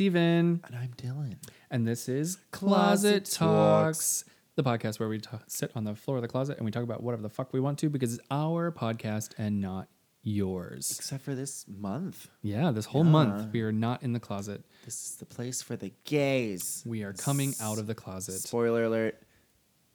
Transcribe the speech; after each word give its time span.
Steven, 0.00 0.60
And 0.66 0.76
I'm 0.76 0.90
Dylan. 0.98 1.36
and 1.70 1.88
this 1.88 2.06
is 2.06 2.36
Closet 2.50 3.24
Closet 3.24 3.24
Talks, 3.24 4.24
the 4.54 4.62
podcast 4.62 5.00
where 5.00 5.08
we 5.08 5.18
ta 5.20 5.38
sit 5.46 5.70
on 5.74 5.84
the 5.84 5.94
floor 5.94 6.18
of 6.18 6.22
the 6.22 6.28
closet 6.28 6.58
and 6.58 6.66
we 6.66 6.70
talk 6.70 6.82
about 6.82 7.02
whatever 7.02 7.22
the 7.22 7.30
fuck 7.30 7.54
we 7.54 7.60
want 7.60 7.78
to 7.78 7.88
because 7.88 8.12
it's 8.12 8.22
our 8.30 8.70
podcast 8.70 9.30
and 9.38 9.58
not 9.58 9.88
yours. 10.22 10.92
Except 10.98 11.24
for 11.24 11.34
this 11.34 11.64
month. 11.66 12.28
Yeah, 12.42 12.72
this 12.72 12.84
whole 12.84 13.06
Yeah. 13.06 13.10
month 13.10 13.52
we 13.54 13.62
are 13.62 13.72
not 13.72 14.02
in 14.02 14.12
the 14.12 14.20
closet. 14.20 14.66
This 14.84 15.02
is 15.02 15.16
the 15.16 15.24
place 15.24 15.62
for 15.62 15.76
the 15.76 15.94
gays. 16.04 16.82
We 16.84 17.02
are 17.02 17.14
coming 17.14 17.54
out 17.58 17.78
of 17.78 17.86
the 17.86 17.94
closet, 17.94 18.38
Spoiler 18.42 18.84
alert. 18.84 19.22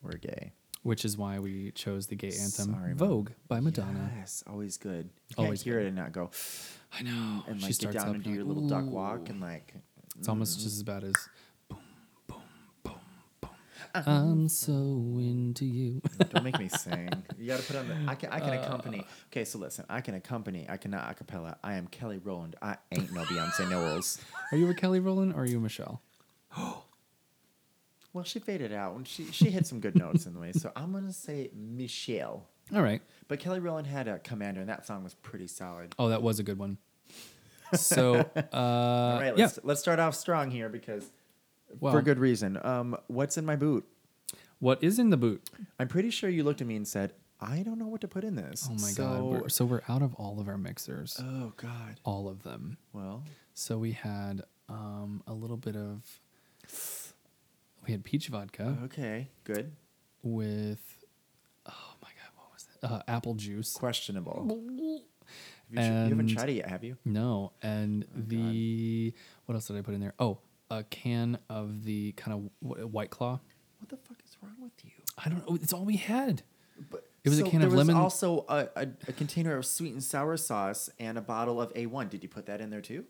We're 0.01 0.13
gay. 0.17 0.53
which 0.83 1.05
is 1.05 1.15
why 1.15 1.37
we 1.37 1.69
chose 1.73 2.07
the 2.07 2.15
gay 2.15 2.29
anthem 2.29 2.73
Sorry, 2.73 2.87
Mom. 2.89 2.97
Vogue 2.97 3.29
by 3.47 3.59
Madonna. 3.59 4.11
Yes, 4.17 4.43
always 4.47 4.77
good. 4.77 5.11
You 5.29 5.35
Always 5.37 5.61
can't 5.61 5.75
hear 5.75 5.79
it 5.81 5.85
and 5.85 5.95
not 5.95 6.11
go 6.11 6.31
I 6.91 7.03
know. 7.03 7.43
and 7.47 7.59
She 7.61 7.67
like 7.67 7.69
get 7.69 7.75
starts 7.75 7.97
down 7.97 8.09
up 8.09 8.15
and 8.15 8.23
do 8.23 8.31
like, 8.31 8.35
your 8.37 8.45
little 8.45 8.67
duck 8.67 8.85
walk 8.85 9.29
and 9.29 9.39
like 9.39 9.75
It's 10.19 10.27
almost 10.27 10.55
just 10.59 10.75
as 10.77 10.83
bad 10.83 11.03
as 11.03 11.13
boom, 11.67 11.79
boom, 12.27 12.41
boom, 12.83 12.93
boom. 13.41 13.49
Uh-huh. 13.95 14.11
I'm 14.11 14.47
so 14.49 14.73
into 14.73 15.65
you. 15.65 16.01
don't 16.29 16.43
make 16.43 16.59
me 16.59 16.69
sing. 16.69 17.09
You 17.39 17.47
got 17.47 17.59
to 17.59 17.65
put 17.65 17.75
on 17.77 17.87
the. 17.87 17.95
I 18.07 18.15
can 18.15 18.29
I 18.31 18.39
can 18.39 18.49
Uh. 18.57 18.61
accompany. 18.61 19.03
Okay, 19.31 19.45
so 19.45 19.57
listen. 19.57 19.85
I 19.89 20.01
can 20.01 20.13
accompany. 20.15 20.65
I 20.69 20.77
cannot 20.77 21.03
acapella. 21.15 21.55
I 21.63 21.75
am 21.75 21.87
Kelly 21.87 22.19
Rowland. 22.19 22.55
I 22.61 22.77
ain't 22.91 23.11
no 23.13 23.23
Beyonce 23.23 23.69
Knowles. 23.69 24.19
are 24.51 24.57
you 24.57 24.69
a 24.69 24.73
Kelly 24.73 24.99
Rowland 24.99 25.33
or 25.33 25.41
are 25.41 25.45
you 25.45 25.57
a 25.57 25.61
Michelle? 25.61 26.01
Well, 28.13 28.25
she 28.25 28.39
faded 28.39 28.73
out 28.73 28.95
and 28.97 29.07
she 29.07 29.31
she 29.31 29.49
hit 29.49 29.65
some 29.65 29.79
good 29.79 29.95
notes 29.95 30.25
in 30.25 30.33
the 30.33 30.39
way. 30.41 30.51
So 30.51 30.69
I'm 30.75 30.91
gonna 30.91 31.13
say 31.13 31.49
Michelle. 31.55 32.45
All 32.75 32.81
right. 32.81 33.01
But 33.29 33.39
Kelly 33.39 33.61
Rowland 33.61 33.87
had 33.87 34.09
a 34.09 34.19
commander, 34.19 34.59
and 34.59 34.69
that 34.69 34.85
song 34.85 35.03
was 35.05 35.13
pretty 35.13 35.47
solid. 35.47 35.95
Oh, 35.97 36.09
that 36.09 36.21
was 36.21 36.37
a 36.37 36.43
good 36.43 36.57
one. 36.59 36.77
So, 37.73 38.15
uh, 38.35 38.55
All 38.55 39.19
right, 39.21 39.37
let's 39.37 39.59
let's 39.63 39.79
start 39.81 39.99
off 39.99 40.15
strong 40.15 40.51
here 40.51 40.69
because 40.69 41.09
Well, 41.79 41.93
for 41.93 42.01
good 42.01 42.19
reason. 42.19 42.59
Um, 42.63 42.97
what's 43.07 43.37
in 43.37 43.45
my 43.45 43.55
boot? 43.55 43.85
What 44.59 44.83
is 44.83 44.99
in 44.99 45.09
the 45.09 45.17
boot? 45.17 45.49
I'm 45.79 45.87
pretty 45.87 46.09
sure 46.09 46.29
you 46.29 46.43
looked 46.43 46.61
at 46.61 46.67
me 46.67 46.75
and 46.75 46.87
said, 46.87 47.13
"I 47.39 47.63
don't 47.63 47.79
know 47.79 47.87
what 47.87 48.01
to 48.01 48.07
put 48.07 48.23
in 48.23 48.35
this." 48.35 48.67
Oh 48.69 48.73
my 48.73 48.89
so, 48.89 49.03
god! 49.03 49.23
We're, 49.23 49.49
so 49.49 49.65
we're 49.65 49.81
out 49.89 50.01
of 50.01 50.13
all 50.15 50.39
of 50.39 50.47
our 50.47 50.57
mixers, 50.57 51.19
Oh 51.19 51.53
god. 51.57 51.99
all 52.03 52.27
of 52.29 52.43
them. 52.43 52.77
Well, 52.93 53.23
So 53.53 53.77
we 53.77 53.91
had 53.93 54.43
um, 54.69 55.23
a 55.27 55.33
little 55.33 55.57
bit 55.57 55.75
of. 55.75 56.03
We 57.85 57.91
had 57.93 58.03
peach 58.03 58.27
vodka 58.27 58.77
okay, 58.85 59.29
good. 59.43 59.71
with. 60.21 61.03
Oh 61.65 61.93
my 62.03 62.09
god! 62.09 62.31
What 62.35 62.53
was 62.53 62.67
that? 62.81 62.91
Uh, 62.91 63.01
apple 63.07 63.33
juice. 63.33 63.73
Questionable. 63.73 65.01
You, 65.71 65.77
tr- 65.77 65.83
you 65.83 66.09
haven't 66.09 66.27
tried 66.27 66.49
it 66.49 66.53
yet, 66.53 66.67
have 66.69 66.83
you? 66.83 66.97
No, 67.05 67.53
and 67.61 68.05
Oh, 68.15 68.21
the 68.27 69.13
what 69.45 69.55
else 69.55 69.67
did 69.67 69.77
I 69.77 69.81
put 69.81 69.93
in 69.93 70.01
there? 70.01 70.13
Oh, 70.19 70.39
a 70.69 70.83
can 70.83 71.37
of 71.49 71.83
the 71.83 72.11
kind 72.13 72.49
of 72.61 72.91
white 72.93 73.09
claw. 73.09 73.39
What 73.79 73.89
the 73.89 73.97
fuck 73.97 74.17
is 74.25 74.35
wrong 74.41 74.55
with 74.61 74.73
you? 74.83 74.91
I 75.17 75.29
don't 75.29 75.47
know. 75.47 75.55
It's 75.55 75.73
all 75.73 75.85
we 75.85 75.97
had. 75.97 76.43
But 76.89 77.07
It 77.23 77.29
was 77.29 77.39
a 77.39 77.43
so 77.43 77.49
can 77.49 77.59
there 77.59 77.67
of 77.67 77.73
was 77.73 77.87
lemon- 77.87 78.01
Also, 78.01 78.45
a, 78.49 78.67
a, 78.75 78.87
a 79.07 79.13
container 79.13 79.55
of 79.57 79.65
sweet 79.65 79.93
and 79.93 80.03
sour 80.03 80.35
sauce 80.37 80.89
and 80.99 81.17
a 81.17 81.21
bottle 81.21 81.61
of 81.61 81.73
A1. 81.73 82.09
Did 82.09 82.23
you 82.23 82.29
put 82.29 82.45
that 82.47 82.59
in 82.61 82.69
there 82.69 82.81
too? 82.81 83.05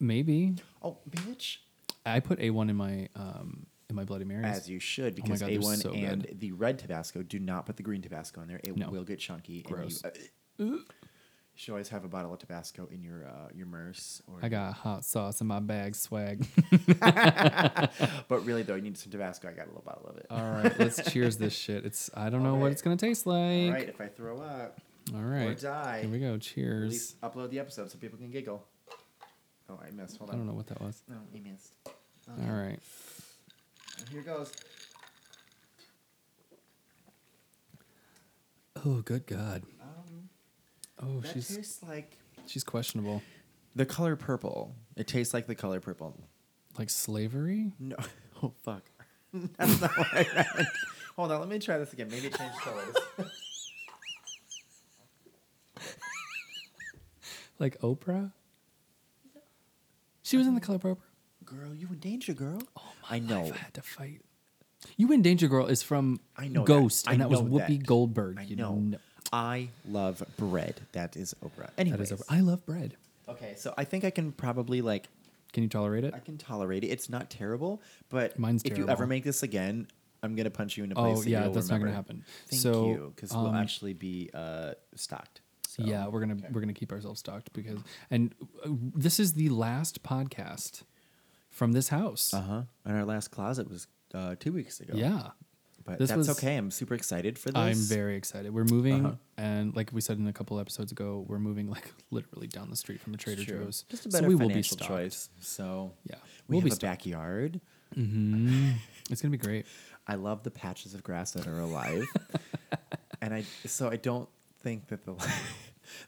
Maybe 0.00 0.54
Oh, 0.82 0.98
bitch. 1.10 1.58
I 2.04 2.20
put 2.20 2.40
a 2.40 2.50
one 2.50 2.68
in 2.70 2.76
my 2.76 3.08
um 3.14 3.66
in 3.88 3.94
my 3.96 4.04
Bloody 4.04 4.24
Marys. 4.24 4.44
As 4.46 4.68
you 4.70 4.80
should, 4.80 5.12
Oh 5.14 5.22
because 5.22 5.40
God, 5.40 5.50
they're 5.50 5.58
A1 5.58 5.82
so 5.82 5.92
and 5.92 6.26
good. 6.26 6.40
the 6.40 6.52
red 6.52 6.78
Tabasco 6.78 7.22
do 7.22 7.38
not 7.38 7.66
put 7.66 7.76
the 7.76 7.82
green 7.82 8.02
Tabasco 8.02 8.40
in 8.42 8.48
there. 8.48 8.60
It 8.64 8.76
No. 8.76 8.90
will 8.90 9.04
get 9.04 9.18
chunky. 9.18 9.62
Gross. 9.62 10.02
And 10.02 10.12
you, 10.58 10.74
uh, 10.74 10.78
you 11.54 11.58
should 11.60 11.72
always 11.72 11.88
have 11.90 12.04
a 12.04 12.08
bottle 12.08 12.32
of 12.32 12.38
Tabasco 12.38 12.88
in 12.90 13.02
your 13.02 13.26
uh, 13.26 13.48
your 13.54 13.66
Merce. 13.66 14.22
Or 14.26 14.38
I 14.42 14.48
got 14.48 14.72
hot 14.74 15.04
sauce 15.04 15.40
in 15.40 15.46
my 15.46 15.60
bag, 15.60 15.94
swag. 15.94 16.46
but 17.00 18.44
really 18.44 18.62
though, 18.62 18.74
you 18.74 18.82
need 18.82 18.96
some 18.96 19.12
Tabasco. 19.12 19.48
I 19.48 19.52
got 19.52 19.66
a 19.66 19.68
little 19.68 19.82
bottle 19.84 20.06
of 20.08 20.16
it. 20.16 20.26
All 20.30 20.50
right, 20.50 20.78
let's 20.78 21.10
cheers 21.10 21.36
this 21.36 21.52
shit. 21.58 21.84
It's 21.84 22.10
I 22.14 22.30
don't 22.30 22.42
know 22.42 22.54
what 22.54 22.72
it's 22.72 22.82
gonna 22.82 22.96
taste 22.96 23.26
like. 23.26 23.36
All 23.36 23.72
right, 23.72 23.88
if 23.88 24.00
I 24.00 24.06
throw 24.06 24.38
up 24.38 24.80
All 25.14 25.20
right. 25.20 25.48
or 25.48 25.54
die, 25.54 26.00
here 26.02 26.10
we 26.10 26.18
go. 26.18 26.38
Cheers. 26.38 27.16
upload 27.22 27.50
the 27.50 27.58
episode 27.58 27.90
so 27.90 27.98
people 27.98 28.18
can 28.18 28.30
giggle. 28.30 28.66
Oh, 29.68 29.78
I 29.86 29.90
missed. 29.90 30.16
Hold 30.18 30.30
on. 30.30 30.36
I 30.36 30.38
don't 30.38 30.46
know 30.46 30.54
what 30.54 30.66
that 30.68 30.80
was. 30.80 31.02
No, 31.08 31.16
you 31.32 31.42
missed. 31.42 31.72
All 31.86 32.52
right. 32.54 32.78
Here 34.10 34.22
goes. 34.22 34.52
Oh, 38.84 39.00
good 39.02 39.26
God. 39.26 39.62
Um, 39.80 40.28
Oh, 41.02 41.20
that 41.20 41.32
she's 41.32 41.56
tastes 41.56 41.82
like 41.82 42.16
she's 42.46 42.64
questionable. 42.64 43.22
the 43.74 43.84
color 43.86 44.16
purple. 44.16 44.74
It 44.96 45.06
tastes 45.08 45.34
like 45.34 45.46
the 45.46 45.54
color 45.54 45.80
purple. 45.80 46.16
Like 46.78 46.90
slavery? 46.90 47.72
No. 47.78 47.96
Oh 48.44 48.52
fuck. 48.64 48.82
That's 49.56 49.80
not 49.80 49.96
what 49.96 50.08
I 50.12 50.26
meant. 50.34 50.68
Hold 51.14 51.30
on, 51.30 51.38
let 51.40 51.48
me 51.48 51.60
try 51.60 51.78
this 51.78 51.92
again. 51.92 52.08
Maybe 52.10 52.26
it 52.26 52.34
changed 52.36 52.56
colors. 52.58 52.96
Like 57.58 57.78
Oprah? 57.80 58.32
She 60.22 60.36
was 60.36 60.46
in 60.46 60.54
the 60.54 60.60
color 60.60 60.78
purple. 60.78 61.02
girl, 61.44 61.74
you 61.74 61.86
in 61.88 61.98
danger, 61.98 62.32
girl. 62.32 62.60
Oh 62.76 62.82
my 63.08 63.16
I 63.16 63.18
know. 63.20 63.42
life, 63.42 63.52
I 63.54 63.58
had 63.58 63.74
to 63.74 63.82
fight. 63.82 64.22
You 64.96 65.12
in 65.12 65.22
Danger 65.22 65.46
Girl 65.46 65.66
is 65.66 65.80
from 65.84 66.18
I 66.36 66.48
know 66.48 66.62
that. 66.62 66.66
Ghost, 66.66 67.08
I 67.08 67.12
and 67.12 67.20
that 67.20 67.30
was 67.30 67.40
Whoopi 67.40 67.78
that. 67.78 67.86
Goldberg. 67.86 68.38
I 68.40 68.42
you 68.42 68.56
know. 68.56 68.82
I 69.32 69.68
love 69.88 70.22
bread. 70.36 70.80
That 70.92 71.16
is 71.16 71.34
Oprah. 71.44 71.70
Anyways. 71.78 72.10
That 72.10 72.14
is 72.14 72.20
Oprah. 72.20 72.36
I 72.36 72.40
love 72.40 72.64
bread. 72.66 72.96
Okay, 73.28 73.54
so 73.56 73.72
I 73.78 73.84
think 73.84 74.04
I 74.04 74.10
can 74.10 74.32
probably 74.32 74.82
like 74.82 75.08
Can 75.52 75.62
you 75.62 75.68
tolerate 75.68 76.04
it? 76.04 76.14
I 76.14 76.18
can 76.18 76.38
tolerate 76.38 76.84
it. 76.84 76.88
It's 76.88 77.08
not 77.08 77.30
terrible, 77.30 77.80
but 78.10 78.38
Mine's 78.38 78.62
if 78.64 78.76
you 78.76 78.88
ever 78.88 79.06
make 79.06 79.24
this 79.24 79.42
again, 79.42 79.86
I'm 80.22 80.34
gonna 80.34 80.50
punch 80.50 80.76
you 80.76 80.84
in 80.84 80.92
a 80.92 80.94
place. 80.94 81.18
Oh 81.18 81.22
that 81.22 81.30
yeah, 81.30 81.44
you'll 81.44 81.52
that's 81.52 81.68
not 81.68 81.80
gonna 81.80 81.92
happen. 81.92 82.24
Thank 82.48 82.62
so 82.62 82.86
you, 82.88 83.12
because 83.14 83.32
we'll 83.32 83.46
um, 83.46 83.54
actually 83.54 83.94
be 83.94 84.30
uh, 84.34 84.72
stocked. 84.94 85.40
So, 85.68 85.84
yeah, 85.84 86.06
we're 86.08 86.20
gonna 86.20 86.34
okay. 86.34 86.48
we're 86.52 86.60
gonna 86.60 86.74
keep 86.74 86.92
ourselves 86.92 87.20
stocked 87.20 87.52
because 87.54 87.80
and 88.10 88.34
uh, 88.64 88.68
this 88.94 89.18
is 89.18 89.32
the 89.32 89.48
last 89.48 90.02
podcast 90.02 90.82
from 91.48 91.72
this 91.72 91.88
house. 91.88 92.34
Uh 92.34 92.40
huh. 92.40 92.62
And 92.84 92.96
our 92.96 93.04
last 93.04 93.30
closet 93.30 93.70
was 93.70 93.86
uh, 94.12 94.34
two 94.38 94.52
weeks 94.52 94.80
ago. 94.80 94.92
Yeah, 94.94 95.30
but 95.84 95.98
This 95.98 96.08
that's 96.10 96.18
was- 96.18 96.30
okay. 96.30 96.56
I'm 96.56 96.70
super 96.70 96.94
excited 96.94 97.38
for 97.38 97.50
this. 97.50 97.56
I'm 97.58 97.76
very 97.76 98.16
excited. 98.16 98.52
We're 98.54 98.64
moving, 98.64 99.06
Uh-huh. 99.06 99.16
and 99.36 99.74
like 99.74 99.90
we 99.92 100.00
said 100.00 100.18
in 100.18 100.26
a 100.28 100.32
couple 100.32 100.58
episodes 100.60 100.92
ago, 100.92 101.24
we're 101.28 101.38
moving 101.38 101.68
like 101.68 101.92
literally 102.10 102.46
down 102.46 102.70
the 102.70 102.76
street 102.76 103.00
from 103.00 103.14
a 103.14 103.16
Trader 103.16 103.44
Joe's. 103.44 103.84
Just 103.88 104.06
a 104.06 104.10
so 104.10 104.16
better 104.18 104.28
we 104.28 104.34
will 104.34 104.48
be 104.48 104.54
financial 104.54 104.76
stocked. 104.76 104.88
choice. 104.90 105.28
So 105.40 105.92
Yeah, 106.08 106.16
we 106.48 106.54
we'll 106.56 106.60
have 106.60 106.64
be 106.64 106.70
a 106.70 106.74
stocked. 106.74 106.98
backyard. 107.04 107.60
hmm 107.94 108.70
It's 109.10 109.20
gonna 109.20 109.32
be 109.32 109.38
great. 109.38 109.66
I 110.06 110.14
love 110.16 110.42
the 110.42 110.50
patches 110.50 110.94
of 110.94 111.02
grass 111.04 111.30
that 111.32 111.46
are 111.46 111.60
alive, 111.60 112.06
and 113.20 113.32
I 113.34 113.44
so 113.66 113.88
I 113.88 113.96
don't 113.96 114.28
think 114.60 114.88
that 114.88 115.04
the 115.04 115.14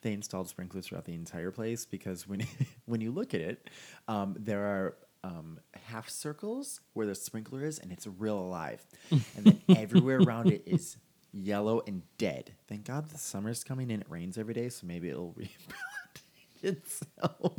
they 0.03 0.13
installed 0.13 0.49
sprinklers 0.49 0.87
throughout 0.87 1.05
the 1.05 1.15
entire 1.15 1.51
place 1.51 1.85
because 1.87 2.27
when 2.27 2.45
when 2.87 3.01
you 3.01 3.11
look 3.13 3.35
at 3.35 3.41
it, 3.41 3.69
um, 4.09 4.35
there 4.39 4.65
are 4.65 4.97
um, 5.25 5.59
half 5.87 6.09
circles 6.09 6.81
where 6.93 7.07
the 7.07 7.15
sprinkler 7.15 7.65
is, 7.65 7.79
and 7.79 7.91
it's 7.91 8.07
real 8.07 8.39
alive, 8.39 8.85
and 9.11 9.23
then 9.45 9.61
everywhere 9.77 10.19
around 10.21 10.51
it 10.53 10.63
is 10.67 10.97
yellow 11.33 11.83
and 11.87 12.03
dead. 12.19 12.53
Thank 12.69 12.85
God 12.85 13.09
the 13.11 13.19
summer's 13.19 13.65
coming 13.65 13.91
and 13.91 14.03
it 14.03 14.07
rains 14.11 14.39
every 14.39 14.55
day, 14.55 14.69
so 14.69 14.87
maybe 14.87 15.09
it'll 15.09 15.33
rehabilitate 15.37 16.63
itself. 16.63 17.57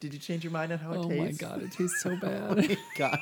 Did 0.00 0.14
you 0.14 0.18
change 0.20 0.44
your 0.44 0.52
mind 0.52 0.72
on 0.72 0.78
how 0.78 0.92
it 0.92 1.08
tastes 1.08 1.42
Oh 1.42 1.46
my 1.48 1.54
god, 1.54 1.62
it 1.62 1.72
tastes 1.72 2.00
so 2.02 2.16
bad. 2.16 2.42
Oh 2.50 2.54
bad. 2.54 2.68
my 2.70 2.76
god. 2.96 3.18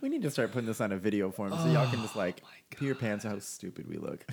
We 0.00 0.08
need 0.08 0.22
to 0.22 0.30
start 0.30 0.50
putting 0.52 0.66
this 0.66 0.80
on 0.80 0.90
a 0.92 0.96
video 0.98 1.30
form 1.30 1.52
so 1.52 1.64
y'all 1.66 1.88
can 1.90 2.00
just 2.02 2.16
Oh 2.16 2.18
like 2.18 2.42
pee 2.70 2.86
your 2.86 2.96
pants 2.96 3.24
how 3.24 3.38
stupid 3.38 3.88
we 3.88 3.96
look. 3.96 4.26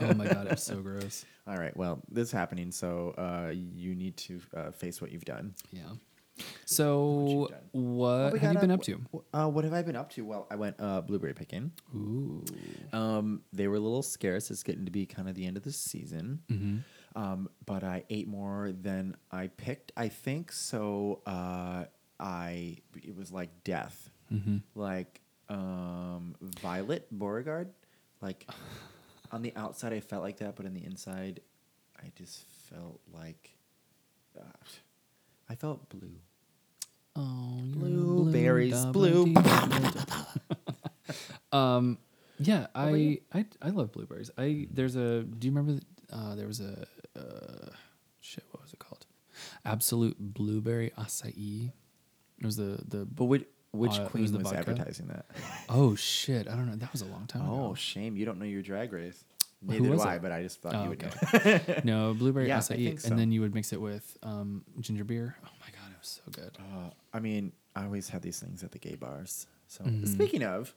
oh 0.00 0.14
my 0.14 0.26
god, 0.26 0.46
it's 0.50 0.62
so 0.62 0.76
gross. 0.80 1.24
All 1.46 1.56
right. 1.56 1.74
Well, 1.76 2.02
this 2.10 2.28
is 2.28 2.32
happening, 2.32 2.70
so 2.70 3.14
uh, 3.18 3.50
you 3.52 3.94
need 3.94 4.16
to 4.18 4.40
uh, 4.56 4.70
face 4.70 5.00
what 5.00 5.10
you've 5.10 5.24
done. 5.24 5.54
Yeah. 5.72 5.82
So 6.64 7.48
done. 7.50 7.60
what 7.72 8.32
we 8.32 8.38
have 8.40 8.50
you 8.50 8.54
got 8.54 8.60
been 8.60 8.70
a- 8.70 8.74
up 8.74 8.82
to? 8.82 8.92
w- 9.12 9.24
Uh, 9.32 9.48
what 9.48 9.64
have 9.64 9.72
I 9.72 9.82
been 9.82 9.96
up 9.96 10.10
to? 10.12 10.24
Well, 10.24 10.46
I 10.50 10.56
went 10.56 10.76
uh, 10.80 11.00
blueberry 11.02 11.34
picking. 11.34 11.72
Ooh. 11.94 12.44
Um, 12.92 13.42
they 13.52 13.68
were 13.68 13.76
a 13.76 13.80
little 13.80 14.02
scarce. 14.02 14.50
It's 14.50 14.62
getting 14.62 14.84
to 14.84 14.90
be 14.90 15.06
kind 15.06 15.28
of 15.28 15.34
the 15.34 15.46
end 15.46 15.56
of 15.56 15.62
the 15.62 15.72
season. 15.72 16.40
Mm-hmm. 16.50 16.78
Um, 17.22 17.48
but 17.64 17.84
I 17.84 18.04
ate 18.10 18.26
more 18.26 18.72
than 18.72 19.16
I 19.30 19.46
picked. 19.48 19.92
I 19.96 20.08
think 20.08 20.50
so. 20.50 21.20
Uh, 21.26 21.84
I 22.18 22.78
it 22.96 23.14
was 23.16 23.30
like 23.30 23.50
death, 23.64 24.10
Mm-hmm. 24.32 24.56
like 24.74 25.20
um, 25.48 26.34
Violet 26.40 27.06
Beauregarde. 27.12 27.70
Like 28.20 28.48
on 29.32 29.42
the 29.42 29.52
outside, 29.54 29.92
I 29.92 30.00
felt 30.00 30.22
like 30.22 30.38
that, 30.38 30.56
but 30.56 30.66
on 30.66 30.74
the 30.74 30.84
inside, 30.84 31.40
I 32.02 32.10
just 32.16 32.42
felt 32.70 33.00
like 33.12 33.54
uh, 34.36 34.42
I 35.54 35.56
felt 35.56 35.88
blue. 35.88 36.16
Oh, 37.14 37.60
Blueberries, 37.62 38.84
blue. 38.86 39.26
D, 39.26 39.34
double 39.34 39.90
D. 39.90 40.00
um, 41.52 41.98
yeah, 42.40 42.66
I. 42.74 43.20
I 43.32 43.46
I 43.62 43.68
love 43.68 43.92
blueberries. 43.92 44.32
I 44.36 44.66
there's 44.72 44.96
a. 44.96 45.22
Do 45.22 45.46
you 45.46 45.54
remember? 45.54 45.80
The, 46.08 46.16
uh, 46.16 46.34
there 46.34 46.48
was 46.48 46.58
a 46.58 46.88
uh, 47.16 47.70
shit. 48.18 48.42
What 48.50 48.62
was 48.64 48.72
it 48.72 48.80
called? 48.80 49.06
Absolut 49.64 50.16
blueberry 50.18 50.90
acai. 50.98 51.70
It 52.40 52.44
was 52.44 52.56
the 52.56 52.82
the. 52.88 53.04
But 53.04 53.26
which 53.26 53.44
which 53.70 53.92
Uh, 53.92 54.02
was 54.02 54.10
queen 54.10 54.32
the 54.32 54.38
was 54.38 54.52
advertising 54.52 55.06
that? 55.06 55.26
Oh 55.68 55.94
shit! 55.94 56.48
I 56.48 56.56
don't 56.56 56.66
know. 56.68 56.74
That 56.74 56.90
was 56.90 57.02
a 57.02 57.06
long 57.06 57.28
time 57.28 57.42
ago. 57.42 57.68
Oh, 57.70 57.74
shame 57.74 58.16
you 58.16 58.24
don't 58.24 58.40
know 58.40 58.44
your 58.44 58.62
drag 58.62 58.92
race. 58.92 59.24
Who 59.66 59.72
Neither 59.72 59.84
do 59.84 59.90
was 59.90 60.00
I, 60.02 60.16
it? 60.16 60.22
but 60.22 60.32
I 60.32 60.42
just 60.42 60.60
thought 60.60 60.74
Oh, 60.74 60.82
you 60.84 60.88
would 60.90 61.02
okay. 61.04 61.80
know. 61.84 62.08
no 62.08 62.14
blueberry 62.14 62.48
Yeah, 62.48 62.56
I 62.56 62.60
acai, 62.60 62.76
think 62.84 63.00
so. 63.00 63.08
and 63.08 63.18
then 63.18 63.32
you 63.32 63.40
would 63.40 63.54
mix 63.54 63.72
it 63.72 63.80
with 63.80 64.16
um, 64.22 64.62
ginger 64.80 65.04
beer. 65.04 65.36
Oh 65.44 65.48
my 65.60 65.66
god, 65.66 65.90
it 65.90 65.98
was 65.98 66.20
so 66.24 66.30
good. 66.30 66.56
Uh, 66.58 66.90
I 67.12 67.20
mean, 67.20 67.52
I 67.74 67.84
always 67.84 68.08
had 68.08 68.22
these 68.22 68.38
things 68.40 68.62
at 68.62 68.72
the 68.72 68.78
gay 68.78 68.94
bars. 68.94 69.46
So 69.68 69.84
Mhm. 69.84 70.06
speaking 70.06 70.42
of, 70.42 70.74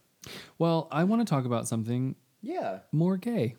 Well, 0.58 0.88
I 0.90 1.04
want 1.04 1.20
to 1.26 1.30
talk 1.30 1.44
about 1.44 1.68
something 1.68 2.16
yeah. 2.42 2.80
more 2.92 3.16
gay. 3.16 3.56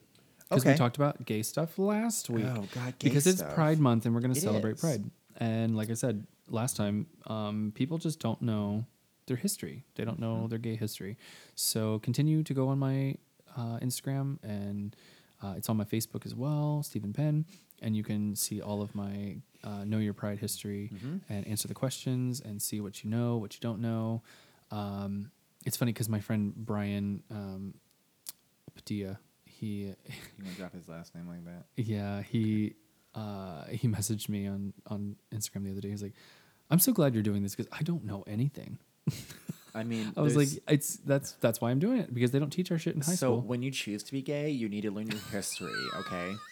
Because 0.49 0.65
we 0.65 0.73
talked 0.73 0.95
about 0.97 1.23
gay 1.25 1.43
stuff 1.43 1.77
last 1.77 2.27
week. 2.29 2.43
Oh 2.45 2.67
God, 2.73 2.97
gay 2.97 3.09
because 3.09 3.27
it's 3.27 3.37
stuff. 3.37 3.53
Pride 3.53 3.79
Month 3.79 4.05
and 4.05 4.15
we're 4.15 4.21
going 4.21 4.33
to 4.33 4.41
celebrate 4.41 4.73
is. 4.75 4.81
Pride. 4.81 5.09
And 5.37 5.77
like 5.77 5.91
I 5.91 5.93
said 5.93 6.25
last 6.49 6.75
time, 6.75 7.05
um, 7.27 7.71
people 7.75 7.99
just 7.99 8.19
don't 8.19 8.41
know 8.41 8.85
their 9.27 9.37
history. 9.37 9.85
They 9.93 10.03
don't 10.05 10.17
know 10.17 10.45
Mhm. 10.45 10.49
their 10.49 10.57
gay 10.57 10.75
history. 10.75 11.17
So 11.53 11.99
continue 11.99 12.41
to 12.41 12.53
go 12.55 12.67
on 12.69 12.79
my 12.79 13.15
uh, 13.55 13.77
Instagram 13.79 14.37
and 14.43 14.95
uh, 15.41 15.53
it's 15.57 15.69
on 15.69 15.77
my 15.77 15.83
Facebook 15.85 16.25
as 16.25 16.35
well, 16.35 16.83
Stephen 16.83 17.13
Penn, 17.13 17.45
and 17.81 17.95
you 17.95 18.03
can 18.03 18.35
see 18.35 18.61
all 18.61 18.81
of 18.81 18.93
my 18.95 19.37
uh, 19.63 19.83
Know 19.85 19.97
Your 19.99 20.13
Pride 20.13 20.39
history 20.39 20.89
Mhm. 20.93 21.21
and 21.29 21.47
answer 21.47 21.67
the 21.67 21.73
questions 21.73 22.39
and 22.41 22.61
see 22.61 22.79
what 22.81 23.03
you 23.03 23.09
know, 23.09 23.37
what 23.37 23.53
you 23.53 23.59
don't 23.61 23.79
know. 23.81 24.21
Um, 24.71 25.31
it's 25.65 25.75
funny 25.77 25.91
because 25.93 26.07
my 26.09 26.19
friend 26.19 26.53
Brian 26.55 27.23
um, 27.31 27.73
Padilla, 28.75 29.19
he 29.45 29.65
You 29.87 29.95
want 30.43 30.51
to 30.51 30.57
drop 30.57 30.73
his 30.73 30.87
last 30.87 31.13
name 31.15 31.27
like 31.27 31.43
that? 31.45 31.65
yeah, 31.75 32.21
he 32.21 32.75
uh, 33.15 33.65
he 33.65 33.87
messaged 33.97 34.29
me 34.29 34.47
on 34.47 34.73
on 34.87 35.15
Instagram 35.33 35.63
the 35.65 35.71
other 35.71 35.81
day. 35.81 35.89
He's 35.89 36.03
like, 36.03 36.13
"I'm 36.69 36.79
so 36.79 36.93
glad 36.93 37.13
you're 37.13 37.23
doing 37.23 37.43
this 37.43 37.55
because 37.55 37.71
I 37.77 37.81
don't 37.83 38.05
know 38.05 38.23
anything." 38.27 38.77
I 39.75 39.83
mean, 39.83 40.13
I 40.17 40.21
was 40.21 40.35
like, 40.35 40.49
"It's 40.67 40.97
that's 40.97 41.33
that's 41.33 41.61
why 41.61 41.71
I'm 41.71 41.79
doing 41.79 41.99
it 41.99 42.13
because 42.13 42.31
they 42.31 42.39
don't 42.39 42.49
teach 42.49 42.71
our 42.71 42.77
shit 42.77 42.95
in 42.95 43.01
high 43.01 43.11
so 43.11 43.15
school." 43.15 43.41
So 43.41 43.47
when 43.47 43.61
you 43.61 43.71
choose 43.71 44.03
to 44.03 44.11
be 44.11 44.21
gay, 44.21 44.49
you 44.49 44.69
need 44.69 44.81
to 44.81 44.91
learn 44.91 45.07
your 45.07 45.21
history. 45.31 45.71
Okay. 45.97 46.35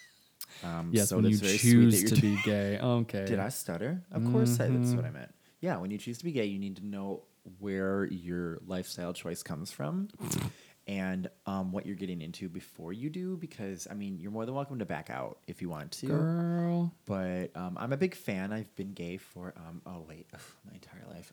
Um, 0.63 0.89
yes, 0.91 1.09
so 1.09 1.17
when 1.17 1.25
you 1.25 1.37
that's 1.37 1.41
very 1.41 1.57
sweet 1.57 1.71
choose 1.71 2.03
to 2.11 2.15
you're 2.15 2.35
be 2.35 2.41
gay. 2.45 2.79
Okay. 2.79 3.25
Did 3.25 3.39
I 3.39 3.49
stutter? 3.49 4.01
Of 4.11 4.25
course, 4.31 4.59
I, 4.59 4.67
that's 4.67 4.93
what. 4.93 5.05
I 5.05 5.11
meant. 5.11 5.33
Yeah, 5.61 5.77
when 5.77 5.91
you 5.91 5.97
choose 5.97 6.17
to 6.19 6.23
be 6.23 6.31
gay, 6.31 6.45
you 6.45 6.59
need 6.59 6.77
to 6.77 6.85
know 6.85 7.23
where 7.59 8.05
your 8.05 8.59
lifestyle 8.65 9.13
choice 9.13 9.43
comes 9.43 9.71
from 9.71 10.09
and 10.87 11.29
um, 11.45 11.71
what 11.71 11.85
you're 11.85 11.95
getting 11.95 12.21
into 12.21 12.49
before 12.49 12.93
you 12.93 13.09
do. 13.09 13.37
Because 13.37 13.87
I 13.89 13.93
mean, 13.93 14.19
you're 14.19 14.31
more 14.31 14.45
than 14.45 14.55
welcome 14.55 14.79
to 14.79 14.85
back 14.85 15.09
out 15.09 15.39
if 15.47 15.61
you 15.61 15.69
want 15.69 15.91
to. 15.93 16.07
Girl. 16.07 16.93
But 17.05 17.51
um, 17.55 17.77
I'm 17.79 17.93
a 17.93 17.97
big 17.97 18.15
fan. 18.15 18.51
I've 18.51 18.73
been 18.75 18.93
gay 18.93 19.17
for 19.17 19.53
um, 19.57 19.81
oh 19.85 20.05
wait, 20.07 20.27
my 20.65 20.73
entire 20.73 21.03
life. 21.13 21.31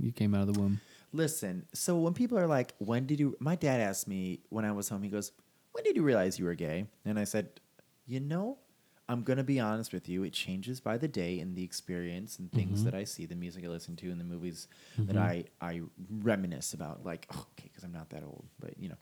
You 0.00 0.12
came 0.12 0.34
out 0.34 0.48
of 0.48 0.54
the 0.54 0.60
womb. 0.60 0.80
Listen, 1.14 1.64
so 1.72 1.96
when 1.96 2.12
people 2.12 2.36
are 2.36 2.46
like, 2.48 2.74
"When 2.78 3.06
did 3.06 3.20
you?" 3.20 3.36
My 3.38 3.54
dad 3.54 3.80
asked 3.80 4.08
me 4.08 4.40
when 4.50 4.64
I 4.64 4.72
was 4.72 4.88
home. 4.88 5.02
He 5.04 5.08
goes, 5.08 5.30
"When 5.70 5.84
did 5.84 5.94
you 5.94 6.02
realize 6.02 6.40
you 6.40 6.44
were 6.44 6.56
gay?" 6.56 6.86
And 7.04 7.18
I 7.18 7.24
said, 7.24 7.60
"You 8.06 8.20
know." 8.20 8.58
I'm 9.06 9.22
gonna 9.22 9.44
be 9.44 9.60
honest 9.60 9.92
with 9.92 10.08
you. 10.08 10.22
It 10.22 10.32
changes 10.32 10.80
by 10.80 10.96
the 10.96 11.06
day 11.06 11.38
and 11.38 11.54
the 11.54 11.62
experience 11.62 12.38
and 12.38 12.50
things 12.50 12.80
Mhm. 12.80 12.84
that 12.84 12.94
I 12.94 13.04
see, 13.04 13.26
the 13.26 13.34
music 13.34 13.62
I 13.62 13.68
listen 13.68 13.96
to, 13.96 14.10
and 14.10 14.18
the 14.18 14.24
movies 14.24 14.66
that 14.96 15.14
Mhm. 15.16 15.18
I 15.18 15.44
I 15.60 15.82
reminisce 16.08 16.72
about. 16.72 17.04
Like, 17.04 17.26
oh, 17.34 17.46
okay, 17.52 17.68
because 17.68 17.84
I'm 17.84 17.92
not 17.92 18.08
that 18.10 18.22
old, 18.24 18.46
but 18.58 18.78
you 18.78 18.88
know, 18.88 18.96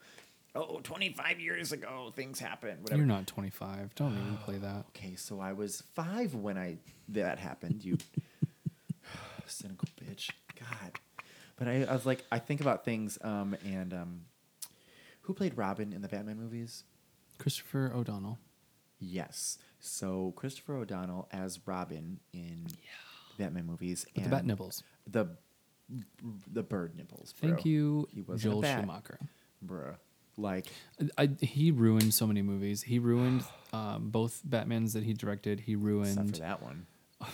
oh, 0.57 0.81
25 0.81 1.39
years 1.39 1.71
ago, 1.71 2.11
things 2.17 2.41
happened. 2.41 2.83
Whatever. 2.83 2.99
You're 2.99 3.07
not 3.07 3.29
25. 3.29 3.95
Don't 3.95 4.19
even 4.19 4.39
play 4.39 4.59
that. 4.69 4.87
Okay, 4.89 5.15
so 5.15 5.39
I 5.39 5.53
was 5.53 5.83
five 5.95 6.35
when 6.35 6.59
I 6.59 6.79
that 7.11 7.39
happened. 7.39 7.85
You 7.85 7.97
cynical 9.47 9.87
bitch. 10.01 10.31
God. 10.59 10.99
But 11.63 11.71
I, 11.71 11.85
I 11.85 11.93
was 11.93 12.05
like, 12.05 12.25
I 12.33 12.41
think 12.41 12.61
about 12.61 12.85
things, 12.85 13.19
um, 13.23 13.55
and 13.65 13.95
um, 13.95 14.21
who 15.21 15.33
played 15.33 15.57
Robin 15.57 15.93
in 15.93 16.03
the 16.03 16.09
Batman 16.09 16.37
movies? 16.37 16.83
Christopher 17.39 17.93
O'Donnell. 17.95 18.41
Yes. 18.99 19.59
So 19.79 20.33
Christopher 20.35 20.75
O'Donnell 20.79 21.29
as 21.31 21.61
Robin 21.65 22.19
in 22.33 22.67
the 23.37 23.45
Batman 23.45 23.67
movies. 23.67 24.05
With 24.07 24.15
the 24.15 24.21
and 24.23 24.31
bat 24.33 24.45
nibbles. 24.45 24.83
The 25.07 25.37
the 26.53 26.65
bird 26.65 26.97
nipples. 26.97 27.33
Thank 27.41 27.65
you, 27.65 28.09
He 28.13 28.23
wasn't 28.23 28.55
a 28.55 28.61
Joel. 28.61 28.81
Schumacher. 28.81 29.21
Bruh. 29.65 29.97
Like, 30.37 30.67
I, 31.17 31.31
he 31.41 31.71
ruined 31.71 32.13
so 32.13 32.27
many 32.27 32.43
movies. 32.43 32.83
He 32.83 32.99
ruined 32.99 33.45
um, 33.73 34.11
both 34.11 34.43
Batmans 34.49 34.95
that 34.95 35.05
he 35.05 35.15
directed. 35.15 35.61
He 35.61 35.77
ruined 35.77 36.35
for 36.35 36.41
that 36.41 36.61
one. 36.61 36.87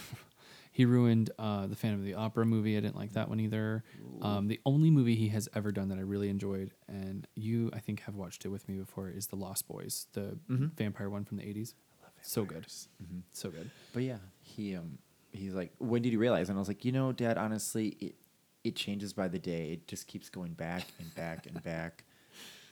He 0.79 0.85
ruined 0.85 1.31
uh, 1.41 1.67
the 1.67 1.75
Phantom 1.75 1.99
of 1.99 2.07
the 2.07 2.15
Opera 2.15 2.47
movie. 2.47 2.77
I 2.77 2.81
didn't 2.81 2.95
like 2.95 3.15
that 3.15 3.29
one 3.29 3.41
either. 3.41 3.83
Um, 4.23 4.47
the 4.47 4.61
only 4.65 4.93
movie 4.93 5.17
he 5.17 5.27
has 5.31 5.49
ever 5.53 5.73
done 5.73 5.89
that 5.89 5.99
I 5.99 6.03
really 6.03 6.29
enjoyed, 6.29 6.71
and 6.87 7.27
you, 7.35 7.69
I 7.73 7.81
think, 7.81 8.03
have 8.03 8.15
watched 8.15 8.45
it 8.45 8.51
with 8.51 8.69
me 8.69 8.77
before, 8.77 9.09
is 9.11 9.27
The 9.27 9.35
Lost 9.35 9.67
Boys, 9.67 10.07
the 10.13 10.39
Mhm. 10.49 10.71
vampire 10.77 11.11
one 11.11 11.25
from 11.25 11.39
the 11.39 11.49
80s. 11.49 11.75
So 12.23 12.45
good. 12.45 12.65
Mhm. 13.03 13.23
So 13.33 13.51
good. 13.51 13.69
But 13.93 14.05
yeah, 14.05 14.19
he 14.41 14.77
um 14.77 14.99
he's 15.33 15.53
like, 15.53 15.73
when 15.79 16.01
did 16.03 16.13
you 16.13 16.21
realize? 16.21 16.49
And 16.49 16.57
I 16.57 16.61
was 16.61 16.69
like, 16.69 16.85
you 16.85 16.93
know, 16.93 17.11
Dad, 17.11 17.37
honestly, 17.39 17.89
it 17.99 18.15
it 18.63 18.77
changes 18.77 19.13
by 19.13 19.27
the 19.27 19.41
day. 19.41 19.73
It 19.73 19.89
just 19.89 20.07
keeps 20.07 20.29
going 20.31 20.53
back 20.55 20.85
and 21.01 21.13
back 21.17 21.47
and 21.47 21.61
back. 21.65 22.05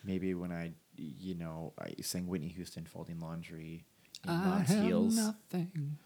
Maybe 0.04 0.32
when 0.34 0.52
I, 0.52 0.74
you 0.96 1.34
know, 1.34 1.72
I 1.76 1.94
sang 2.02 2.28
Whitney 2.28 2.50
Houston 2.50 2.84
folding 2.86 3.18
laundry 3.18 3.84
in 4.22 4.30
I 4.30 4.44
mom's 4.44 4.68
have 4.68 4.84
heels. 4.84 5.16
nothing, 5.16 5.98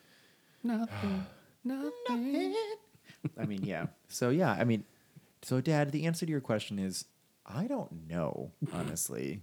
nothing, 0.63 1.27
nothing. 1.65 2.55
I 3.39 3.45
mean, 3.47 3.65
yeah. 3.65 3.87
So 4.09 4.31
yeah, 4.31 4.53
I 4.53 4.65
mean, 4.65 4.85
so 5.43 5.61
Dad, 5.61 5.93
the 5.93 6.07
answer 6.07 6.27
to 6.27 6.31
your 6.31 6.41
question 6.41 6.79
is, 6.79 7.05
I 7.47 7.67
don't 7.67 8.09
know, 8.09 8.53
honestly. 8.73 9.43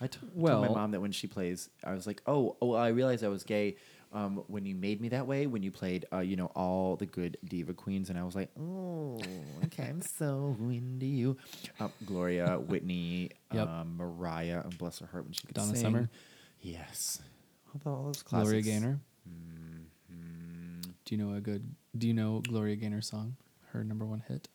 I 0.00 0.06
t- 0.06 0.18
told 0.20 0.36
my 0.62 0.68
mom 0.68 0.90
that 0.92 1.00
when 1.00 1.12
she 1.12 1.26
plays, 1.26 1.68
I 1.84 1.92
was 1.94 2.06
like, 2.06 2.22
oh, 2.26 2.56
oh, 2.62 2.74
I 2.74 2.88
realized 2.88 3.24
I 3.24 3.28
was 3.28 3.42
gay 3.42 3.76
um, 4.12 4.44
when 4.46 4.64
you 4.64 4.74
made 4.74 5.00
me 5.00 5.08
that 5.10 5.26
way. 5.26 5.46
When 5.46 5.62
you 5.62 5.70
played, 5.72 6.06
uh, 6.12 6.20
you 6.20 6.36
know, 6.36 6.46
all 6.54 6.96
the 6.96 7.06
good 7.06 7.36
diva 7.46 7.74
queens, 7.74 8.08
and 8.08 8.18
I 8.18 8.22
was 8.22 8.34
like, 8.36 8.50
oh, 8.58 9.20
okay, 9.66 9.84
I'm 9.88 10.00
so 10.00 10.56
into 10.60 11.06
you. 11.06 11.36
Um, 11.80 11.92
Gloria, 12.06 12.58
Whitney, 12.58 13.30
Yep. 13.52 13.68
um, 13.68 13.96
Mariah, 13.96 14.60
and 14.64 14.78
bless 14.78 15.00
her 15.00 15.06
heart 15.06 15.24
when 15.24 15.32
she 15.32 15.46
could 15.46 15.54
Donna 15.56 15.74
sing. 15.74 15.82
Summer. 15.82 16.10
Yes, 16.60 17.20
all, 17.74 17.80
the, 17.82 17.90
all 17.90 18.04
those 18.04 18.22
classics. 18.22 18.48
Gloria 18.48 18.62
Gaynor. 18.62 19.00
Mhm. 19.28 19.49
Do 21.10 21.16
you 21.16 21.24
know 21.26 21.34
a 21.34 21.40
good? 21.40 21.74
Do 21.98 22.06
you 22.06 22.14
know 22.14 22.40
Gloria 22.46 22.76
Gaynor's 22.76 23.08
song? 23.08 23.34
Her 23.72 23.82
number 23.82 24.06
one 24.06 24.22
hit. 24.28 24.46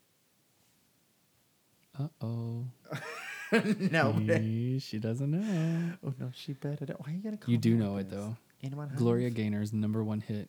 Uh 2.00 2.08
oh. 2.22 2.68
no. 3.92 4.16
she 4.80 4.98
doesn't 5.00 5.32
know. 5.32 5.98
Oh 6.02 6.14
no, 6.18 6.32
she 6.34 6.54
better. 6.54 6.86
Why 6.86 7.12
are 7.12 7.14
you 7.14 7.22
gonna 7.22 7.36
call 7.36 7.52
You 7.52 7.58
do 7.58 7.76
know 7.76 7.98
it 7.98 8.10
this? 8.10 8.18
though. 8.18 8.38
Anyone? 8.64 8.90
Gloria 8.96 9.30
Gaynor's 9.32 9.74
number 9.74 10.02
one 10.02 10.22
hit. 10.22 10.48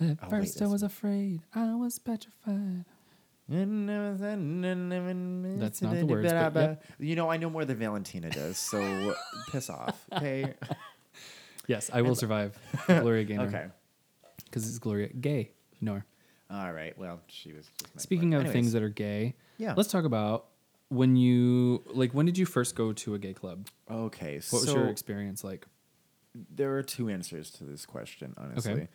At 0.00 0.02
Oh, 0.02 0.06
wait, 0.08 0.30
first 0.30 0.56
I 0.56 0.66
that's- 0.66 0.72
was 0.72 0.82
afraid, 0.82 1.42
I 1.54 1.76
was 1.76 2.00
petrified. 2.00 2.84
That's 3.48 3.70
not 5.80 5.94
the 5.94 6.06
words, 6.08 6.32
but 6.32 6.54
yep. 6.56 6.84
You 6.98 7.14
know, 7.14 7.30
I 7.30 7.36
know 7.36 7.50
more 7.50 7.64
than 7.64 7.76
Valentina 7.76 8.30
does, 8.30 8.58
so 8.58 9.14
piss 9.52 9.70
off. 9.70 10.04
Okay. 10.12 10.54
Yes, 11.68 11.88
I 11.92 12.02
will 12.02 12.16
survive. 12.16 12.58
Gloria 12.88 13.22
Gaynor. 13.22 13.46
Okay. 13.46 13.66
Because 14.50 14.68
it's 14.68 14.78
Gloria 14.78 15.08
Gay. 15.08 15.50
You 15.78 15.86
know 15.86 15.94
her. 15.94 16.06
All 16.50 16.72
right. 16.72 16.96
Well, 16.98 17.20
she 17.28 17.52
was. 17.52 17.70
Just 17.80 18.00
Speaking 18.00 18.34
of 18.34 18.50
things 18.50 18.72
that 18.72 18.82
are 18.82 18.88
gay, 18.88 19.34
yeah. 19.58 19.74
let's 19.76 19.90
talk 19.90 20.04
about 20.04 20.46
when 20.88 21.14
you 21.16 21.82
like 21.86 22.12
when 22.12 22.26
did 22.26 22.36
you 22.36 22.46
first 22.46 22.74
go 22.74 22.92
to 22.92 23.14
a 23.14 23.18
gay 23.18 23.32
club? 23.32 23.68
Okay, 23.90 24.36
What 24.36 24.44
so 24.44 24.56
was 24.58 24.72
your 24.74 24.88
experience 24.88 25.44
like? 25.44 25.66
there 26.54 26.76
are 26.76 26.82
two 26.82 27.08
answers 27.08 27.50
to 27.50 27.64
this 27.64 27.86
question, 27.86 28.34
honestly. 28.36 28.72
Okay. 28.72 28.88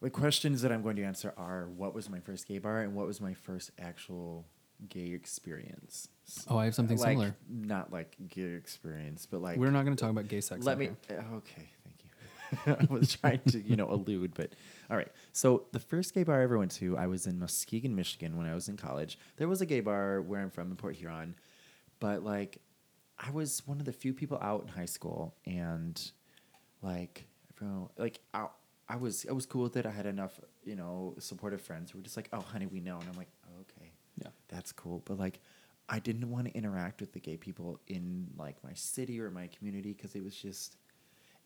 The 0.00 0.10
questions 0.10 0.62
that 0.62 0.72
I'm 0.72 0.82
going 0.82 0.96
to 0.96 1.02
answer 1.02 1.32
are 1.36 1.68
what 1.76 1.94
was 1.94 2.10
my 2.10 2.20
first 2.20 2.46
gay 2.46 2.58
bar 2.58 2.80
and 2.80 2.94
what 2.94 3.06
was 3.06 3.20
my 3.20 3.34
first 3.34 3.70
actual 3.78 4.46
gay 4.88 5.12
experience. 5.12 6.08
Oh, 6.48 6.58
I 6.58 6.66
have 6.66 6.74
something 6.74 6.98
like, 6.98 7.10
similar. 7.10 7.36
Not 7.48 7.92
like 7.92 8.16
gay 8.28 8.52
experience, 8.54 9.26
but 9.26 9.40
like 9.40 9.58
We're 9.58 9.70
not 9.70 9.84
going 9.84 9.96
to 9.96 10.00
talk 10.00 10.10
about 10.10 10.28
gay 10.28 10.40
sex. 10.40 10.64
let 10.64 10.78
me 10.78 10.90
here. 11.08 11.24
okay 11.34 11.68
i 12.66 12.86
was 12.90 13.12
trying 13.16 13.40
to 13.48 13.60
you 13.60 13.76
know 13.76 13.90
elude, 13.90 14.34
but 14.34 14.50
all 14.90 14.96
right. 14.96 15.10
So 15.32 15.64
the 15.72 15.78
first 15.78 16.14
gay 16.14 16.22
bar 16.24 16.40
i 16.40 16.42
ever 16.44 16.58
went 16.58 16.70
to 16.72 16.96
i 16.96 17.06
was 17.06 17.26
in 17.26 17.38
muskegon 17.38 17.94
michigan 17.96 18.36
when 18.36 18.46
i 18.46 18.54
was 18.54 18.68
in 18.68 18.76
college. 18.76 19.18
There 19.36 19.48
was 19.48 19.60
a 19.60 19.66
gay 19.66 19.80
bar 19.80 20.20
where 20.20 20.40
i'm 20.40 20.50
from 20.50 20.70
in 20.70 20.76
port 20.76 20.96
huron 20.96 21.34
but 22.00 22.22
like 22.24 22.58
i 23.18 23.30
was 23.30 23.62
one 23.66 23.78
of 23.80 23.86
the 23.86 23.92
few 23.92 24.12
people 24.12 24.38
out 24.42 24.62
in 24.62 24.68
high 24.68 24.84
school 24.86 25.34
and 25.46 26.10
like 26.82 27.26
everyone 27.56 27.88
like 27.98 28.20
I, 28.32 28.46
I 28.88 28.96
was 28.96 29.26
i 29.28 29.32
was 29.32 29.46
cool 29.46 29.62
with 29.62 29.76
it. 29.76 29.86
I 29.86 29.90
had 29.90 30.06
enough 30.06 30.38
you 30.64 30.76
know 30.76 31.14
supportive 31.18 31.60
friends 31.62 31.90
who 31.90 31.98
were 31.98 32.04
just 32.04 32.16
like 32.16 32.28
oh 32.32 32.40
honey 32.40 32.66
we 32.66 32.80
know. 32.80 32.98
And 32.98 33.08
i'm 33.08 33.16
like 33.16 33.30
oh, 33.46 33.60
okay 33.62 33.90
Yeah. 34.20 34.28
that's 34.48 34.72
cool. 34.72 35.02
But 35.04 35.18
like 35.18 35.40
i 35.88 35.98
didn't 35.98 36.30
want 36.30 36.46
to 36.46 36.54
interact 36.54 37.00
with 37.00 37.12
the 37.12 37.20
gay 37.20 37.36
people 37.36 37.80
in 37.88 38.26
like 38.38 38.56
my 38.64 38.72
city 38.74 39.20
or 39.20 39.30
my 39.30 39.46
community 39.48 39.92
because 39.92 40.14
it 40.14 40.24
was 40.24 40.34
just 40.36 40.76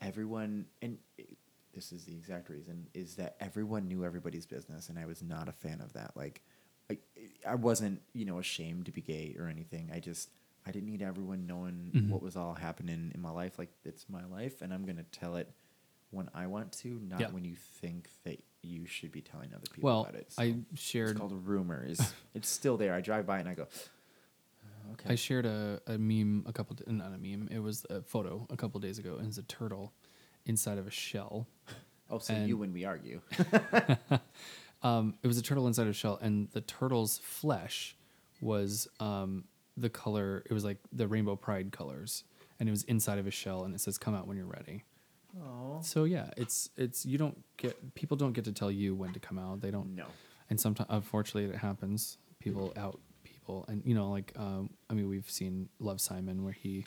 everyone 0.01 0.67
and 0.83 0.99
it, 1.17 1.29
this 1.75 1.93
is 1.93 2.05
the 2.05 2.13
exact 2.13 2.49
reason 2.49 2.87
is 2.95 3.17
that 3.17 3.37
everyone 3.41 3.87
knew 3.89 4.05
everybody's 4.05 4.47
business 4.47 4.89
and 4.89 4.99
i 4.99 5.07
was 5.07 5.23
not 5.23 5.49
a 5.49 5.53
fan 5.53 5.81
of 5.81 5.93
that 5.93 6.13
like 6.17 6.43
i, 6.91 6.99
I 7.47 7.55
wasn't 7.57 8.01
you 8.13 8.25
know 8.25 8.39
ashamed 8.39 8.87
to 8.87 8.93
be 8.93 9.01
gay 9.01 9.37
or 9.39 9.47
anything 9.49 9.91
i 9.93 9.99
just 10.01 10.31
i 10.67 10.71
didn't 10.71 10.89
need 10.89 11.03
everyone 11.03 11.47
knowing 11.47 11.91
Mhm. 11.95 12.09
what 12.11 12.23
was 12.23 12.37
all 12.37 12.55
happening 12.55 13.13
in 13.15 13.21
my 13.21 13.31
life 13.31 13.59
like 13.59 13.71
it's 13.85 14.07
my 14.09 14.25
life 14.27 14.63
and 14.63 14.73
i'm 14.73 14.85
going 14.85 14.97
to 14.97 15.03
tell 15.05 15.37
it 15.37 15.51
when 16.11 16.29
i 16.35 16.47
want 16.47 16.73
to 16.73 17.01
not 17.09 17.21
Yeah. 17.21 17.29
when 17.31 17.45
you 17.45 17.55
think 17.57 18.09
that 18.25 18.43
you 18.63 18.87
should 18.87 19.13
be 19.13 19.21
telling 19.21 19.51
other 19.55 19.67
people 19.73 19.89
Well, 19.89 20.01
about 20.03 20.15
it 20.17 20.33
I 20.37 20.57
shared. 20.75 21.11
it's 21.11 21.19
called 21.19 21.47
rumors 21.47 22.01
it's 22.35 22.49
still 22.49 22.77
there 22.77 22.95
i 22.95 23.01
drive 23.01 23.27
by 23.27 23.39
and 23.41 23.49
i 23.49 23.55
go 23.55 23.67
okay 25.01 25.13
I 25.13 25.17
shared 25.17 25.47
a, 25.47 25.81
a 25.87 25.99
meme 25.99 26.45
a 26.47 26.53
couple 26.53 26.77
not 26.87 27.13
a 27.15 27.19
meme. 27.19 27.49
It 27.51 27.61
was 27.61 27.87
a 27.91 28.03
photo 28.03 28.47
a 28.51 28.57
couple 28.57 28.81
days 28.81 28.99
ago, 28.99 29.17
and 29.19 29.27
it's 29.29 29.39
a 29.39 29.43
turtle 29.43 29.93
inside 30.47 30.79
of 30.79 30.87
a 30.87 30.91
shell. 30.91 31.47
oh 32.11 32.19
so 32.19 32.35
and- 32.35 32.49
you 32.49 32.57
when 32.57 32.73
we 32.73 32.85
argue 32.85 33.21
Um, 34.83 35.15
it 35.23 35.27
was 35.27 35.39
a 35.39 35.43
turtle 35.43 35.67
inside 35.67 35.83
of 35.83 35.89
a 35.89 35.93
shell, 35.93 36.19
and 36.23 36.49
the 36.53 36.61
turtle's 36.61 37.19
flesh 37.19 37.97
was 38.41 38.87
um, 39.01 39.45
the 39.77 39.91
color. 39.91 40.45
It 40.49 40.53
was 40.53 40.65
like 40.65 40.79
the 40.93 41.09
rainbow 41.09 41.35
pride 41.37 41.73
colors, 41.73 42.25
and 42.61 42.69
it 42.69 42.73
was 42.73 42.85
inside 42.85 43.19
of 43.19 43.27
a 43.27 43.31
shell, 43.31 43.65
and 43.65 43.75
it 43.75 43.81
says 43.81 43.99
"Come 43.99 44.15
out 44.15 44.27
when 44.29 44.37
you're 44.37 44.47
ready." 44.47 44.85
oh 45.43 45.81
So 45.83 46.05
yeah, 46.05 46.31
it's 46.37 46.71
it's 46.77 47.05
you 47.05 47.19
don't 47.19 47.43
get 47.57 47.95
people 47.95 48.17
don't 48.17 48.33
get 48.33 48.45
to 48.45 48.53
tell 48.53 48.71
you 48.71 48.95
when 48.95 49.13
to 49.15 49.21
come 49.21 49.39
out. 49.39 49.61
They 49.61 49.71
don't. 49.73 49.97
no 49.97 50.07
And 50.49 50.61
sometimes, 50.61 50.89
unfortunately, 50.91 51.53
it 51.53 51.59
happens. 51.59 52.19
People 52.39 52.73
out 52.77 53.01
people, 53.49 53.65
and 53.69 53.83
you 53.85 53.95
know, 53.95 54.11
like 54.11 54.33
um, 54.37 54.71
I 54.91 54.95
mean, 54.95 55.09
we've 55.09 55.29
seen 55.31 55.69
Love 55.79 56.01
Simon 56.01 56.45
where 56.45 56.53
he 56.53 56.85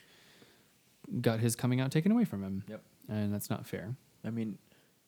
got 1.20 1.40
his 1.40 1.56
coming 1.56 1.82
out 1.82 1.92
taken 1.92 2.12
away 2.12 2.26
from 2.26 2.44
him. 2.44 2.64
Yep. 2.68 2.84
And 3.10 3.34
that's 3.34 3.50
not 3.50 3.66
fair. 3.66 3.96
I 4.24 4.30
mean, 4.30 4.58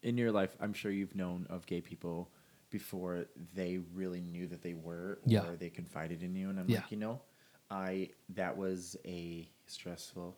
in 0.01 0.17
your 0.17 0.31
life, 0.31 0.55
I'm 0.59 0.73
sure 0.73 0.91
you've 0.91 1.15
known 1.15 1.45
of 1.49 1.65
gay 1.65 1.79
people 1.81 2.29
before 2.71 3.25
they 3.53 3.77
really 3.93 4.19
knew 4.19 4.47
that 4.47 4.61
they 4.63 4.73
were, 4.73 5.19
or 5.23 5.31
Yeah. 5.31 5.43
they 5.59 5.69
confided 5.69 6.23
in 6.23 6.35
you. 6.35 6.49
And 6.49 6.59
I'm 6.59 6.67
Yeah. 6.67 6.79
like, 6.79 6.91
you 6.91 6.97
know, 6.97 7.21
I 7.69 8.09
that 8.29 8.57
was 8.57 8.97
a 9.05 9.47
stressful 9.67 10.35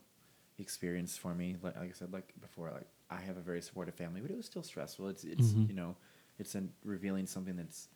experience 0.58 1.18
for 1.18 1.34
me. 1.34 1.56
Like, 1.62 1.78
like 1.78 1.90
I 1.90 1.94
said, 1.94 2.12
like 2.12 2.34
before, 2.42 2.72
like 2.72 2.88
I 3.10 3.22
have 3.22 3.38
a 3.38 3.42
very 3.42 3.62
supportive 3.62 3.96
family, 3.96 4.22
but 4.22 4.30
it 4.32 4.38
was 4.38 4.46
still 4.46 4.64
stressful. 4.64 5.08
It's 5.08 5.24
it's 5.24 5.54
Mhm. 5.54 5.70
you 5.70 5.76
know, 5.76 5.96
it's 6.38 6.56
revealing 6.84 7.26
something 7.26 7.56
that's 7.56 7.88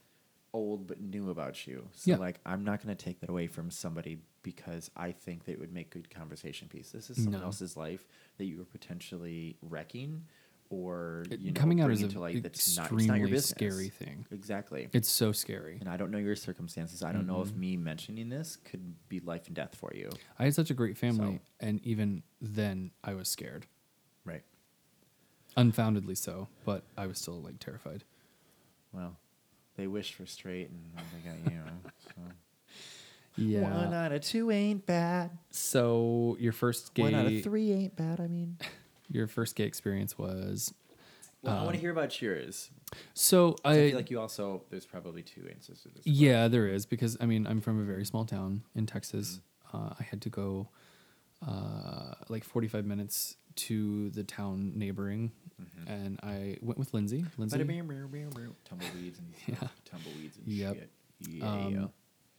old 0.54 0.88
but 0.88 1.00
new 1.00 1.30
about 1.30 1.68
you. 1.68 1.88
So 1.94 2.12
Yeah. 2.12 2.18
like, 2.18 2.40
I'm 2.46 2.64
not 2.64 2.84
going 2.84 2.96
to 2.96 3.04
take 3.06 3.20
that 3.22 3.30
away 3.30 3.48
from 3.48 3.70
somebody 3.72 4.20
because 4.42 4.90
I 4.96 5.12
think 5.12 5.46
that 5.46 5.52
it 5.54 5.60
would 5.60 5.74
make 5.74 5.90
good 5.92 6.10
conversation 6.10 6.68
piece. 6.68 6.92
This 6.92 7.10
is 7.10 7.18
someone 7.24 7.42
No. 7.42 7.48
else's 7.48 7.76
life 7.78 8.08
that 8.38 8.46
you 8.46 8.62
are 8.62 8.66
potentially 8.66 9.58
wrecking 9.62 10.26
or 10.72 11.26
It- 11.32 11.40
you 11.40 11.52
know, 11.52 11.60
coming 11.60 11.82
out 11.82 11.90
is 11.92 12.02
a 12.04 12.20
light 12.20 12.44
that's 12.44 12.78
not, 12.78 12.92
it's 12.92 13.06
not 13.06 13.18
your 13.18 13.28
business. 13.28 13.50
scary 13.50 13.90
thing. 13.90 14.26
Exactly. 14.32 14.88
It's 14.94 15.10
so 15.10 15.32
scary. 15.32 15.78
and 15.80 15.90
I 15.90 15.98
don't 15.98 16.12
know 16.12 16.20
your 16.20 16.36
circumstances. 16.36 17.02
I 17.04 17.12
don't 17.12 17.26
know 17.28 17.42
if 17.42 17.50
Mhm. 17.50 17.58
me 17.58 17.78
mentioning 17.78 18.30
this 18.30 18.56
could 18.56 19.08
be 19.10 19.20
life 19.20 19.48
and 19.48 19.56
death 19.56 19.76
for 19.76 19.92
you. 19.96 20.10
I 20.38 20.44
had 20.46 20.54
such 20.56 20.70
a 20.70 20.76
great 20.76 20.96
family, 20.98 21.38
So- 21.38 21.42
and 21.60 21.82
even 21.86 22.22
then, 22.40 22.92
I 23.04 23.14
was 23.16 23.28
scared, 23.30 23.66
Right. 24.26 24.44
unfoundedly 25.58 26.16
so. 26.16 26.48
But 26.66 26.84
I 26.98 27.08
was 27.08 27.18
still 27.20 27.42
like 27.42 27.60
terrified. 27.60 28.04
Well, 28.92 29.18
they 29.80 29.88
wish 29.88 30.14
for 30.14 30.26
straight 30.26 30.70
and 30.70 30.80
they 31.14 31.30
got 31.30 31.52
you. 31.52 31.62
So. 32.06 32.22
Yeah. 33.38 33.62
One 33.62 33.94
out 33.94 34.12
of 34.12 34.22
two 34.22 34.52
ain't 34.52 34.86
bad. 34.86 35.32
So 35.52 36.36
your 36.40 36.52
first 36.52 36.94
gay, 36.94 37.04
One 37.04 37.16
out 37.16 37.26
of 37.26 37.42
three 37.42 37.72
ain't 37.72 37.96
bad. 37.96 38.20
I 38.20 38.28
mean, 38.28 38.58
your 39.10 39.28
first 39.28 39.56
gay 39.56 39.64
experience 39.64 40.18
was. 40.18 40.74
well, 41.42 41.54
I 41.54 41.58
want 41.60 41.70
Um, 41.70 41.74
to 41.76 41.80
hear 41.80 41.92
about 41.92 42.22
yours. 42.22 42.70
So 43.14 43.56
I, 43.64 43.72
I, 43.72 43.76
feel 43.90 43.96
like 43.96 44.12
you 44.12 44.20
also. 44.20 44.64
There's 44.70 44.86
probably 44.86 45.22
two 45.22 45.48
answers 45.50 45.82
to 45.84 45.90
this. 45.90 46.06
yeah, 46.06 46.50
there 46.50 46.68
is 46.68 46.86
because 46.86 47.16
I 47.22 47.26
mean 47.26 47.48
I'm 47.48 47.62
from 47.62 47.80
a 47.80 47.86
very 47.86 48.04
small 48.04 48.26
town 48.26 48.64
in 48.76 48.86
Texas. 48.86 49.40
Mm-hmm. 49.72 49.78
Uh, 49.78 49.94
I 50.00 50.04
had 50.04 50.22
to 50.24 50.30
go 50.30 50.68
uh, 51.48 52.16
like 52.28 52.44
45 52.44 52.86
minutes 52.86 53.38
to 53.68 54.10
the 54.12 54.24
town 54.24 54.74
neighboring, 54.76 55.32
Mhm. 55.62 55.88
and 55.88 56.20
I 56.24 56.58
went 56.62 56.78
with 56.80 56.94
Lindsay. 56.94 57.26
Lindsay, 57.38 57.58
Tumbleweeds 58.66 59.20
and 59.20 59.34
Yeah. 59.48 59.68
Tumbleweeds 59.86 60.38
and 60.38 60.48
Yep. 60.48 60.76
shit. 60.76 60.90
Yeah. 61.30 61.46
Um, 61.52 61.90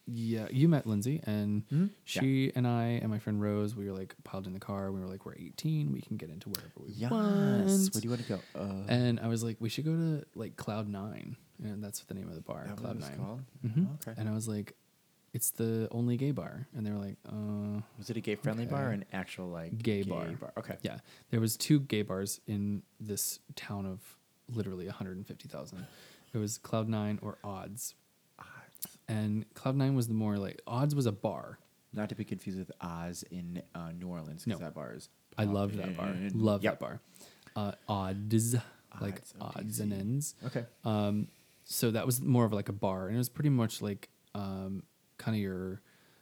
yeah, 0.06 0.48
you 0.50 0.68
met 0.68 0.86
Lindsay, 0.86 1.20
and 1.24 1.62
Hmm? 1.68 1.82
Yeah. 1.82 1.88
she 2.04 2.52
and 2.56 2.66
I 2.66 2.84
and 3.02 3.10
my 3.10 3.18
friend 3.18 3.40
Rose, 3.40 3.76
we 3.76 3.86
were 3.86 3.92
like 3.96 4.14
piled 4.24 4.46
in 4.46 4.52
the 4.54 4.58
car. 4.60 4.90
We 4.90 5.00
were 5.00 5.06
like, 5.06 5.24
we're 5.26 5.34
18, 5.36 5.92
we 5.92 6.00
can 6.00 6.16
get 6.16 6.30
into 6.30 6.48
wherever 6.48 6.72
we 6.80 6.92
yes. 6.92 7.10
want. 7.10 7.94
Where 7.94 8.00
do 8.00 8.08
you 8.08 8.10
want 8.10 8.22
to 8.22 8.28
go? 8.28 8.40
Uh, 8.54 8.84
and 8.88 9.20
I 9.20 9.28
was 9.28 9.44
like, 9.44 9.56
we 9.60 9.68
should 9.68 9.84
go 9.84 9.94
to 9.94 10.24
like 10.34 10.56
Cloud 10.56 10.88
Nine, 10.88 11.36
and 11.62 11.84
that's 11.84 12.00
the 12.00 12.14
name 12.14 12.28
of 12.28 12.34
the 12.34 12.40
bar, 12.40 12.66
Cloud 12.76 12.98
Nine. 12.98 13.16
called? 13.18 13.40
Mhm. 13.64 13.86
Oh, 13.88 13.94
okay. 14.08 14.14
And 14.18 14.28
I 14.28 14.32
was 14.32 14.48
like, 14.48 14.74
it's 15.32 15.50
the 15.50 15.88
only 15.92 16.16
gay 16.16 16.30
bar, 16.32 16.66
and 16.76 16.84
they 16.87 16.90
were 16.90 16.99
like, 16.99 17.16
uh, 17.28 17.80
Was 17.99 18.10
it 18.10 18.16
a 18.16 18.20
gay 18.20 18.34
friendly 18.34 18.66
bar 18.66 18.88
or 18.88 18.90
an 18.90 19.04
actual 19.12 19.49
like 19.49 19.78
Gay 19.78 20.02
bar. 20.02 20.26
Okay. 20.58 20.76
yeah. 20.82 20.99
There 21.30 21.40
was 21.40 21.56
two 21.56 21.80
gay 21.80 22.02
bars 22.02 22.40
in 22.46 22.82
this 22.99 23.38
town 23.54 23.87
of 23.87 24.00
literally 24.52 24.87
150,000. 24.87 25.87
It 26.32 26.38
was 26.38 26.58
Cloud 26.58 26.88
Nine 26.88 27.18
or 27.22 27.38
Odds, 27.44 27.94
Odds. 28.38 28.99
and 29.08 29.44
Cloud 29.54 29.76
Nine 29.76 29.94
was 29.94 30.08
the 30.08 30.14
more 30.14 30.37
like 30.37 30.60
Odds 30.66 30.94
was 30.94 31.06
a 31.06 31.12
bar. 31.12 31.58
Not 31.92 32.08
to 32.10 32.14
be 32.14 32.25
confused 32.25 32.58
with 32.58 32.70
Oz 32.80 33.25
in 33.32 33.62
uh, 33.75 33.90
New 33.99 34.06
Orleans, 34.08 34.46
No. 34.46 34.54
because 34.54 34.60
that 34.68 34.75
bar 34.75 34.92
is. 34.94 35.08
I 35.37 35.44
love 35.44 35.76
that 35.76 35.96
bar. 35.96 36.14
Love 36.34 36.62
Yep. 36.62 36.72
that 36.78 36.80
bar. 36.80 37.00
Uh, 37.56 37.72
odds, 37.88 38.54
like 39.00 39.14
Odds, 39.16 39.32
T 39.32 39.38
odds 39.40 39.80
and 39.80 39.92
ends. 39.92 40.34
Okay. 40.46 40.64
Um, 40.84 41.26
so 41.64 41.90
that 41.90 42.06
was 42.06 42.20
more 42.20 42.44
of 42.44 42.52
like 42.52 42.68
a 42.68 42.72
bar, 42.72 43.06
and 43.08 43.16
it 43.16 43.18
was 43.18 43.28
pretty 43.28 43.49
much 43.50 43.82
like 43.82 44.08
um, 44.37 44.84
kind 45.20 45.36
of 45.36 45.40
your, 45.40 45.80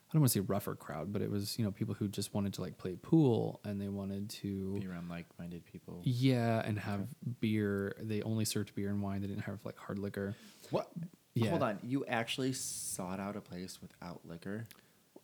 I 0.08 0.12
don't 0.12 0.20
want 0.22 0.32
to 0.32 0.38
say 0.38 0.44
rougher 0.46 0.74
crowd, 0.74 1.12
but 1.12 1.22
it 1.22 1.30
was 1.30 1.58
you 1.58 1.64
know 1.64 1.70
people 1.70 1.94
who 1.94 2.08
just 2.08 2.34
wanted 2.34 2.52
to 2.54 2.60
like 2.62 2.76
play 2.78 2.96
pool 3.00 3.60
and 3.64 3.80
they 3.80 3.88
wanted 3.88 4.28
to 4.30 4.78
Be 4.80 4.86
around 4.86 5.08
like 5.08 5.26
minded 5.38 5.64
people. 5.64 6.00
yeah 6.04 6.62
and 6.64 6.78
have 6.78 7.06
beer. 7.40 7.94
They 8.00 8.22
only 8.22 8.44
served 8.44 8.74
beer 8.74 8.88
and 8.90 9.00
wine. 9.02 9.20
They 9.22 9.26
didn't 9.28 9.44
have 9.44 9.58
like 9.64 9.78
hard 9.78 9.98
liquor. 9.98 10.34
What? 10.70 10.90
Yeah. 11.34 11.50
Hold 11.50 11.62
on. 11.62 11.78
You 11.82 12.04
actually 12.06 12.52
sought 12.52 13.20
out 13.20 13.36
a 13.36 13.40
place 13.40 13.78
without 13.80 14.20
liquor? 14.24 14.66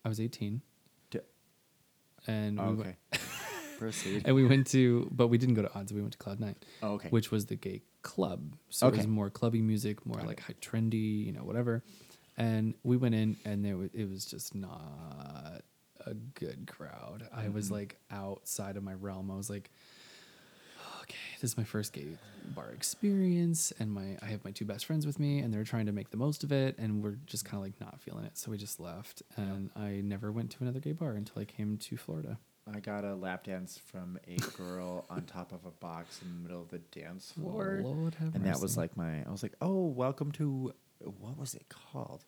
I 0.04 0.08
was 0.08 0.20
eighteen, 0.20 0.60
D- 1.10 1.20
and 2.26 2.60
Oh, 2.60 2.64
we 2.72 2.80
okay. 2.80 2.96
went, 3.12 3.22
Proceed. 3.78 4.22
and 4.26 4.34
we 4.36 4.46
went 4.46 4.66
to, 4.68 5.08
but 5.10 5.28
we 5.28 5.38
didn't 5.38 5.54
go 5.56 5.62
to 5.62 5.74
odds. 5.74 5.92
We 5.92 6.00
went 6.00 6.12
to 6.12 6.18
Cloud 6.18 6.38
Nine. 6.40 6.54
Oh, 6.82 6.92
okay. 6.92 7.08
which 7.08 7.30
was 7.30 7.46
the 7.46 7.56
gay 7.56 7.82
club. 8.02 8.54
So 8.70 8.86
it 8.88 8.96
was 8.96 9.06
more 9.06 9.30
clubby 9.30 9.62
music, 9.62 10.04
more 10.06 10.18
Got 10.18 10.26
like 10.26 10.38
it. 10.38 10.44
high 10.44 10.54
trendy, 10.60 11.24
you 11.26 11.32
know, 11.32 11.40
whatever. 11.42 11.82
And 12.36 12.74
we 12.82 12.96
went 12.96 13.14
in, 13.14 13.36
and 13.44 13.64
there 13.64 13.76
was, 13.76 13.90
it 13.94 14.08
was 14.10 14.24
just 14.24 14.54
not 14.54 15.62
a 16.06 16.14
good 16.14 16.66
crowd. 16.66 17.28
I 17.32 17.48
was 17.48 17.68
Mhm. 17.68 17.72
like 17.72 17.98
outside 18.10 18.76
of 18.76 18.82
my 18.82 18.94
realm. 18.94 19.30
I 19.30 19.36
was 19.36 19.48
like, 19.48 19.70
okay, 21.02 21.16
this 21.40 21.52
is 21.52 21.56
my 21.56 21.64
first 21.64 21.92
gay 21.92 22.18
bar 22.54 22.70
experience, 22.70 23.72
and 23.78 23.90
my 23.92 24.18
I 24.20 24.26
have 24.26 24.44
my 24.44 24.50
two 24.50 24.64
best 24.64 24.84
friends 24.86 25.06
with 25.06 25.18
me, 25.18 25.38
and 25.38 25.52
they're 25.52 25.64
trying 25.64 25.86
to 25.86 25.92
make 25.92 26.10
the 26.10 26.16
most 26.16 26.44
of 26.44 26.52
it, 26.52 26.76
and 26.78 27.02
we're 27.02 27.18
just 27.26 27.44
kind 27.44 27.56
of 27.58 27.62
like 27.62 27.80
not 27.80 28.00
feeling 28.00 28.24
it. 28.24 28.36
So 28.36 28.50
we 28.50 28.58
just 28.58 28.80
left, 28.80 29.22
and 29.36 29.70
I 29.76 30.00
never 30.02 30.30
went 30.32 30.50
to 30.52 30.58
another 30.62 30.80
gay 30.80 30.92
bar 30.92 31.12
until 31.12 31.40
I 31.40 31.44
came 31.44 31.78
to 31.78 31.96
Florida. 31.96 32.38
I 32.66 32.80
got 32.80 33.04
a 33.04 33.14
lap 33.14 33.44
dance 33.44 33.76
from 33.78 34.18
a 34.26 34.36
girl 34.56 35.04
on 35.10 35.22
top 35.26 35.52
of 35.52 35.66
a 35.66 35.70
box 35.70 36.20
in 36.22 36.28
the 36.30 36.48
middle 36.48 36.62
of 36.62 36.68
the 36.70 36.78
dance 36.78 37.30
floor. 37.32 37.80
Lord 37.82 38.14
have 38.16 38.34
and 38.34 38.44
that 38.46 38.60
was 38.60 38.76
like 38.78 38.96
my, 38.96 39.22
I 39.22 39.30
was 39.30 39.42
like, 39.42 39.54
oh, 39.60 39.84
welcome 39.86 40.32
to, 40.32 40.72
what 41.06 41.38
was 41.38 41.54
it 41.54 41.66
called? 41.68 42.24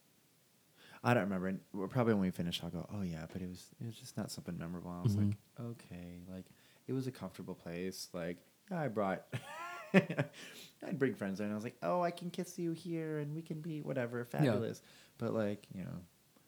I 1.04 1.14
don't 1.14 1.24
remember. 1.24 1.48
And 1.48 1.60
probably 1.90 2.14
when 2.14 2.22
we 2.22 2.30
finish, 2.30 2.60
I'll 2.64 2.70
go, 2.70 2.86
"Oh 2.92 3.02
yeah," 3.02 3.26
but 3.32 3.42
it 3.42 3.48
was 3.48 3.66
it 3.80 3.86
was 3.86 3.94
just 3.96 4.16
not 4.16 4.30
something 4.30 4.56
memorable. 4.58 4.90
I 4.90 5.02
was 5.02 5.16
like, 5.16 5.26
Mm-hmm. 5.60 5.66
"Okay," 5.66 6.20
like 6.28 6.46
it 6.88 6.92
was 6.92 7.06
a 7.06 7.12
comfortable 7.12 7.54
place. 7.54 8.08
Like 8.12 8.38
yeah, 8.70 8.80
I 8.80 8.88
brought, 8.88 9.24
I'd 9.94 10.98
bring 10.98 11.14
friends 11.14 11.38
there, 11.38 11.44
and 11.46 11.52
I 11.52 11.56
was 11.56 11.64
like, 11.64 11.76
"Oh, 11.82 12.00
I 12.02 12.10
can 12.10 12.30
kiss 12.30 12.58
you 12.58 12.72
here, 12.72 13.18
and 13.18 13.34
we 13.34 13.42
can 13.42 13.60
be 13.60 13.82
whatever, 13.82 14.24
fabulous." 14.24 14.82
But 15.18 15.32
like 15.34 15.66
you 15.74 15.82
know, 15.84 16.00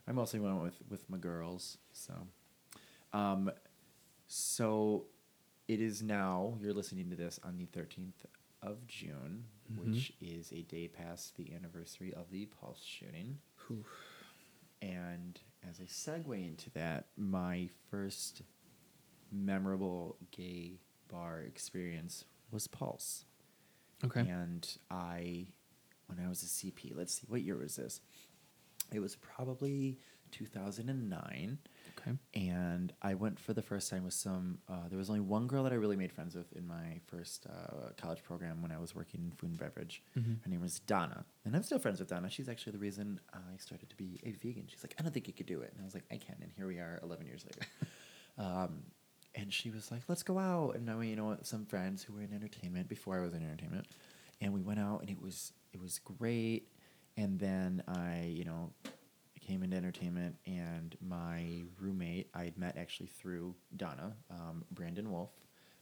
I 0.08 0.12
mostly 0.12 0.40
went 0.40 0.60
with 0.62 0.78
with 0.88 1.08
my 1.08 1.18
girls. 1.18 1.78
So, 1.92 2.14
um, 3.12 3.50
so 4.26 5.04
it 5.68 5.80
is 5.80 6.02
now. 6.02 6.54
You're 6.60 6.74
listening 6.74 7.10
to 7.10 7.16
this 7.16 7.38
on 7.44 7.56
the 7.58 7.66
thirteenth 7.66 8.26
of 8.62 8.86
June, 8.88 9.44
Mhm. 9.70 9.76
which 9.78 10.12
is 10.20 10.52
a 10.52 10.62
day 10.62 10.88
past 10.88 11.36
the 11.36 11.52
anniversary 11.54 12.12
of 12.14 12.30
the 12.30 12.46
Pulse 12.46 12.82
shooting. 12.82 13.38
Whew. 13.66 13.84
And 14.80 15.40
as 15.68 15.80
a 15.80 15.84
segue 15.84 16.46
into 16.46 16.70
that, 16.70 17.08
my 17.16 17.68
first 17.90 18.42
memorable 19.30 20.16
gay 20.30 20.80
bar 21.08 21.40
experience 21.42 22.24
was 22.50 22.66
Pulse. 22.66 23.24
Okay. 24.04 24.20
And 24.20 24.66
I, 24.90 25.48
when 26.06 26.18
I 26.20 26.28
was 26.28 26.42
a 26.42 26.46
CP, 26.46 26.92
let's 26.94 27.14
see, 27.14 27.26
what 27.28 27.42
year 27.42 27.56
was 27.56 27.76
this? 27.76 28.00
It 28.92 29.00
was 29.00 29.16
probably 29.16 29.98
2009. 30.30 31.58
Okay. 31.98 32.12
And 32.34 32.92
I 33.02 33.14
went 33.14 33.40
for 33.40 33.52
the 33.52 33.62
first 33.62 33.90
time 33.90 34.04
with 34.04 34.14
some. 34.14 34.58
Uh, 34.68 34.88
there 34.88 34.98
was 34.98 35.08
only 35.08 35.20
one 35.20 35.46
girl 35.46 35.64
that 35.64 35.72
I 35.72 35.76
really 35.76 35.96
made 35.96 36.12
friends 36.12 36.34
with 36.34 36.52
in 36.52 36.66
my 36.66 37.00
first 37.06 37.46
uh, 37.46 37.90
college 37.96 38.22
program 38.22 38.62
when 38.62 38.70
I 38.70 38.78
was 38.78 38.94
working 38.94 39.20
in 39.24 39.32
food 39.32 39.50
and 39.50 39.58
beverage. 39.58 40.02
Mhm. 40.16 40.42
Her 40.42 40.48
name 40.50 40.60
was 40.60 40.78
Donna, 40.80 41.24
and 41.44 41.56
I'm 41.56 41.62
still 41.62 41.78
friends 41.78 41.98
with 41.98 42.08
Donna. 42.08 42.30
She's 42.30 42.48
actually 42.48 42.72
the 42.72 42.78
reason 42.78 43.20
I 43.32 43.56
started 43.58 43.90
to 43.90 43.96
be 43.96 44.20
a 44.24 44.30
vegan. 44.32 44.66
She's 44.68 44.82
like, 44.84 44.94
I 44.98 45.02
don't 45.02 45.12
think 45.12 45.26
you 45.26 45.34
could 45.34 45.46
do 45.46 45.60
it, 45.60 45.72
and 45.72 45.82
I 45.82 45.84
was 45.84 45.94
like, 45.94 46.04
I 46.10 46.16
can, 46.18 46.36
and 46.40 46.52
here 46.52 46.66
we 46.66 46.78
are, 46.78 47.00
11 47.02 47.26
years 47.26 47.44
later. 47.44 47.66
um, 48.38 48.82
and 49.34 49.52
she 49.52 49.70
was 49.70 49.90
like, 49.90 50.02
"Let's 50.08 50.22
go 50.22 50.38
out." 50.38 50.74
And 50.76 50.86
now, 50.86 51.00
you 51.00 51.14
know, 51.16 51.36
some 51.42 51.64
friends 51.66 52.02
who 52.02 52.14
were 52.14 52.22
in 52.22 52.32
entertainment 52.32 52.88
before 52.88 53.18
I 53.18 53.22
was 53.22 53.34
in 53.34 53.42
entertainment, 53.42 53.86
and 54.40 54.52
we 54.52 54.62
went 54.62 54.80
out, 54.80 55.00
and 55.00 55.10
it 55.10 55.20
was 55.20 55.52
it 55.72 55.80
was 55.80 55.98
great. 55.98 56.68
And 57.16 57.38
then 57.38 57.82
I, 57.88 58.26
you 58.26 58.44
know, 58.44 58.72
came 59.48 59.62
into 59.62 59.76
entertainment, 59.76 60.36
and 60.46 60.94
my 61.00 61.62
roommate 61.80 62.28
I 62.34 62.44
had 62.44 62.58
met 62.58 62.76
actually 62.76 63.06
through 63.06 63.54
Donna, 63.76 64.14
um, 64.30 64.64
Brandon 64.70 65.10
Wolf. 65.10 65.30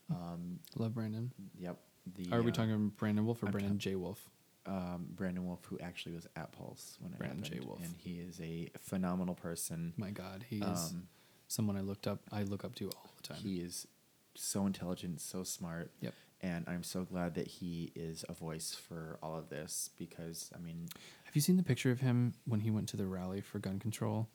Um, 0.09 0.59
Love 0.77 0.93
Brandon. 0.93 1.31
yep. 1.59 1.77
The, 2.15 2.31
Are 2.31 2.41
we 2.41 2.51
uh, 2.51 2.53
talking 2.53 2.89
Brandon 2.95 3.25
Wolf 3.25 3.43
or 3.43 3.47
I'm 3.47 3.51
Brandon 3.51 3.77
J. 3.77 3.95
Wolf? 3.95 4.29
um, 4.65 5.07
Brandon 5.15 5.45
Wolf, 5.45 5.59
who 5.65 5.77
actually 5.79 6.15
was 6.15 6.27
at 6.37 6.51
Pulse 6.53 6.97
when 7.01 7.11
it 7.13 7.17
Brandon 7.19 7.43
J. 7.43 7.49
happened, 7.55 7.67
Wolf. 7.67 7.79
and 7.83 7.93
he 7.97 8.19
is 8.19 8.39
a 8.41 8.69
phenomenal 8.79 9.35
person. 9.35 9.93
My 9.97 10.11
God, 10.11 10.45
he 10.49 10.57
is 10.59 10.63
Um, 10.91 11.07
someone 11.49 11.75
I 11.77 11.81
looked 11.81 12.07
up. 12.07 12.19
I 12.31 12.43
look 12.43 12.63
up 12.65 12.75
to 12.75 12.89
all 12.89 13.09
the 13.17 13.23
time. 13.23 13.37
He 13.37 13.57
is 13.59 13.87
so 14.35 14.65
intelligent, 14.65 15.19
so 15.21 15.43
smart. 15.43 15.91
Yep. 16.01 16.13
And 16.41 16.65
I'm 16.67 16.83
so 16.83 17.03
glad 17.03 17.33
that 17.35 17.47
he 17.47 17.91
is 17.95 18.23
a 18.29 18.33
voice 18.33 18.75
for 18.75 19.17
all 19.23 19.35
of 19.35 19.49
this 19.49 19.89
because 19.97 20.51
I 20.55 20.59
mean, 20.59 20.87
Have 21.25 21.35
you 21.35 21.41
seen 21.41 21.57
the 21.57 21.63
picture 21.63 21.91
of 21.91 21.99
him 22.01 22.33
when 22.45 22.59
he 22.59 22.69
went 22.69 22.87
to 22.89 22.97
the 22.97 23.07
rally 23.07 23.41
for 23.41 23.59
gun 23.59 23.79
control? 23.79 24.27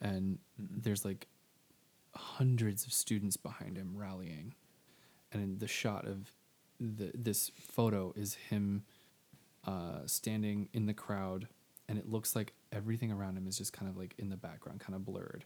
And 0.00 0.38
Mm-mm. 0.60 0.82
there's 0.82 1.04
like 1.04 1.28
hundreds 2.14 2.84
of 2.86 2.92
students 2.92 3.36
behind 3.36 3.76
him 3.76 3.92
rallying. 3.96 4.54
And 5.32 5.58
the 5.60 5.68
shot 5.68 6.06
of 6.06 6.30
the 6.78 7.10
this 7.14 7.50
photo 7.58 8.12
is 8.16 8.34
him 8.34 8.84
uh, 9.66 10.00
standing 10.06 10.68
in 10.74 10.86
the 10.86 10.92
crowd, 10.94 11.48
and 11.88 11.98
it 11.98 12.10
looks 12.10 12.36
like 12.36 12.52
everything 12.72 13.10
around 13.12 13.36
him 13.38 13.46
is 13.46 13.56
just 13.56 13.72
kind 13.72 13.88
of 13.90 13.96
like 13.96 14.14
in 14.18 14.28
the 14.28 14.36
background, 14.36 14.80
kind 14.80 14.94
of 14.94 15.04
blurred. 15.04 15.44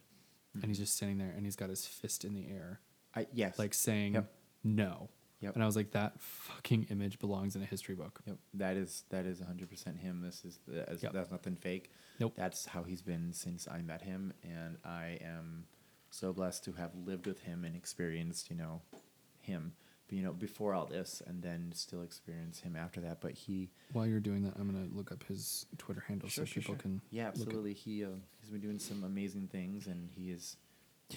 And 0.54 0.64
he's 0.64 0.78
just 0.78 0.96
standing 0.96 1.18
there, 1.18 1.32
and 1.36 1.44
he's 1.44 1.54
got 1.54 1.68
his 1.68 1.86
fist 1.86 2.24
in 2.24 2.32
the 2.34 2.46
air, 2.48 2.80
I 3.14 3.26
yes, 3.34 3.58
like 3.58 3.74
saying 3.74 4.14
Yep. 4.14 4.32
no. 4.64 5.10
Yep. 5.40 5.54
And 5.54 5.62
I 5.62 5.66
was 5.66 5.76
like, 5.76 5.90
that 5.92 6.18
fucking 6.20 6.86
image 6.90 7.18
belongs 7.18 7.56
in 7.56 7.62
a 7.62 7.66
history 7.66 7.94
book. 7.94 8.20
Yep, 8.26 8.36
that 8.54 8.76
is 8.76 9.04
that 9.10 9.26
is 9.26 9.38
100 9.40 9.68
percent 9.68 9.98
him. 9.98 10.22
This 10.22 10.44
is 10.44 10.58
the, 10.66 10.88
as- 10.88 11.02
Yep. 11.02 11.12
that's 11.12 11.30
nothing 11.30 11.56
fake. 11.56 11.90
Nope. 12.18 12.32
That's 12.36 12.64
how 12.66 12.82
he's 12.82 13.02
been 13.02 13.32
since 13.32 13.68
I 13.70 13.82
met 13.82 14.02
him, 14.02 14.32
and 14.42 14.78
I 14.84 15.18
am 15.22 15.64
so 16.10 16.32
blessed 16.32 16.64
to 16.64 16.72
have 16.72 16.92
lived 17.04 17.26
with 17.26 17.40
him 17.42 17.64
and 17.64 17.76
experienced, 17.76 18.48
you 18.50 18.56
know, 18.56 18.80
him. 19.40 19.74
You 20.08 20.22
know, 20.22 20.32
before 20.32 20.72
all 20.72 20.86
this, 20.86 21.20
and 21.26 21.42
then 21.42 21.72
still 21.74 22.02
experience 22.02 22.60
him 22.60 22.76
after 22.76 23.00
that. 23.00 23.20
But 23.20 23.32
he, 23.32 23.70
While 23.92 24.06
you're 24.06 24.20
doing 24.20 24.44
that, 24.44 24.54
I'm 24.56 24.70
gonna 24.70 24.86
look 24.94 25.10
up 25.10 25.24
his 25.24 25.66
Twitter 25.78 26.04
handle 26.06 26.28
so 26.30 26.44
people 26.44 26.76
can. 26.76 27.00
Yeah, 27.10 27.26
absolutely. 27.26 27.74
He 27.74 28.04
uh, 28.04 28.10
he's 28.40 28.50
been 28.50 28.60
doing 28.60 28.78
some 28.78 29.02
amazing 29.02 29.48
things, 29.48 29.88
and 29.88 30.08
he 30.12 30.30
is 30.30 30.56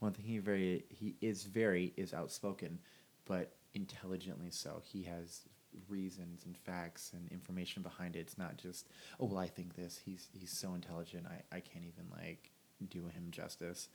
one 0.00 0.12
thing 0.12 0.24
he 0.24 0.38
very 0.38 0.84
he 0.88 1.14
is 1.20 1.44
very 1.44 1.92
is 1.96 2.12
outspoken, 2.12 2.80
but 3.26 3.52
intelligently 3.74 4.50
so. 4.50 4.80
He 4.84 5.02
has 5.04 5.42
reasons 5.88 6.44
and 6.46 6.56
facts 6.56 7.12
and 7.14 7.30
information 7.30 7.82
behind 7.82 8.16
it. 8.16 8.20
It's 8.20 8.38
not 8.38 8.56
just 8.56 8.88
oh 9.20 9.26
well 9.26 9.38
I 9.38 9.48
think 9.48 9.76
this. 9.76 10.00
He's 10.04 10.28
he's 10.32 10.50
so 10.52 10.74
intelligent. 10.74 11.26
I 11.26 11.56
I 11.56 11.60
can't 11.60 11.84
even 11.84 12.06
like 12.10 12.50
do 12.88 13.06
him 13.08 13.28
justice. 13.30 13.88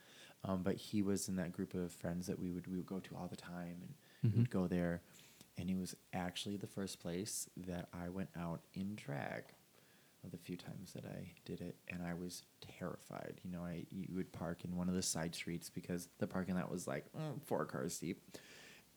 Um, 0.43 0.63
but 0.63 0.75
he 0.75 1.01
was 1.01 1.27
in 1.29 1.35
that 1.37 1.51
group 1.51 1.73
of 1.73 1.91
friends 1.91 2.27
that 2.27 2.39
we 2.39 2.51
would 2.51 2.67
we 2.67 2.77
would 2.77 2.85
go 2.85 2.99
to 2.99 3.15
all 3.15 3.27
the 3.27 3.35
time, 3.35 3.77
and 4.21 4.31
Mhm. 4.33 4.37
would 4.37 4.49
go 4.49 4.67
there. 4.67 5.01
And 5.57 5.69
it 5.69 5.77
was 5.77 5.95
actually 6.13 6.57
the 6.57 6.67
first 6.67 6.99
place 6.99 7.47
that 7.57 7.89
I 7.93 8.09
went 8.09 8.29
out 8.35 8.61
in 8.73 8.95
drag 8.95 9.43
of 10.23 10.31
the 10.31 10.37
few 10.37 10.55
times 10.57 10.93
that 10.93 11.05
I 11.05 11.33
did 11.45 11.61
it, 11.61 11.75
and 11.87 12.01
I 12.03 12.13
was 12.13 12.43
terrified. 12.61 13.39
You 13.43 13.51
know, 13.51 13.63
I 13.63 13.85
you 13.91 14.07
would 14.15 14.31
park 14.31 14.63
in 14.65 14.75
one 14.75 14.87
of 14.89 14.95
the 14.95 15.01
side 15.01 15.33
streets 15.35 15.69
because 15.69 16.07
the 16.19 16.27
parking 16.27 16.55
lot 16.55 16.71
was 16.71 16.87
like 16.87 17.11
mm, 17.13 17.41
four 17.43 17.65
cars 17.65 17.99
deep, 17.99 18.21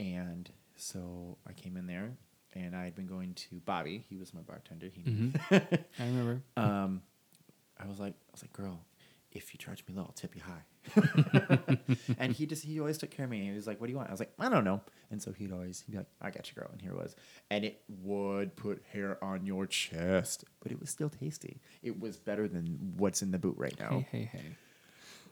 and 0.01 0.51
so 0.77 1.39
I 1.47 1.53
came 1.53 1.77
in 1.77 1.87
there, 1.87 2.17
and 2.53 2.75
I 2.75 2.85
had 2.85 2.95
been 2.95 3.07
going 3.07 3.35
to 3.35 3.57
Bobby. 3.65 4.05
He 4.09 4.17
was 4.17 4.33
my 4.35 4.41
bartender. 4.41 4.89
He, 4.89 5.03
Mhm. 5.03 5.35
I 5.99 6.05
remember. 6.05 6.43
um, 6.57 7.03
I 7.79 7.87
was 7.87 7.99
like, 7.99 8.15
I 8.15 8.33
was 8.33 8.43
like, 8.43 8.53
girl, 8.53 8.81
if 9.33 9.53
you 9.53 9.59
charge 9.59 9.85
me 9.89 9.95
low, 9.95 10.03
I'll 10.03 10.13
tip 10.13 10.35
you 10.37 10.43
high. 10.43 10.65
and 12.19 12.33
he 12.33 12.47
just 12.47 12.63
he 12.65 12.79
always 12.79 12.99
took 12.99 13.11
care 13.11 13.25
of 13.25 13.31
me. 13.31 13.43
He 13.45 13.51
was 13.53 13.67
like, 13.67 13.81
"What 13.81 13.87
do 13.87 13.91
you 13.93 13.97
want?" 13.97 14.11
I 14.11 14.13
was 14.13 14.21
like, 14.21 14.33
"I 14.39 14.49
don't 14.51 14.65
know." 14.65 14.83
And 15.11 15.21
so 15.23 15.33
he'd 15.33 15.51
always 15.51 15.81
he'd 15.87 15.93
be 15.93 15.99
like, 15.99 16.07
"I 16.21 16.31
got 16.31 16.49
you, 16.49 16.55
girl." 16.61 16.69
And 16.71 16.81
here 16.81 16.93
it 16.93 16.97
was, 16.99 17.17
and 17.51 17.65
it 17.65 17.83
would 17.89 18.55
put 18.55 18.83
hair 18.93 19.23
on 19.25 19.47
your 19.47 19.67
chest, 19.67 20.45
but 20.61 20.71
it 20.71 20.79
was 20.79 20.91
still 20.91 21.09
tasty. 21.09 21.61
It 21.83 21.99
was 21.99 22.19
better 22.19 22.47
than 22.49 22.93
what's 22.99 23.23
in 23.23 23.31
the 23.31 23.39
boot 23.39 23.57
right 23.57 23.75
now. 23.81 24.05
Hey, 24.13 24.19
hey, 24.19 24.31
hey. 24.33 24.57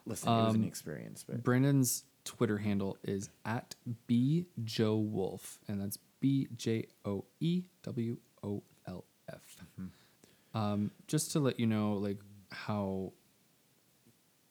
Listen, 0.06 0.32
it 0.32 0.42
was 0.42 0.54
an 0.54 0.62
Um, 0.62 0.66
experience, 0.68 1.22
but 1.28 1.44
Brandon's 1.44 2.04
Twitter 2.24 2.58
handle 2.58 2.96
is 3.04 3.28
at 3.44 3.74
b 4.06 4.46
joe 4.64 4.96
wolf, 4.96 5.58
and 5.68 5.80
that's 5.80 5.98
b 6.20 6.48
j 6.56 6.86
o 7.04 7.24
e 7.40 7.64
w 7.82 8.16
o 8.42 8.62
l 8.86 9.04
f. 9.28 9.56
Mm-hmm. 9.80 10.58
Um, 10.58 10.90
just 11.06 11.32
to 11.32 11.40
let 11.40 11.58
you 11.58 11.66
know, 11.66 11.94
like 11.94 12.18
how 12.50 13.12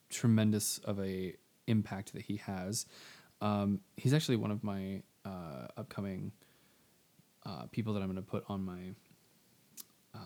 tremendous 0.10 0.80
of 0.80 1.00
a 1.00 1.36
impact 1.68 2.14
that 2.14 2.24
he 2.24 2.38
has. 2.38 2.86
Um, 3.40 3.80
he's 3.98 4.14
actually 4.14 4.36
one 4.38 4.52
of 4.52 4.64
my 4.64 5.02
uh, 5.26 5.68
upcoming 5.78 6.32
uh, 7.46 7.66
people 7.72 7.94
that 7.94 8.02
I'm 8.02 8.08
going 8.08 8.18
to 8.18 8.22
put 8.22 8.44
on 8.48 8.64
my 8.64 8.94
uh, 10.14 10.20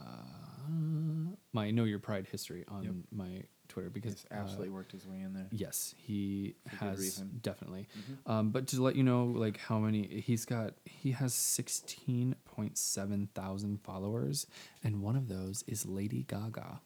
my 1.53 1.71
Know 1.71 1.83
Your 1.83 1.99
Pride 1.99 2.27
history 2.29 2.65
on 2.67 2.83
Yep. 2.83 2.93
my 3.11 3.43
Twitter 3.67 3.89
because 3.89 4.13
he's 4.13 4.25
absolutely 4.31 4.69
uh, 4.69 4.73
worked 4.73 4.91
his 4.91 5.05
way 5.07 5.21
in 5.21 5.33
there. 5.33 5.47
Yes, 5.51 5.93
he 5.97 6.55
For 6.69 6.75
has 6.85 7.17
definitely. 7.41 7.87
Mhm. 7.97 8.29
Um, 8.31 8.49
but 8.51 8.67
to 8.67 8.81
let 8.81 8.95
you 8.95 9.03
know, 9.03 9.25
like 9.25 9.57
how 9.57 9.79
many 9.79 10.07
he's 10.21 10.45
got, 10.45 10.73
he 10.85 11.11
has 11.11 11.33
sixteen 11.33 12.35
point 12.45 12.77
seven 12.77 13.29
thousand 13.35 13.81
followers, 13.83 14.47
and 14.83 15.01
one 15.01 15.15
of 15.15 15.27
those 15.27 15.63
is 15.67 15.85
Lady 15.85 16.23
Gaga. 16.27 16.81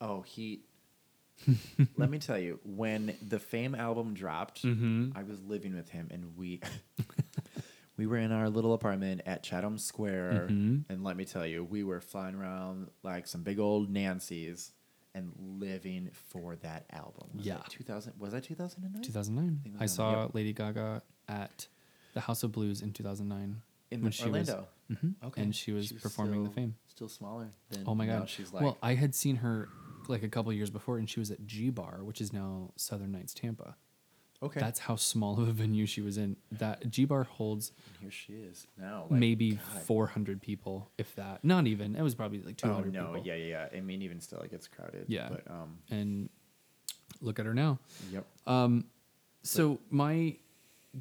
Oh, 0.00 0.22
he. 0.22 0.62
let 1.96 2.08
me 2.10 2.18
tell 2.18 2.38
you, 2.38 2.60
when 2.64 3.16
the 3.26 3.38
Fame 3.38 3.74
album 3.74 4.14
dropped, 4.14 4.62
Mhm. 4.62 5.12
I 5.16 5.22
was 5.24 5.42
living 5.42 5.74
with 5.74 5.88
him, 5.90 6.08
and 6.10 6.36
we 6.36 6.60
we 7.96 8.06
were 8.06 8.16
in 8.18 8.32
our 8.32 8.48
little 8.48 8.74
apartment 8.74 9.22
at 9.26 9.42
Chatham 9.42 9.76
Square, 9.78 10.48
Mhm. 10.50 10.84
and 10.88 11.02
let 11.04 11.16
me 11.16 11.24
tell 11.24 11.46
you, 11.46 11.64
we 11.64 11.82
were 11.84 12.00
flying 12.00 12.34
around 12.34 12.88
like 13.02 13.26
some 13.26 13.42
big 13.42 13.58
old 13.58 13.90
Nancy's 13.90 14.72
and 15.14 15.32
living 15.38 16.10
for 16.12 16.56
that 16.56 16.84
album. 16.90 17.28
Was 17.34 17.46
Yeah. 17.46 17.62
two 17.68 17.84
thousand. 17.84 18.14
Was 18.18 18.32
that 18.32 18.44
two 18.44 18.54
thousand 18.54 18.84
and 18.84 18.94
nine? 18.94 19.02
Two 19.02 19.12
thousand 19.12 19.34
nine. 19.34 19.60
it 19.64 19.72
I 19.78 19.86
saw 19.86 20.22
yep. 20.22 20.34
Lady 20.34 20.52
Gaga 20.52 21.02
at 21.28 21.68
the 22.14 22.20
House 22.20 22.42
of 22.42 22.52
Blues 22.52 22.82
in 22.82 22.92
two 22.92 23.02
thousand 23.02 23.28
nine 23.28 23.62
in 23.90 24.02
Orlando. 24.04 24.68
Mhm. 24.90 25.14
Okay, 25.24 25.42
and 25.42 25.54
she 25.54 25.72
was 25.72 25.92
performing 25.92 26.44
the 26.44 26.50
Fame. 26.50 26.74
Still 26.88 27.08
smaller 27.08 27.52
than. 27.70 27.84
Oh 27.86 27.94
my 27.94 28.06
god! 28.06 28.28
she's 28.28 28.52
like. 28.52 28.62
well, 28.62 28.78
I 28.82 28.94
had 28.94 29.14
seen 29.14 29.36
her 29.36 29.68
like 30.08 30.22
a 30.22 30.28
couple 30.28 30.52
years 30.52 30.70
before, 30.70 30.98
and 30.98 31.08
she 31.08 31.20
was 31.20 31.30
at 31.30 31.46
G 31.46 31.70
Bar, 31.70 32.00
which 32.02 32.20
is 32.20 32.32
now 32.32 32.72
Southern 32.76 33.12
Nights 33.12 33.34
Tampa. 33.34 33.76
Okay. 34.42 34.58
That's 34.60 34.80
how 34.80 34.96
small 34.96 35.40
of 35.40 35.48
a 35.48 35.52
venue 35.52 35.86
she 35.86 36.00
was 36.00 36.18
in. 36.18 36.36
That 36.50 36.90
G 36.90 37.04
Bar 37.04 37.24
holds 37.24 37.72
And 37.86 37.96
here 38.02 38.10
she 38.10 38.32
is 38.32 38.66
now. 38.78 39.06
like, 39.08 39.20
maybe 39.20 39.52
God. 39.52 39.82
400 39.82 40.42
people, 40.42 40.90
if 40.98 41.14
that. 41.14 41.44
Not 41.44 41.66
even. 41.66 41.94
It 41.94 42.02
was 42.02 42.14
probably 42.14 42.40
like 42.40 42.56
200 42.56 42.80
Oh 42.80 42.90
200 42.90 42.92
no! 42.92 43.12
people. 43.14 43.26
Yeah, 43.26 43.34
yeah, 43.36 43.68
yeah. 43.72 43.78
I 43.78 43.80
mean, 43.80 44.02
even 44.02 44.20
still, 44.20 44.40
it 44.40 44.50
gets 44.50 44.66
crowded. 44.66 45.04
Yeah. 45.08 45.28
But 45.30 45.50
um. 45.50 45.78
And 45.90 46.28
look 47.20 47.38
at 47.38 47.46
her 47.46 47.54
now. 47.54 47.78
Yep. 48.12 48.26
Um, 48.46 48.84
so 49.42 49.78
my 49.90 50.36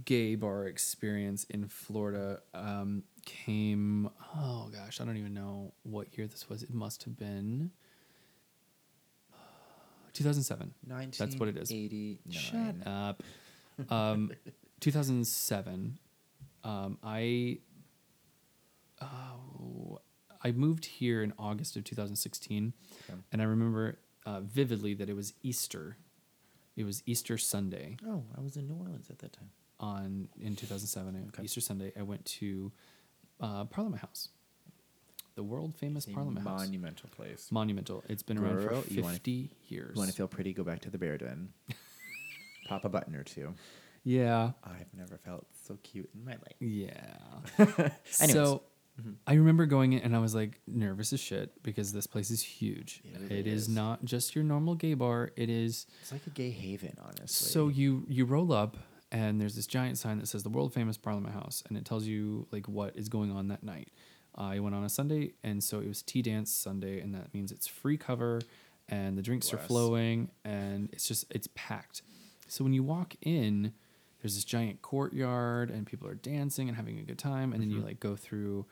gay 0.05 0.35
bar 0.35 0.67
experience 0.67 1.43
in 1.45 1.67
Florida 1.67 2.41
um, 2.53 3.03
came. 3.25 4.09
Oh 4.35 4.69
gosh, 4.71 5.01
I 5.01 5.05
don't 5.05 5.17
even 5.17 5.33
know 5.33 5.73
what 5.83 6.17
year 6.17 6.27
this 6.27 6.47
was. 6.49 6.63
It 6.63 6.73
must 6.73 7.03
have 7.05 7.17
been 7.17 7.71
2007. 10.13 10.73
That's 11.17 11.35
what 11.35 11.49
it 11.49 11.57
is. 11.57 11.69
Shut 12.29 12.75
up. 12.85 13.23
Um, 13.89 14.31
2007. 14.81 15.97
Um, 16.63 16.97
I. 17.03 17.59
Oh, 19.01 19.99
I 20.43 20.51
moved 20.51 20.85
here 20.85 21.21
in 21.23 21.33
August 21.37 21.75
of 21.75 21.83
2016, 21.83 22.73
Okay. 23.09 23.19
and 23.31 23.41
I 23.41 23.45
remember 23.45 23.97
uh, 24.25 24.41
vividly 24.41 24.93
that 24.95 25.09
it 25.09 25.15
was 25.15 25.33
Easter. 25.43 25.97
It 26.75 26.83
was 26.83 27.03
Easter 27.05 27.37
Sunday 27.37 27.97
Oh, 28.07 28.23
I 28.37 28.41
was 28.41 28.55
in 28.57 28.67
New 28.67 28.75
Orleans 28.75 29.09
at 29.09 29.19
that 29.19 29.33
time. 29.33 29.49
on 29.79 30.29
in 30.39 30.55
2007 30.55 31.15
uh, 31.15 31.27
Okay. 31.29 31.43
Easter 31.43 31.61
Sunday. 31.61 31.91
I 31.99 32.03
went 32.03 32.23
to 32.25 32.71
uh, 33.39 33.65
Parliament 33.65 34.01
House, 34.01 34.29
the 35.41 35.47
world 35.47 35.73
famous 35.75 36.05
Parliament 36.05 36.45
House. 36.47 36.59
monumental 36.59 37.09
place. 37.09 37.47
Monumental. 37.51 38.03
It's 38.07 38.21
been 38.21 38.37
around 38.37 38.61
for 38.61 38.93
you 38.93 39.01
wanna- 39.01 39.15
50 39.15 39.49
years. 39.69 39.97
Want 39.97 40.07
to 40.07 40.15
feel 40.15 40.27
pretty? 40.27 40.53
Go 40.53 40.63
back 40.63 40.81
to 40.81 40.91
the 40.91 40.99
Bear 40.99 41.17
Den. 41.17 41.49
Pop 42.67 42.85
a 42.85 42.89
button 42.89 43.15
or 43.15 43.23
two. 43.23 43.55
yeah. 44.03 44.51
I've 44.63 44.93
never 44.95 45.17
felt 45.17 45.47
so 45.65 45.79
cute 45.81 46.11
in 46.13 46.23
my 46.23 46.33
life. 46.33 46.55
Yeah. 46.59 47.15
Anyways. 47.57 48.31
So 48.33 48.61
mm-hmm. 49.01 49.13
I 49.25 49.33
remember 49.33 49.65
going 49.65 49.93
in 49.93 50.01
and 50.01 50.15
I 50.15 50.19
was 50.19 50.35
like 50.35 50.61
nervous 50.67 51.11
as 51.11 51.19
shit 51.19 51.63
because 51.63 51.91
this 51.91 52.05
place 52.05 52.29
is 52.29 52.43
huge. 52.43 53.01
It 53.03 53.19
really 53.19 53.39
it 53.39 53.47
is. 53.47 53.63
is. 53.63 53.69
not 53.69 54.05
just 54.05 54.35
your 54.35 54.43
normal 54.43 54.75
gay 54.75 54.93
bar. 54.93 55.31
It 55.35 55.49
is 55.49 55.87
It's 56.03 56.11
like 56.11 56.27
a 56.27 56.29
gay 56.29 56.51
haven, 56.51 56.95
honestly. 57.03 57.49
so 57.49 57.67
you 57.67 58.05
you 58.07 58.25
roll 58.25 58.53
up 58.53 58.77
and 59.11 59.41
there's 59.41 59.55
this 59.55 59.65
giant 59.67 59.97
sign 59.97 60.19
that 60.19 60.27
says 60.27 60.43
the 60.43 60.49
world 60.49 60.71
famous 60.71 60.97
Parliament 60.97 61.33
House 61.33 61.63
and 61.67 61.77
it 61.79 61.83
tells 61.83 62.05
you 62.05 62.45
like 62.51 62.67
what 62.67 62.95
is 62.95 63.09
going 63.09 63.31
on 63.31 63.47
that 63.47 63.63
night. 63.63 63.89
I 64.35 64.59
went 64.59 64.75
on 64.75 64.83
a 64.83 64.89
Sunday 64.89 65.33
and 65.43 65.63
so 65.63 65.79
it 65.79 65.87
was 65.87 66.01
tea 66.01 66.21
dance 66.21 66.51
Sunday 66.51 66.99
and 67.01 67.13
that 67.15 67.33
means 67.33 67.51
it's 67.51 67.67
free 67.67 67.97
cover 67.97 68.41
and 68.89 69.17
the 69.17 69.21
drinks 69.21 69.53
are 69.53 69.57
flowing 69.57 70.29
and 70.45 70.89
it's 70.93 71.07
just 71.07 71.25
it's 71.29 71.47
packed. 71.55 72.01
So 72.47 72.63
when 72.63 72.73
you 72.73 72.83
walk 72.83 73.15
in, 73.21 73.73
there's 74.21 74.35
this 74.35 74.43
giant 74.43 74.81
courtyard 74.81 75.69
and 75.69 75.85
people 75.85 76.07
are 76.07 76.15
dancing 76.15 76.67
and 76.67 76.75
having 76.77 76.99
a 76.99 77.03
good 77.03 77.17
time 77.19 77.53
and 77.53 77.61
then 77.61 77.69
Mm-hmm. 77.69 77.79
you 77.79 77.85
like 77.85 77.99
go 77.99 78.15
through 78.15 78.65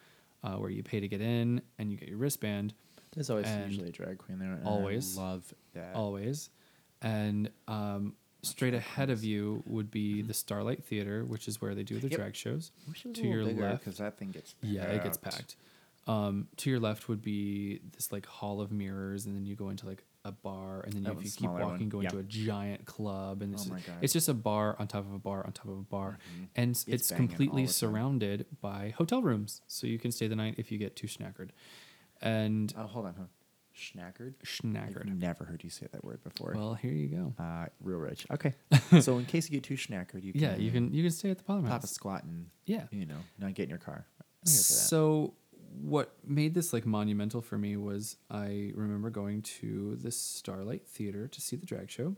uh, 0.44 0.54
where 0.56 0.70
you 0.70 0.84
pay 0.84 1.00
to 1.00 1.08
get 1.08 1.22
in 1.22 1.62
and 1.78 1.92
you 1.92 1.98
get 1.98 2.08
your 2.10 2.18
wristband 2.18 2.74
There's 3.14 3.30
always 3.30 3.48
usually 3.68 3.90
a 3.90 3.92
drag 3.92 4.18
queen 4.20 4.40
there. 4.40 4.60
always. 4.66 5.18
love 5.18 5.54
that. 5.74 5.96
always. 5.96 6.50
And 7.02 7.50
um, 7.68 8.16
straight 8.42 8.74
ahead 8.74 9.10
of 9.10 9.24
you 9.24 9.64
would 9.66 9.92
be 9.92 10.22
the 10.22 10.34
Starlight 10.34 10.84
Theater, 10.84 11.26
which 11.26 11.48
is 11.48 11.62
where 11.62 11.76
they 11.76 11.84
do 11.84 11.96
the 11.96 12.08
Mm-hmm. 12.08 12.12
Yep. 12.12 12.18
drag 12.20 12.36
shows. 12.36 12.72
Wish 12.88 13.06
it 13.06 13.10
was 13.10 13.18
to 13.20 13.28
your 13.28 13.46
bigger, 13.46 13.62
left, 13.62 13.84
because 13.86 13.98
that 13.98 14.18
thing 14.18 14.32
gets 14.32 14.56
yeah, 14.62 14.84
it 14.86 15.04
gets 15.04 15.18
packed. 15.18 15.56
Um, 16.08 16.48
to 16.58 16.70
your 16.72 16.80
left 16.80 17.08
would 17.10 17.22
be 17.22 17.82
this 17.96 18.12
like 18.12 18.26
hall 18.26 18.62
of 18.62 18.72
mirrors, 18.72 19.26
and 19.26 19.36
then 19.36 19.46
you 19.46 19.56
go 19.56 19.70
into 19.70 19.86
like 19.86 20.04
a 20.26 20.32
bar, 20.32 20.82
and 20.82 20.94
then 20.94 21.06
Oh, 21.08 21.12
if 21.18 21.24
you 21.24 21.32
keep 21.32 21.50
walking, 21.50 21.82
one. 21.82 21.90
go 21.90 22.00
into 22.02 22.18
a 22.18 22.24
giant 22.24 22.86
club, 22.86 23.42
and 23.42 23.54
Oh 23.54 23.58
it's, 23.58 23.88
it's 24.02 24.14
just 24.14 24.28
a 24.30 24.34
bar 24.34 24.76
on 24.80 24.88
top 24.88 25.06
of 25.06 25.14
a 25.14 25.20
bar 25.20 25.46
on 25.46 25.52
top 25.52 25.68
of 25.68 25.78
a 25.78 25.82
bar, 25.84 26.18
Mhm. 26.42 26.48
and 26.56 26.72
It's 26.72 26.86
it's, 26.88 27.12
completely 27.12 27.68
surrounded 27.68 28.46
by 28.62 28.94
hotel 28.98 29.22
rooms, 29.22 29.62
so 29.68 29.86
you 29.88 30.00
can 30.00 30.12
stay 30.12 30.28
the 30.28 30.36
night 30.36 30.56
if 30.58 30.72
you 30.72 30.78
get 30.78 30.96
too 30.96 31.08
schnackered. 31.08 31.50
And 32.22 32.74
Oh, 32.78 32.84
hold 32.88 33.06
on. 33.06 33.14
Hold 33.14 33.28
on. 33.28 33.30
Schnackered? 33.80 34.34
I've 34.76 35.06
never 35.20 35.46
heard 35.46 35.64
you 35.64 35.70
say 35.70 35.88
that 35.92 36.04
word 36.04 36.24
before. 36.24 36.54
Well, 36.56 36.74
here 36.74 36.92
you 36.92 37.08
go. 37.08 37.34
uh, 37.44 37.68
real 37.82 37.98
rich. 38.00 38.26
Okay. 38.32 38.54
so 39.02 39.18
in 39.18 39.26
case 39.26 39.50
you 39.50 39.54
get 39.60 39.64
too 39.64 39.76
schnackered, 39.76 40.24
you 40.24 40.34
can 40.34 40.42
Yeah, 40.42 40.56
you 40.58 40.72
can 40.72 40.94
you 40.94 41.04
can 41.04 41.12
stay 41.12 41.30
at 41.32 41.38
the 41.38 41.44
Parliament 41.44 41.72
pop 41.72 41.84
a 41.84 41.88
squat 41.88 42.24
and 42.24 42.48
Yeah. 42.66 42.84
you 42.92 43.06
know 43.06 43.18
not 43.38 43.54
get 43.54 43.64
in 43.64 43.70
your 43.70 43.80
car. 43.80 44.06
I'm 44.20 44.50
here 44.52 44.54
for 44.54 44.54
that. 44.54 44.60
So 44.60 45.34
what 45.82 46.14
made 46.26 46.54
this 46.56 46.74
like 46.74 46.86
monumental 46.86 47.42
for 47.42 47.58
me 47.58 47.78
was 47.78 48.18
I 48.30 48.72
remember 48.76 49.10
going 49.10 49.42
to 49.62 49.96
the 49.98 50.12
Starlight 50.12 50.88
Theater 50.88 51.28
to 51.28 51.42
see 51.42 51.56
the 51.56 51.66
drag 51.66 51.90
show. 51.92 52.16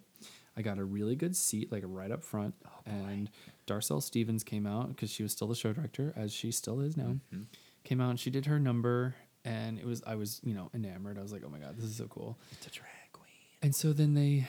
I 0.57 0.61
got 0.61 0.77
a 0.79 0.83
really 0.83 1.15
good 1.15 1.35
seat, 1.35 1.71
like 1.71 1.83
right 1.85 2.11
up 2.11 2.23
front, 2.23 2.55
Oh, 2.65 2.69
and 2.85 3.29
Darcel 3.67 4.01
Stevens 4.03 4.43
came 4.43 4.67
out 4.67 4.89
because 4.89 5.09
she 5.09 5.23
was 5.23 5.31
still 5.31 5.47
the 5.47 5.55
show 5.55 5.71
director, 5.71 6.13
as 6.17 6.33
she 6.33 6.51
still 6.51 6.81
is 6.81 6.97
now. 6.97 7.15
Mm-hmm. 7.33 7.43
Came 7.85 8.01
out 8.01 8.09
and 8.09 8.19
she 8.19 8.29
did 8.29 8.45
her 8.47 8.59
number, 8.59 9.15
and 9.45 9.79
it 9.79 9.85
was 9.85 10.01
I 10.05 10.15
was 10.15 10.39
you 10.43 10.53
know 10.53 10.69
enamored. 10.73 11.17
I 11.17 11.21
was 11.21 11.31
like, 11.31 11.43
oh 11.45 11.49
my 11.49 11.59
god, 11.59 11.77
this 11.77 11.85
is 11.85 11.95
so 11.95 12.07
cool. 12.07 12.37
It's 12.51 12.67
a 12.67 12.69
drag 12.69 12.87
queen. 13.13 13.27
And 13.61 13.75
so 13.75 13.93
then 13.93 14.13
they 14.13 14.47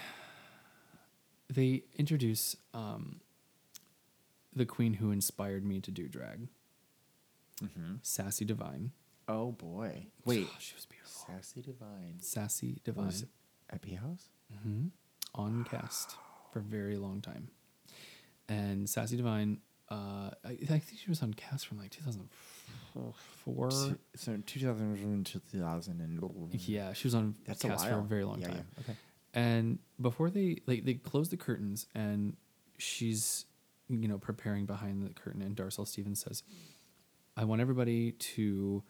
they 1.50 1.84
introduce 1.96 2.56
um, 2.72 3.20
the 4.54 4.64
queen 4.64 4.94
who 4.94 5.10
inspired 5.10 5.64
me 5.64 5.80
to 5.80 5.90
do 5.90 6.08
drag, 6.08 6.48
Mm-hmm. 7.62 7.96
Sassy 8.02 8.44
Divine. 8.44 8.90
Oh 9.28 9.52
boy. 9.52 10.06
Wait. 10.24 10.48
Oh, 10.50 10.56
she 10.58 10.74
was 10.74 10.84
beautiful. 10.86 11.26
Sassy 11.28 11.60
Divine. 11.62 12.16
Sassy 12.20 12.80
Divine 12.84 13.06
Was 13.06 13.22
it 13.22 13.28
Epi 13.72 13.94
House? 13.94 14.28
hmm 14.62 14.86
on 15.34 15.64
cast 15.64 16.16
for 16.52 16.58
a 16.58 16.62
very 16.62 16.96
long 16.96 17.22
time. 17.22 17.48
And 18.50 18.86
Sassy 18.90 19.16
Divine, 19.16 19.60
uh, 19.90 20.30
I, 20.44 20.50
I 20.50 20.66
think 20.78 20.84
she 21.02 21.08
was 21.08 21.22
on 21.22 21.32
cast 21.32 21.66
from 21.66 21.78
like 21.78 21.90
2004. 21.90 22.28
T- 23.88 23.94
So 24.16 24.36
2000 24.46 25.24
to 25.26 25.40
2000 25.50 26.00
and 26.00 26.20
Yeah, 26.68 26.92
she 26.92 27.06
was 27.06 27.14
on 27.14 27.34
That's 27.46 27.64
a 27.64 27.68
cast 27.68 27.86
for 27.86 27.98
a 27.98 28.02
very 28.02 28.24
long 28.24 28.40
Yeah, 28.40 28.48
time. 28.48 28.66
yeah. 28.76 28.80
Okay. 28.84 28.96
And 29.34 29.78
before 30.00 30.28
they 30.30 30.58
like 30.66 30.84
they 30.84 30.94
close 30.94 31.28
the 31.30 31.36
curtains 31.38 31.86
and 31.94 32.36
she's 32.78 33.46
you 33.88 34.08
know 34.08 34.18
preparing 34.18 34.66
behind 34.66 35.02
the 35.06 35.10
curtain 35.14 35.42
and 35.42 35.56
Darcel 35.56 35.86
Stevens 35.88 36.20
says, 36.20 36.42
"I 37.36 37.44
want 37.44 37.60
everybody 37.60 38.12
to 38.12 38.82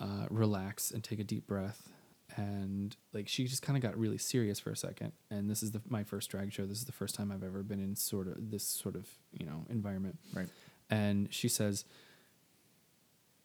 uh, 0.00 0.26
relax 0.30 0.90
and 0.90 1.02
take 1.04 1.20
a 1.20 1.24
deep 1.24 1.46
breath." 1.46 1.88
And 2.36 2.96
like 3.12 3.28
she 3.28 3.44
just 3.44 3.62
kind 3.62 3.76
of 3.76 3.82
got 3.82 3.96
really 3.96 4.18
serious 4.18 4.58
for 4.58 4.70
a 4.70 4.76
second. 4.76 5.12
And 5.30 5.48
this 5.48 5.62
is 5.62 5.70
the, 5.70 5.82
my 5.88 6.02
first 6.02 6.30
drag 6.30 6.52
show. 6.52 6.66
This 6.66 6.78
is 6.78 6.84
the 6.86 6.92
first 6.92 7.14
time 7.14 7.30
I've 7.30 7.44
ever 7.44 7.62
been 7.62 7.78
in 7.80 7.94
sort 7.94 8.26
of 8.26 8.50
this 8.50 8.64
sort 8.64 8.96
of 8.96 9.06
you 9.32 9.46
know 9.46 9.64
environment. 9.70 10.18
Right. 10.32 10.48
And 10.90 11.32
she 11.32 11.48
says, 11.48 11.84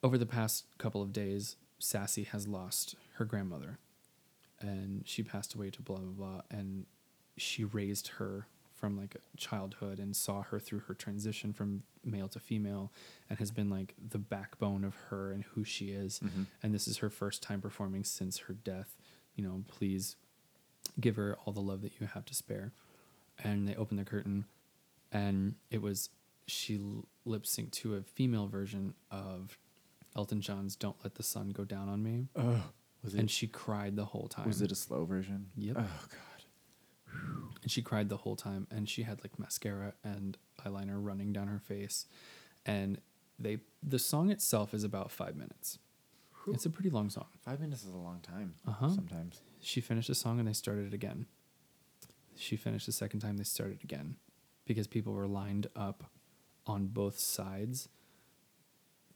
over 0.04 0.18
the 0.18 0.26
past 0.26 0.66
couple 0.78 1.02
of 1.02 1.12
days, 1.14 1.56
Sassy 1.80 2.24
has 2.24 2.48
lost 2.48 2.96
her 3.16 3.26
grandmother. 3.26 3.80
And 4.60 5.04
she 5.08 5.24
passed 5.24 5.54
away 5.54 5.70
to 5.72 5.82
blah, 5.82 5.98
blah, 5.98 6.12
blah. 6.12 6.42
And 6.52 6.86
she 7.38 7.64
raised 7.64 8.10
her 8.18 8.48
from 8.76 8.98
like 8.98 9.18
childhood 9.38 10.00
and 10.00 10.16
saw 10.16 10.42
her 10.44 10.60
through 10.60 10.80
her 10.80 10.94
transition 10.94 11.52
from 11.52 11.84
male 12.04 12.30
to 12.30 12.40
female 12.40 12.92
and 13.30 13.38
has 13.40 13.52
been 13.52 13.70
like 13.70 13.94
the 14.10 14.18
backbone 14.18 14.84
of 14.86 14.96
her 15.10 15.32
and 15.32 15.44
who 15.44 15.64
she 15.66 15.90
is. 15.92 16.20
Mhm. 16.24 16.46
And 16.64 16.74
this 16.74 16.88
is 16.88 16.98
her 16.98 17.10
first 17.10 17.42
time 17.44 17.62
performing 17.62 18.06
since 18.06 18.38
her 18.40 18.54
death. 18.54 18.98
You 19.36 19.44
know, 19.44 19.64
please 19.68 20.16
give 21.00 21.18
her 21.18 21.38
all 21.46 21.52
the 21.54 21.62
love 21.62 21.82
that 21.82 22.00
you 22.00 22.08
have 22.08 22.26
to 22.26 22.34
spare. 22.34 22.72
And 23.38 23.68
they 23.68 23.76
opened 23.76 24.00
the 24.00 24.06
curtain, 24.06 24.46
and 25.12 25.56
it 25.70 25.82
was 25.82 26.10
she 26.46 26.78
lip 27.26 27.44
synced 27.44 27.72
to 27.72 27.96
a 27.96 28.02
female 28.02 28.48
version 28.48 28.96
of 29.12 29.58
Elton 30.19 30.41
John's 30.41 30.75
"Don't 30.75 30.97
Let 31.03 31.15
the 31.15 31.23
Sun 31.23 31.51
Go 31.51 31.63
Down 31.63 31.88
on 31.88 32.03
Me," 32.03 32.27
Oh, 32.36 32.62
was 33.03 33.15
it? 33.15 33.19
and 33.21 33.32
she 33.32 33.47
cried 33.47 33.95
the 33.95 34.03
whole 34.05 34.27
time. 34.27 34.45
was 34.47 34.62
it 34.62 34.69
a 34.71 34.75
slow 34.75 35.05
version? 35.05 35.49
Yep. 35.55 35.77
Oh 35.79 36.05
god. 36.12 37.13
and 37.62 37.71
she 37.71 37.82
cried 37.82 38.10
the 38.10 38.17
whole 38.17 38.36
time, 38.36 38.67
and 38.69 38.89
she 38.89 39.03
had 39.03 39.23
like 39.23 39.39
mascara 39.39 39.93
and 40.03 40.38
eyeliner 40.65 40.97
running 41.03 41.32
down 41.32 41.47
her 41.47 41.60
face, 41.60 42.05
and 42.65 42.99
they 43.39 43.60
the 43.82 43.97
song 43.99 44.29
itself 44.29 44.73
is 44.73 44.84
about 44.84 45.10
five 45.10 45.36
minutes. 45.38 45.79
It's 46.47 46.65
a 46.65 46.69
pretty 46.69 46.89
long 46.89 47.10
song. 47.10 47.27
Five 47.45 47.60
minutes 47.62 47.84
is 47.84 47.93
a 47.93 47.97
long 47.97 48.19
time. 48.21 48.55
Uh-huh. 48.67 48.89
Sometimes. 48.89 49.41
She 49.62 49.82
finished 49.82 50.08
the 50.08 50.15
song 50.15 50.39
and 50.39 50.47
they 50.47 50.53
started 50.53 50.88
it 50.88 50.93
again. 50.93 51.27
She 52.36 52.55
finished 52.55 52.86
the 52.88 52.91
second 52.91 53.19
time 53.19 53.38
they 53.38 53.43
started 53.43 53.84
again 53.84 54.15
because 54.65 54.88
people 54.88 55.13
were 55.13 55.27
lined 55.27 55.67
up 55.75 56.05
on 56.65 56.88
both 56.88 57.19
sides, 57.19 57.88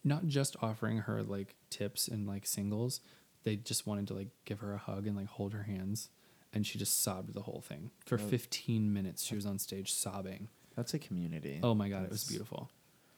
not 0.04 0.28
just 0.28 0.56
offering 0.62 1.00
her 1.00 1.24
like 1.24 1.56
tips 1.70 2.08
and 2.08 2.28
like 2.28 2.46
singles. 2.46 3.00
They 3.44 3.56
just 3.58 3.86
wanted 3.88 4.08
to 4.08 4.14
like 4.14 4.30
give 4.46 4.60
her 4.60 4.74
a 4.74 4.78
hug 4.78 5.06
and 5.08 5.16
like 5.16 5.28
hold 5.28 5.54
her 5.54 5.64
hands. 5.64 6.10
And 6.54 6.66
she 6.68 6.78
just 6.78 7.02
sobbed 7.02 7.34
the 7.34 7.42
whole 7.42 7.62
thing. 7.62 7.90
For 8.06 8.16
Oh. 8.16 8.18
15 8.28 8.94
minutes, 8.94 9.24
she 9.24 9.36
was 9.36 9.46
on 9.46 9.58
stage 9.60 9.92
sobbing. 9.92 10.50
That's 10.76 10.94
a 10.94 11.00
community. 11.00 11.60
Oh 11.64 11.74
my 11.74 11.90
God, 11.90 12.04
it 12.04 12.10
was 12.12 12.22
That's- 12.22 12.30
beautiful. 12.30 12.70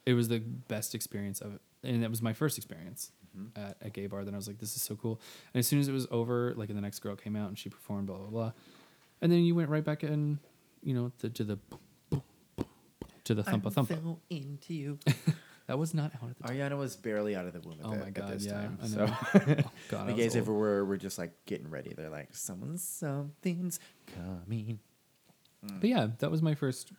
It 0.06 0.14
was 0.14 0.28
the 0.30 0.40
best 0.40 0.94
experience 0.96 1.42
of 1.42 1.56
it. 1.56 1.62
And 1.84 2.02
that 2.04 2.10
was 2.10 2.22
my 2.22 2.34
first 2.34 2.58
experience 2.58 3.12
Mhm. 3.38 3.50
at 3.58 3.78
a 3.82 3.90
gay 3.90 4.08
bar. 4.08 4.24
Then 4.24 4.34
I 4.34 4.38
was 4.38 4.48
like, 4.48 4.60
this 4.60 4.76
is 4.76 4.82
so 4.82 4.96
cool. 4.96 5.20
And 5.54 5.60
as 5.60 5.68
soon 5.68 5.80
as 5.80 5.88
it 5.88 5.92
was 5.92 6.08
over, 6.12 6.54
like, 6.56 6.70
and 6.70 6.78
the 6.78 6.82
next 6.82 7.00
girl 7.00 7.16
came 7.16 7.36
out 7.36 7.50
and 7.50 7.58
she 7.60 7.70
performed, 7.70 8.08
blah, 8.08 8.18
blah, 8.18 8.28
blah. 8.30 8.52
And 9.22 9.32
then 9.32 9.44
you 9.44 9.54
went 9.56 9.70
right 9.70 9.84
back 9.84 10.04
in, 10.04 10.40
you 10.84 10.94
know, 10.94 11.12
the, 11.20 11.30
to 11.30 11.44
the 11.44 11.60
to 13.24 13.34
the 13.34 13.44
thumpa 13.44 13.74
thumpa. 13.74 14.18
into 14.30 14.74
you. 14.74 15.00
That 15.68 15.80
was 15.80 15.94
not 15.96 16.12
out 16.22 16.30
at 16.30 16.38
the 16.38 16.44
time. 16.48 16.58
Ariana 16.58 16.78
was 16.78 16.96
barely 16.96 17.36
out 17.36 17.46
of 17.46 17.54
the 17.54 17.60
womb 17.62 17.80
at, 17.80 17.86
Oh 17.86 17.92
the- 17.92 17.98
my 17.98 18.08
at 18.08 18.14
God, 18.14 18.32
this 18.34 18.46
yeah, 18.46 18.52
time. 18.54 18.78
I 18.84 18.88
So 18.88 19.06
know. 19.06 19.16
Oh, 19.66 19.72
God, 19.90 20.08
the 20.10 20.14
gays 20.14 20.36
old. 20.36 20.44
everywhere 20.44 20.86
were 20.86 20.98
just 20.98 21.18
like 21.18 21.32
getting 21.46 21.70
ready. 21.70 21.94
They're 21.96 22.10
like, 22.10 22.36
someone, 22.36 22.78
something's 22.78 23.80
coming. 24.16 24.80
But 25.64 25.90
yeah, 25.90 26.08
that 26.20 26.30
was 26.30 26.44
my 26.44 26.54
first 26.54 26.92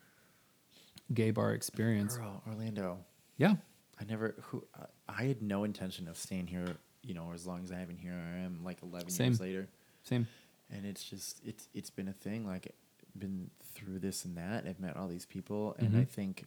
gay 1.15 1.31
bar 1.31 1.53
experience. 1.53 2.17
Girl, 2.17 2.43
Orlando. 2.49 2.99
Yeah. 3.37 3.55
I 4.01 4.05
never. 4.05 4.35
Who? 4.47 4.65
I- 4.79 4.87
I 5.09 5.23
had 5.23 5.41
no 5.41 5.63
intention 5.63 6.09
of 6.09 6.17
staying 6.17 6.49
here. 6.49 6.67
You 7.05 7.15
know, 7.15 7.31
as 7.33 7.47
long 7.47 7.63
as 7.63 7.71
I 7.71 7.77
have 7.77 7.87
been 7.87 7.97
here, 7.97 8.13
I 8.35 8.39
am 8.41 8.65
like 8.65 8.83
eleven 8.83 9.09
Same. 9.09 9.29
years 9.29 9.41
later, 9.41 9.69
Same. 10.03 10.27
and 10.69 10.85
it's 10.85 11.05
just 11.05 11.41
it's 11.45 11.69
it's 11.73 11.91
been 11.91 12.09
a 12.09 12.13
thing. 12.13 12.45
Like, 12.45 12.75
been 13.17 13.49
through 13.63 14.01
this 14.01 14.25
and 14.25 14.37
that. 14.37 14.67
I've 14.67 14.81
met 14.81 14.97
all 14.97 15.07
these 15.07 15.25
people, 15.25 15.77
and 15.79 15.97
I 15.97 16.01
Mhm. 16.01 16.09
think, 16.09 16.45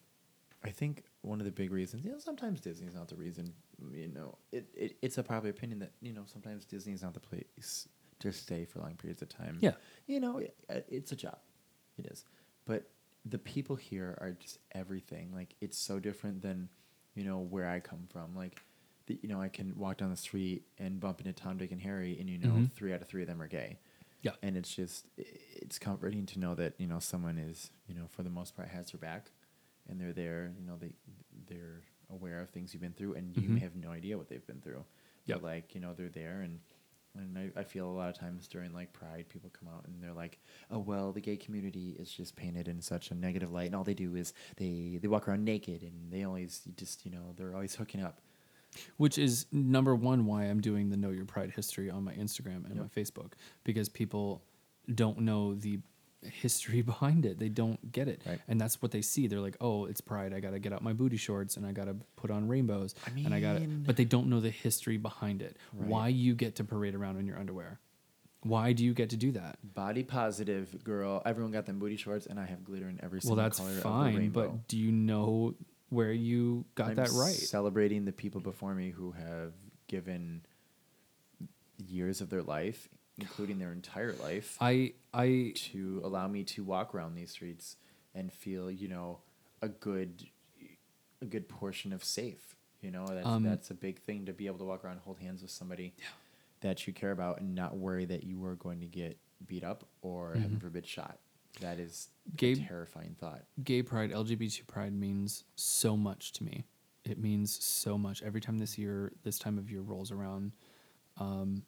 I 0.65 0.71
think 0.71 1.03
one 1.21 1.39
of 1.39 1.45
the 1.45 1.51
big 1.51 1.71
reasons. 1.71 2.03
You 2.05 2.11
know, 2.11 2.19
sometimes 2.19 2.61
Disney's 2.61 2.95
not 2.95 3.07
the 3.07 3.15
reason. 3.15 3.53
You 3.91 4.07
know, 4.09 4.37
it, 4.51 4.67
it 4.75 4.97
it's 5.01 5.17
a 5.17 5.23
popular 5.23 5.51
opinion 5.51 5.79
that 5.79 5.91
you 6.01 6.13
know 6.13 6.23
sometimes 6.25 6.65
Disney's 6.65 7.01
not 7.01 7.13
the 7.13 7.19
place 7.19 7.87
to 8.19 8.31
stay 8.33 8.65
for 8.65 8.79
long 8.79 8.95
periods 8.95 9.21
of 9.21 9.29
time. 9.29 9.57
Yeah. 9.61 9.73
you 10.07 10.19
know, 10.19 10.37
it, 10.39 10.55
it's 10.89 11.11
a 11.11 11.15
job. 11.15 11.37
It 11.97 12.05
is. 12.07 12.25
But 12.65 12.89
the 13.25 13.37
people 13.37 13.75
here 13.75 14.17
are 14.21 14.31
just 14.31 14.59
everything. 14.73 15.31
Like 15.33 15.55
it's 15.61 15.77
so 15.77 15.99
different 15.99 16.41
than, 16.41 16.67
you 17.15 17.23
know, 17.23 17.39
where 17.39 17.69
I 17.69 17.79
come 17.79 18.07
from. 18.11 18.35
Like, 18.35 18.61
the, 19.07 19.17
you 19.21 19.29
know, 19.29 19.41
I 19.41 19.47
can 19.47 19.73
walk 19.77 19.97
down 19.97 20.09
the 20.09 20.17
street 20.17 20.63
and 20.77 20.99
bump 20.99 21.19
into 21.21 21.31
Tom, 21.33 21.57
Dick, 21.57 21.71
and 21.71 21.81
Harry, 21.81 22.17
and 22.19 22.29
you 22.29 22.37
know, 22.37 22.49
Mhm. 22.55 22.71
three 22.73 22.93
out 22.93 23.01
of 23.01 23.07
three 23.07 23.21
of 23.21 23.27
them 23.29 23.41
are 23.41 23.47
gay. 23.47 23.79
Yeah. 24.21 24.31
And 24.43 24.57
it's 24.57 24.75
just, 24.75 25.07
it's 25.17 25.79
comforting 25.79 26.25
to 26.27 26.39
know 26.39 26.55
that 26.55 26.73
you 26.77 26.87
know 26.87 26.99
someone 26.99 27.37
is, 27.37 27.71
you 27.87 27.95
know, 27.95 28.07
for 28.09 28.23
the 28.23 28.29
most 28.29 28.53
part 28.55 28.67
has 28.69 28.91
your 28.91 28.99
back, 28.99 29.31
and 29.89 29.99
they're 29.99 30.13
there. 30.13 30.53
You 30.59 30.65
know, 30.65 30.77
they 30.77 30.91
they're 31.47 31.81
aware 32.11 32.41
of 32.41 32.49
things 32.49 32.73
you've 32.73 32.81
been 32.81 32.93
through, 32.93 33.13
and 33.15 33.35
you 33.35 33.49
Mhm. 33.49 33.53
may 33.55 33.59
have 33.59 33.75
no 33.75 33.91
idea 33.91 34.17
what 34.17 34.29
they've 34.29 34.45
been 34.45 34.61
through. 34.61 34.83
But 35.27 35.43
like, 35.43 35.75
you 35.75 35.81
know, 35.81 35.93
they're 35.93 36.09
there 36.09 36.41
and. 36.41 36.59
And 37.17 37.37
I, 37.39 37.61
I 37.61 37.63
feel 37.63 37.87
a 37.89 37.91
lot 37.91 38.07
of 38.09 38.15
times 38.15 38.47
during 38.47 38.71
like 38.71 38.93
Pride, 38.93 39.25
people 39.29 39.49
come 39.49 39.67
out 39.67 39.83
and 39.87 40.01
they're 40.01 40.13
like, 40.13 40.37
"Oh 40.69 40.77
well, 40.77 41.11
the 41.11 41.19
gay 41.19 41.37
community 41.37 41.95
is 41.99 42.11
just 42.11 42.35
painted 42.35 42.67
in 42.67 42.79
such 42.81 43.09
a 43.09 43.15
negative 43.15 43.51
light, 43.51 43.65
and 43.65 43.75
all 43.75 43.83
they 43.83 43.95
do 43.95 44.15
is 44.15 44.31
they 44.57 44.99
they 45.01 45.07
walk 45.07 45.27
around 45.27 45.43
naked, 45.43 45.81
and 45.81 46.11
they 46.11 46.23
always 46.23 46.61
just 46.77 47.03
you 47.05 47.11
know 47.11 47.33
they're 47.35 47.55
always 47.55 47.73
hooking 47.73 48.01
up." 48.03 48.21
Which 48.97 49.17
is 49.17 49.47
number 49.51 49.95
one 49.95 50.27
why 50.27 50.43
I'm 50.43 50.61
doing 50.61 50.91
the 50.91 50.97
Know 50.97 51.09
Your 51.09 51.25
Pride 51.25 51.49
history 51.49 51.89
on 51.89 52.03
my 52.03 52.13
Instagram 52.13 52.65
and 52.65 52.75
Yep. 52.75 52.83
my 52.95 53.01
Facebook 53.01 53.33
because 53.63 53.89
people 53.89 54.43
don't 54.93 55.19
know 55.21 55.55
the 55.55 55.79
history 56.23 56.81
behind 56.93 57.25
it. 57.25 57.39
They 57.39 57.49
don't 57.49 57.91
get 57.91 58.07
it. 58.07 58.21
Right. 58.25 58.39
And 58.47 58.59
that's 58.59 58.81
what 58.81 58.91
they 58.91 59.01
see. 59.01 59.27
They're 59.27 59.39
like, 59.39 59.57
oh, 59.61 59.85
it's 59.85 60.01
Pride. 60.01 60.33
I 60.33 60.39
got 60.39 60.51
to 60.51 60.59
get 60.59 60.73
out 60.73 60.81
my 60.81 60.93
booty 60.93 61.17
shorts 61.17 61.57
and 61.57 61.65
I 61.65 61.71
got 61.71 61.85
to 61.85 61.95
put 62.15 62.31
on 62.31 62.47
rainbows. 62.47 62.95
I 63.05 63.19
and 63.19 63.33
I 63.33 63.39
got 63.39 63.57
to, 63.57 63.61
but 63.61 63.95
they 63.95 64.05
don't 64.05 64.27
know 64.27 64.39
the 64.39 64.49
history 64.49 64.97
behind 64.97 65.41
it. 65.41 65.57
Right. 65.73 65.89
Why 65.89 66.07
you 66.09 66.35
get 66.35 66.55
to 66.55 66.63
parade 66.63 66.95
around 66.95 67.17
in 67.17 67.25
your 67.25 67.37
underwear. 67.37 67.79
Why 68.41 68.71
do 68.71 68.85
you 68.85 68.93
get 68.93 69.09
to 69.09 69.17
do 69.17 69.31
that? 69.33 69.57
Body 69.63 70.03
positive 70.03 70.83
girl. 70.83 71.21
Everyone 71.25 71.51
got 71.51 71.65
them 71.65 71.77
booty 71.77 71.97
shorts, 71.97 72.25
and 72.25 72.39
I 72.39 72.45
have 72.45 72.63
glitter 72.63 72.87
in 72.87 72.97
every 73.03 73.17
Well, 73.17 73.35
single 73.35 73.43
that's 73.43 73.57
color 73.59 73.71
fine, 73.81 74.29
but 74.29 74.69
do 74.69 74.77
you 74.77 74.93
know 74.93 75.55
where 75.89 76.13
you 76.13 76.63
got 76.75 76.91
I'm 76.91 76.95
that 76.95 77.09
right? 77.11 77.33
Celebrating 77.35 78.05
the 78.05 78.13
people 78.13 78.39
before 78.39 78.73
me 78.73 78.91
who 78.91 79.11
have 79.11 79.51
given 79.87 80.41
years 81.77 82.21
of 82.21 82.29
their 82.29 82.43
life, 82.43 82.87
including 83.21 83.59
their 83.59 83.71
entire 83.71 84.13
life, 84.13 84.57
I 84.61 84.93
I 85.13 85.53
to 85.55 86.01
allow 86.03 86.27
me 86.27 86.43
to 86.45 86.63
walk 86.63 86.93
around 86.95 87.15
these 87.15 87.31
streets 87.31 87.77
and 88.15 88.31
feel, 88.31 88.69
you 88.71 88.87
know, 88.87 89.19
a 89.61 89.67
good, 89.69 90.27
a 91.21 91.25
good 91.25 91.47
portion 91.49 91.93
of 91.93 92.03
safe. 92.03 92.55
You 92.81 92.91
know, 92.91 93.05
that's 93.07 93.27
Um, 93.27 93.43
that's 93.43 93.71
a 93.71 93.73
big 93.73 93.99
thing 93.99 94.25
to 94.25 94.33
be 94.33 94.47
able 94.47 94.59
to 94.59 94.65
walk 94.65 94.83
around, 94.85 94.93
and 94.93 95.01
hold 95.01 95.19
hands 95.19 95.41
with 95.41 95.51
somebody 95.51 95.93
that 96.61 96.87
you 96.87 96.93
care 96.93 97.11
about, 97.11 97.39
and 97.41 97.53
not 97.55 97.77
worry 97.77 98.05
that 98.05 98.23
you 98.23 98.43
are 98.45 98.55
going 98.55 98.79
to 98.81 98.87
get 98.87 99.17
beat 99.47 99.63
up 99.63 99.85
or, 100.01 100.35
heaven 100.35 100.57
Mhm. 100.57 100.61
forbid, 100.61 100.85
shot. 100.85 101.19
That 101.61 101.79
is 101.79 102.09
a 102.37 102.55
terrifying 102.55 103.15
thought. 103.19 103.45
gay 103.63 103.81
pride, 103.83 104.11
LGBT 104.11 104.63
pride 104.67 104.93
means 104.93 105.43
so 105.55 105.97
much 105.97 106.31
to 106.33 106.43
me. 106.43 106.65
It 107.05 107.17
means 107.17 107.61
so 107.63 107.97
much. 107.97 108.21
Every 108.21 108.39
time 108.41 108.59
this 108.59 108.77
year, 108.77 109.11
this 109.23 109.39
time 109.39 109.57
of 109.57 109.69
year 109.71 109.81
rolls 109.81 110.11
around, 110.11 110.53
um, 111.17 111.65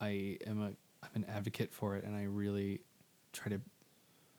I 0.00 0.38
am 0.46 0.60
a 0.62 0.72
I'm 1.02 1.10
an 1.14 1.24
advocate 1.28 1.72
for 1.72 1.96
it, 1.96 2.04
and 2.04 2.14
I 2.14 2.24
really 2.24 2.80
try 3.32 3.50
to. 3.50 3.60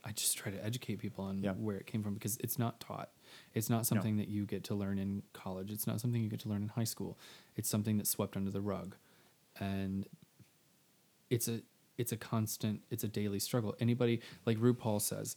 I 0.03 0.11
just 0.13 0.35
try 0.35 0.51
to 0.51 0.63
educate 0.65 0.95
people 0.97 1.23
on 1.25 1.43
Yeah. 1.43 1.53
where 1.53 1.77
it 1.77 1.85
came 1.85 2.01
from 2.01 2.15
because 2.15 2.37
it's 2.37 2.57
not 2.57 2.79
taught. 2.79 3.11
It's 3.53 3.69
not 3.69 3.85
something 3.85 4.17
that 4.17 4.29
you 4.29 4.45
get 4.47 4.63
to 4.65 4.73
learn 4.75 4.97
in 4.97 5.21
college. 5.31 5.69
It's 5.71 5.85
not 5.85 6.01
something 6.01 6.23
you 6.23 6.29
get 6.29 6.39
to 6.39 6.49
learn 6.49 6.63
in 6.63 6.69
high 6.69 6.85
school. 6.85 7.19
It's 7.55 7.69
something 7.69 7.97
that's 7.97 8.09
swept 8.09 8.35
under 8.35 8.49
the 8.49 8.61
rug, 8.61 8.95
and 9.59 10.07
it's 11.29 11.47
a 11.47 11.61
it's 11.97 12.11
a 12.11 12.17
constant. 12.17 12.81
It's 12.89 13.03
a 13.03 13.07
daily 13.07 13.39
struggle. 13.39 13.75
Anybody 13.79 14.21
like 14.45 14.57
RuPaul 14.57 15.01
says, 15.01 15.35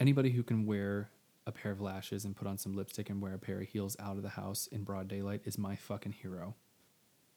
anybody 0.00 0.30
who 0.30 0.42
can 0.42 0.66
wear 0.66 1.10
a 1.46 1.52
pair 1.52 1.70
of 1.72 1.80
lashes 1.80 2.24
and 2.24 2.34
put 2.36 2.46
on 2.48 2.58
some 2.58 2.74
lipstick 2.74 3.08
and 3.10 3.20
wear 3.20 3.34
a 3.34 3.38
pair 3.38 3.60
of 3.60 3.68
heels 3.68 3.96
out 4.00 4.16
of 4.16 4.22
the 4.22 4.30
house 4.30 4.66
in 4.68 4.82
broad 4.84 5.06
daylight 5.08 5.42
is 5.44 5.58
my 5.58 5.76
fucking 5.76 6.12
hero. 6.12 6.54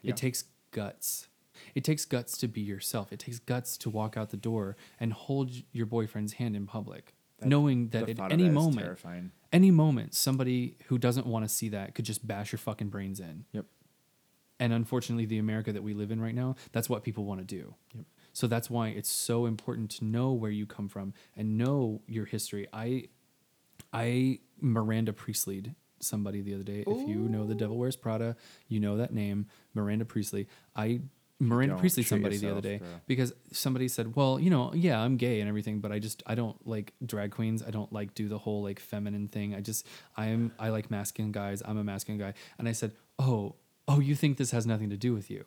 Yeah. 0.01 0.11
It 0.11 0.17
takes 0.17 0.45
guts. 0.71 1.27
It 1.73 1.83
takes 1.83 2.05
guts 2.05 2.37
to 2.37 2.47
be 2.47 2.61
yourself. 2.61 3.11
It 3.11 3.19
takes 3.19 3.39
guts 3.39 3.77
to 3.77 3.89
walk 3.89 4.17
out 4.17 4.29
the 4.29 4.37
door 4.37 4.75
and 4.99 5.13
hold 5.13 5.51
your 5.71 5.85
boyfriend's 5.85 6.33
hand 6.33 6.55
in 6.55 6.65
public, 6.65 7.15
That- 7.39 7.47
knowing 7.47 7.89
that 7.89 8.09
at 8.09 8.31
any 8.31 8.43
that 8.43 8.51
moment, 8.51 8.79
terrifying. 8.85 9.31
any 9.51 9.71
moment, 9.71 10.13
somebody 10.13 10.77
who 10.87 10.97
doesn't 10.97 11.25
want 11.25 11.45
to 11.45 11.49
see 11.49 11.69
that 11.69 11.95
could 11.95 12.05
just 12.05 12.25
bash 12.25 12.51
your 12.51 12.59
fucking 12.59 12.89
brains 12.89 13.19
in. 13.19 13.45
Yep. 13.51 13.65
And 14.59 14.71
unfortunately, 14.71 15.25
the 15.25 15.37
America 15.37 15.73
that 15.73 15.83
we 15.83 15.93
live 15.93 16.11
in 16.11 16.21
right 16.21 16.35
now, 16.35 16.55
that's 16.71 16.89
what 16.89 17.03
people 17.03 17.25
want 17.25 17.41
to 17.41 17.45
do. 17.45 17.75
Yep. 17.93 18.05
So 18.31 18.47
that's 18.47 18.69
why 18.69 18.89
it's 18.89 19.09
so 19.09 19.45
important 19.45 19.89
to 19.91 20.05
know 20.05 20.33
where 20.33 20.51
you 20.51 20.65
come 20.65 20.89
from 20.89 21.13
and 21.35 21.57
know 21.57 22.01
your 22.07 22.25
history. 22.25 22.67
I, 22.73 23.07
I 23.93 24.39
Miranda 24.59 25.13
Priestley 25.13 25.63
somebody 25.99 26.41
the 26.41 26.53
other 26.53 26.63
day. 26.63 26.83
If 26.85 27.07
you 27.07 27.15
know 27.15 27.45
the 27.45 27.55
Devil 27.55 27.77
Wears 27.77 27.95
Prada, 27.95 28.35
you 28.67 28.79
know 28.79 28.97
that 28.97 29.13
name, 29.13 29.47
Miranda 29.73 30.05
Priestley. 30.05 30.47
I 30.75 31.01
Miranda 31.47 31.75
Priestley 31.75 32.03
somebody 32.03 32.37
the 32.37 32.51
other 32.51 32.61
day 32.61 32.81
because 33.07 33.33
somebody 33.51 33.87
said, 33.87 34.15
"Well, 34.15 34.39
you 34.39 34.49
know, 34.49 34.73
yeah, 34.73 34.99
I'm 34.99 35.17
gay 35.17 35.39
and 35.39 35.49
everything, 35.49 35.79
but 35.79 35.91
I 35.91 35.99
just 35.99 36.23
I 36.25 36.35
don't 36.35 36.55
like 36.67 36.93
drag 37.05 37.31
queens. 37.31 37.63
I 37.63 37.71
don't 37.71 37.91
like 37.91 38.13
do 38.13 38.27
the 38.27 38.37
whole 38.37 38.63
like 38.63 38.79
feminine 38.79 39.27
thing. 39.27 39.55
I 39.55 39.61
just 39.61 39.87
I 40.15 40.27
am 40.27 40.51
I 40.59 40.69
like 40.69 40.91
masculine 40.91 41.31
guys. 41.31 41.61
I'm 41.65 41.77
a 41.77 41.83
masculine 41.83 42.19
guy." 42.19 42.33
And 42.57 42.67
I 42.67 42.71
said, 42.71 42.91
"Oh, 43.19 43.55
oh, 43.87 43.99
you 43.99 44.15
think 44.15 44.37
this 44.37 44.51
has 44.51 44.65
nothing 44.65 44.89
to 44.89 44.97
do 44.97 45.13
with 45.13 45.29
you?" 45.29 45.45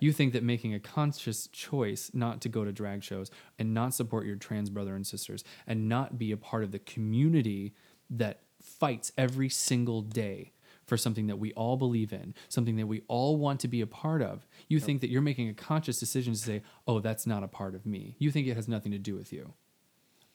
You 0.00 0.12
think 0.12 0.32
that 0.32 0.42
making 0.42 0.74
a 0.74 0.80
conscious 0.80 1.48
choice 1.48 2.10
not 2.14 2.40
to 2.42 2.48
go 2.48 2.64
to 2.64 2.72
drag 2.72 3.02
shows 3.02 3.30
and 3.58 3.74
not 3.74 3.94
support 3.94 4.26
your 4.26 4.36
trans 4.36 4.70
brother 4.70 4.94
and 4.94 5.06
sisters 5.06 5.44
and 5.66 5.88
not 5.88 6.18
be 6.18 6.32
a 6.32 6.36
part 6.36 6.64
of 6.64 6.72
the 6.72 6.78
community 6.78 7.74
that 8.08 8.40
fights 8.62 9.12
every 9.16 9.48
single 9.48 10.02
day 10.02 10.52
for 10.86 10.96
something 10.96 11.26
that 11.26 11.38
we 11.38 11.52
all 11.52 11.76
believe 11.76 12.12
in, 12.12 12.34
something 12.48 12.76
that 12.76 12.86
we 12.86 13.02
all 13.08 13.36
want 13.36 13.60
to 13.60 13.68
be 13.68 13.80
a 13.80 13.86
part 13.86 14.22
of, 14.22 14.46
you 14.68 14.78
think 14.78 15.00
that 15.00 15.10
you're 15.10 15.22
making 15.22 15.48
a 15.48 15.54
conscious 15.54 15.98
decision 15.98 16.32
to 16.32 16.38
say, 16.38 16.62
oh, 16.86 17.00
that's 17.00 17.26
not 17.26 17.42
a 17.42 17.48
part 17.48 17.74
of 17.74 17.84
me. 17.86 18.14
You 18.18 18.30
think 18.30 18.46
it 18.46 18.54
has 18.54 18.68
nothing 18.68 18.92
to 18.92 18.98
do 18.98 19.16
with 19.16 19.32
you. 19.32 19.54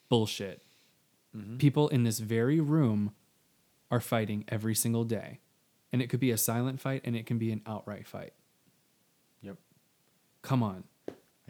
Bullshit. 0.10 0.62
Mm-hmm. 1.36 1.58
People 1.58 1.88
in 1.88 2.04
this 2.04 2.20
very 2.20 2.60
room 2.60 3.14
are 3.90 4.02
fighting 4.02 4.44
every 4.50 4.76
single 4.76 5.06
day. 5.06 5.40
And 5.94 6.02
it 6.02 6.10
could 6.10 6.20
be 6.20 6.32
a 6.32 6.38
silent 6.38 6.80
fight 6.80 7.02
and 7.06 7.16
it 7.16 7.26
can 7.26 7.38
be 7.38 7.52
an 7.52 7.62
outright 7.66 8.08
fight. 8.08 8.34
Yep. 9.42 9.58
Come 10.42 10.64
on 10.64 10.84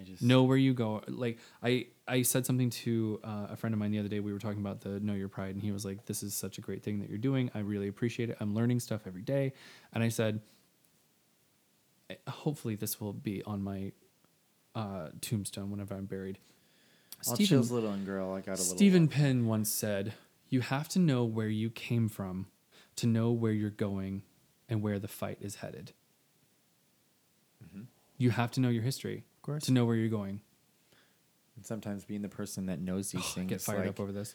I 0.02 0.04
just 0.04 0.22
know 0.24 0.44
where 0.44 0.58
you 0.58 0.74
go 0.74 1.02
like 1.08 1.38
i 1.62 1.88
i 2.12 2.22
said 2.22 2.46
something 2.46 2.70
to 2.70 3.20
uh, 3.24 3.48
a 3.50 3.56
friend 3.56 3.74
of 3.74 3.80
mine 3.80 3.92
the 3.92 4.00
other 4.00 4.10
day 4.10 4.20
we 4.20 4.34
were 4.34 4.40
talking 4.40 4.60
about 4.60 4.82
the 4.82 5.00
know 5.00 5.14
your 5.14 5.30
pride 5.30 5.54
and 5.56 5.64
he 5.64 5.72
was 5.72 5.84
like 5.86 6.06
this 6.06 6.22
is 6.24 6.34
such 6.34 6.58
a 6.58 6.62
great 6.62 6.84
thing 6.84 7.00
that 7.00 7.10
you're 7.10 7.18
doing 7.30 7.50
i 7.56 7.60
really 7.60 7.88
appreciate 7.88 8.30
it 8.30 8.38
i'm 8.40 8.54
learning 8.54 8.80
stuff 8.80 9.02
every 9.08 9.22
day 9.22 9.54
and 9.94 10.04
i 10.04 10.10
said 10.10 10.42
"Eh, 12.10 12.16
hopefully 12.28 12.76
this 12.76 13.00
will 13.02 13.14
be 13.14 13.42
on 13.44 13.64
my 13.64 13.92
uh, 14.76 15.10
tombstone 15.22 15.72
whenever 15.72 15.94
i'm 15.96 16.06
buried 16.06 16.38
I'll 17.28 17.36
Stephen, 17.36 17.58
chills 17.58 17.72
little 17.72 17.92
and 17.92 18.06
girl. 18.06 18.34
I 18.34 18.40
got 18.42 18.58
a 18.58 18.62
little. 18.62 18.76
Stephen 18.78 19.08
Penn 19.08 19.46
once 19.46 19.70
said, 19.70 20.14
You 20.50 20.62
have 20.62 20.90
to 20.90 21.00
know 21.00 21.24
where 21.24 21.50
you 21.50 21.70
came 21.70 22.10
from 22.10 22.48
to 22.96 23.06
know 23.06 23.32
where 23.32 23.52
you're 23.52 23.70
going 23.70 24.24
and 24.68 24.82
where 24.82 24.98
the 24.98 25.08
fight 25.08 25.38
is 25.40 25.58
headed. 25.58 25.94
You 28.18 28.32
have 28.32 28.50
to 28.52 28.60
know 28.60 28.70
your 28.70 28.84
history 28.84 29.18
Mm-hmm. 29.18 29.38
Of 29.38 29.42
course. 29.44 29.64
to 29.66 29.72
know 29.72 29.86
where 29.86 29.96
you're 29.96 30.10
going. 30.10 30.42
And 31.62 31.66
sometimes 31.68 32.06
being 32.06 32.24
the 32.24 32.30
person 32.30 32.66
that 32.66 32.80
knows 32.80 33.12
these 33.12 33.24
things. 33.36 33.50
get 33.50 33.62
fired 33.62 33.82
like, 33.82 33.90
up 33.90 34.00
over 34.00 34.12
this. 34.12 34.34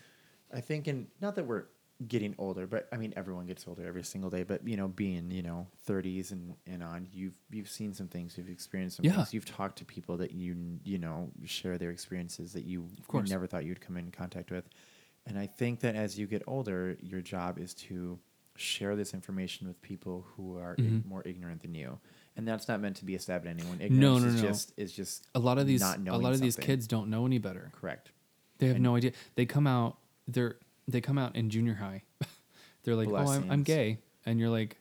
I 0.54 0.60
think, 0.60 0.86
and 0.86 1.08
not 1.20 1.34
that 1.34 1.44
we're 1.44 1.64
getting 2.06 2.36
older, 2.38 2.68
but 2.68 2.88
I 2.92 2.98
mean, 2.98 3.12
everyone 3.16 3.46
gets 3.46 3.66
older 3.66 3.84
every 3.84 4.04
single 4.04 4.30
day. 4.30 4.44
But 4.44 4.66
you 4.68 4.76
know, 4.76 4.86
being 4.86 5.32
you 5.32 5.42
know 5.42 5.66
30s 5.88 6.30
and 6.30 6.54
and 6.68 6.84
on, 6.84 7.08
you've 7.12 7.34
you've 7.50 7.68
seen 7.68 7.92
some 7.94 8.06
things, 8.06 8.38
you've 8.38 8.48
experienced 8.48 8.98
some 8.98 9.06
Yeah. 9.06 9.14
things, 9.16 9.34
you've 9.34 9.44
talked 9.44 9.76
to 9.78 9.84
people 9.84 10.16
that 10.18 10.30
you 10.30 10.78
you 10.84 10.98
know 10.98 11.32
share 11.44 11.78
their 11.78 11.90
experiences 11.90 12.52
that 12.52 12.64
you, 12.64 12.86
you 13.12 13.22
never 13.28 13.48
thought 13.48 13.64
you'd 13.64 13.80
come 13.80 13.96
in 13.96 14.12
contact 14.12 14.52
with, 14.52 14.68
And 15.26 15.36
I 15.36 15.46
think 15.48 15.80
that 15.80 15.96
as 15.96 16.16
you 16.16 16.28
get 16.28 16.44
older, 16.46 16.96
your 17.00 17.20
job 17.22 17.58
is 17.58 17.74
to 17.74 18.20
share 18.54 18.94
this 18.94 19.12
information 19.14 19.66
with 19.66 19.82
people 19.82 20.24
who 20.36 20.56
are 20.58 20.74
ig- 20.74 21.02
Mhm. 21.02 21.04
more 21.04 21.22
ignorant 21.26 21.62
than 21.62 21.74
you. 21.74 21.98
And 22.36 22.46
that's 22.46 22.68
not 22.68 22.80
meant 22.80 22.96
to 22.96 23.04
be 23.04 23.14
a 23.14 23.18
stab 23.18 23.46
at 23.46 23.50
anyone. 23.50 23.78
No, 23.78 23.84
Ignorance 24.16 24.22
no, 24.24 24.28
is 24.28 24.42
no. 24.42 24.48
just 24.48 24.72
is 24.76 24.92
just 24.92 25.26
A 25.34 25.38
lot 25.38 25.58
of 25.58 25.66
these, 25.66 25.80
not 25.80 25.98
a 26.06 26.16
lot 26.18 26.32
of 26.34 26.40
these 26.40 26.56
kids 26.56 26.86
don't 26.86 27.08
know 27.08 27.24
any 27.26 27.38
better. 27.38 27.70
correct. 27.72 28.10
They 28.58 28.66
have 28.68 28.76
And- 28.76 28.84
no 28.84 28.96
idea. 28.96 29.12
They 29.34 29.46
come 29.46 29.66
out. 29.66 29.98
They're 30.28 30.56
they 30.88 31.00
come 31.00 31.18
out 31.18 31.34
in 31.34 31.48
junior 31.50 31.74
high. 31.74 32.02
they're 32.84 32.94
like, 32.94 33.08
oh, 33.08 33.16
I'm, 33.16 33.50
I'm 33.50 33.62
gay, 33.62 33.98
and 34.24 34.38
you're 34.38 34.50
like, 34.50 34.76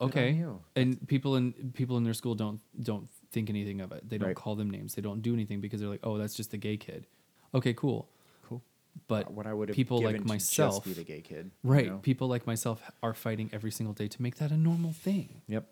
okay. 0.00 0.32
you. 0.32 0.60
And 0.76 1.06
people 1.06 1.36
in 1.36 1.52
people 1.74 1.96
in 1.96 2.04
their 2.04 2.14
school 2.14 2.34
don't 2.34 2.60
don't 2.82 3.08
think 3.30 3.50
anything 3.50 3.80
of 3.80 3.92
it. 3.92 4.08
They 4.08 4.16
don't 4.18 4.28
Right. 4.28 4.36
call 4.36 4.54
them 4.56 4.70
names. 4.70 4.94
They 4.94 5.02
don't 5.02 5.20
do 5.22 5.34
anything 5.34 5.60
because 5.60 5.80
they're 5.80 5.88
like, 5.90 6.00
oh, 6.04 6.16
that's 6.18 6.34
just 6.34 6.50
the 6.50 6.56
gay 6.56 6.76
kid. 6.76 7.06
Okay, 7.54 7.74
cool. 7.74 8.08
Cool. 8.48 8.62
But 9.06 9.30
what 9.30 9.46
I 9.46 9.52
would 9.52 9.68
have 9.68 9.76
people 9.76 10.00
like 10.02 10.24
myself- 10.24 10.76
just 10.76 10.84
be 10.86 10.92
the 10.94 11.04
gay 11.04 11.20
kid. 11.20 11.50
you 11.62 11.70
right, 11.70 11.86
know? 11.86 11.98
people 11.98 12.26
like 12.28 12.46
myself 12.46 12.80
are 13.02 13.12
fighting 13.14 13.50
every 13.52 13.70
single 13.70 13.92
day 13.94 14.08
to 14.08 14.22
make 14.22 14.36
that 14.36 14.50
a 14.50 14.56
normal 14.56 14.92
thing. 14.92 15.42
Yep. 15.46 15.68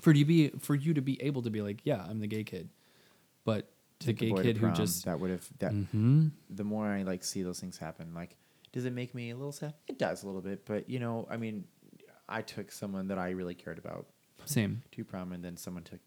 For 0.00 0.12
you 0.12 0.24
be 0.24 0.48
for 0.58 0.74
you 0.74 0.94
to 0.94 1.00
be 1.02 1.20
able 1.22 1.42
to 1.42 1.50
be 1.50 1.62
like, 1.62 1.80
yeah, 1.84 2.04
I'm 2.08 2.20
the 2.20 2.26
gay 2.26 2.44
kid, 2.44 2.68
but 3.44 3.70
the 4.00 4.12
gay 4.12 4.32
kid 4.32 4.58
who 4.58 4.70
just 4.72 5.04
that 5.06 5.18
would 5.20 5.30
have 5.30 5.48
that 5.58 5.72
Mhm. 5.72 6.32
the 6.50 6.64
more 6.64 6.86
I 6.86 7.02
like 7.02 7.24
see 7.24 7.42
those 7.42 7.58
things 7.60 7.78
happen, 7.78 8.14
like, 8.14 8.36
does 8.72 8.84
it 8.84 8.92
make 8.92 9.14
me 9.14 9.30
a 9.30 9.36
little 9.36 9.52
sad? 9.52 9.74
It 9.88 9.98
does 9.98 10.22
a 10.22 10.26
little 10.26 10.42
bit, 10.42 10.64
but 10.66 10.88
you 10.88 10.98
know, 11.00 11.26
I 11.30 11.36
mean, 11.38 11.64
I 12.28 12.42
took 12.42 12.70
someone 12.70 13.08
that 13.08 13.18
I 13.18 13.30
really 13.30 13.54
cared 13.54 13.78
about 13.78 14.06
same. 14.44 14.82
to 14.92 15.04
prom, 15.04 15.32
and 15.32 15.42
then 15.44 15.56
someone 15.56 15.82
took 15.82 16.00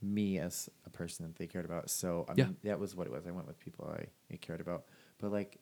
me 0.00 0.38
as 0.38 0.68
a 0.86 0.90
person 0.90 1.26
that 1.26 1.36
they 1.36 1.46
cared 1.46 1.64
about. 1.64 1.90
So 1.90 2.24
I 2.28 2.32
Yeah. 2.36 2.46
mean, 2.46 2.56
that 2.64 2.78
was 2.80 2.94
what 2.96 3.06
it 3.06 3.12
was. 3.12 3.26
I 3.26 3.30
went 3.32 3.46
with 3.46 3.58
people 3.58 3.86
I, 3.94 4.06
I 4.32 4.36
cared 4.36 4.60
about, 4.60 4.86
but 5.18 5.30
like, 5.32 5.58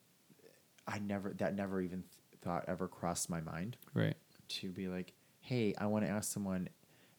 I 0.87 0.99
never 1.01 1.33
that 1.35 1.55
never 1.57 1.81
even 1.81 2.03
th- 2.03 2.41
thought 2.43 2.65
ever 2.69 2.87
crossed 2.87 3.29
my 3.29 3.41
mind 3.41 3.77
Right. 3.93 4.17
to 4.49 4.71
be 4.71 4.87
like, 4.89 5.13
hey, 5.41 5.75
I 5.79 5.87
want 5.87 6.05
to 6.05 6.11
ask 6.11 6.31
someone 6.33 6.69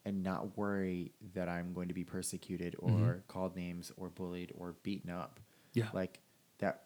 and 0.08 0.24
not 0.24 0.58
worry 0.58 1.12
that 1.34 1.50
I'm 1.50 1.74
going 1.74 1.90
to 1.90 1.94
be 1.94 2.06
persecuted 2.06 2.76
or 2.80 2.92
Mhm. 2.92 3.28
called 3.28 3.58
names 3.58 3.92
or 3.98 4.08
bullied 4.10 4.54
or 4.58 4.72
beaten 4.82 5.10
up. 5.12 5.42
Yeah. 5.74 5.90
Like 5.92 6.22
that, 6.60 6.86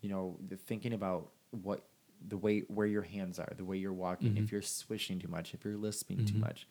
you 0.00 0.08
know, 0.08 0.38
the 0.48 0.56
thinking 0.56 0.92
about 0.92 1.32
what 1.50 1.82
the 2.28 2.36
way 2.36 2.60
where 2.68 2.86
your 2.86 3.02
hands 3.02 3.40
are, 3.40 3.52
the 3.56 3.64
way 3.64 3.76
you're 3.78 3.92
walking, 3.92 4.34
Mhm. 4.34 4.44
if 4.44 4.52
you're 4.52 4.62
swishing 4.62 5.18
too 5.18 5.26
much, 5.26 5.54
if 5.54 5.64
you're 5.64 5.76
lisping 5.76 6.24
too 6.24 6.38
Mhm. 6.38 6.40
much. 6.40 6.68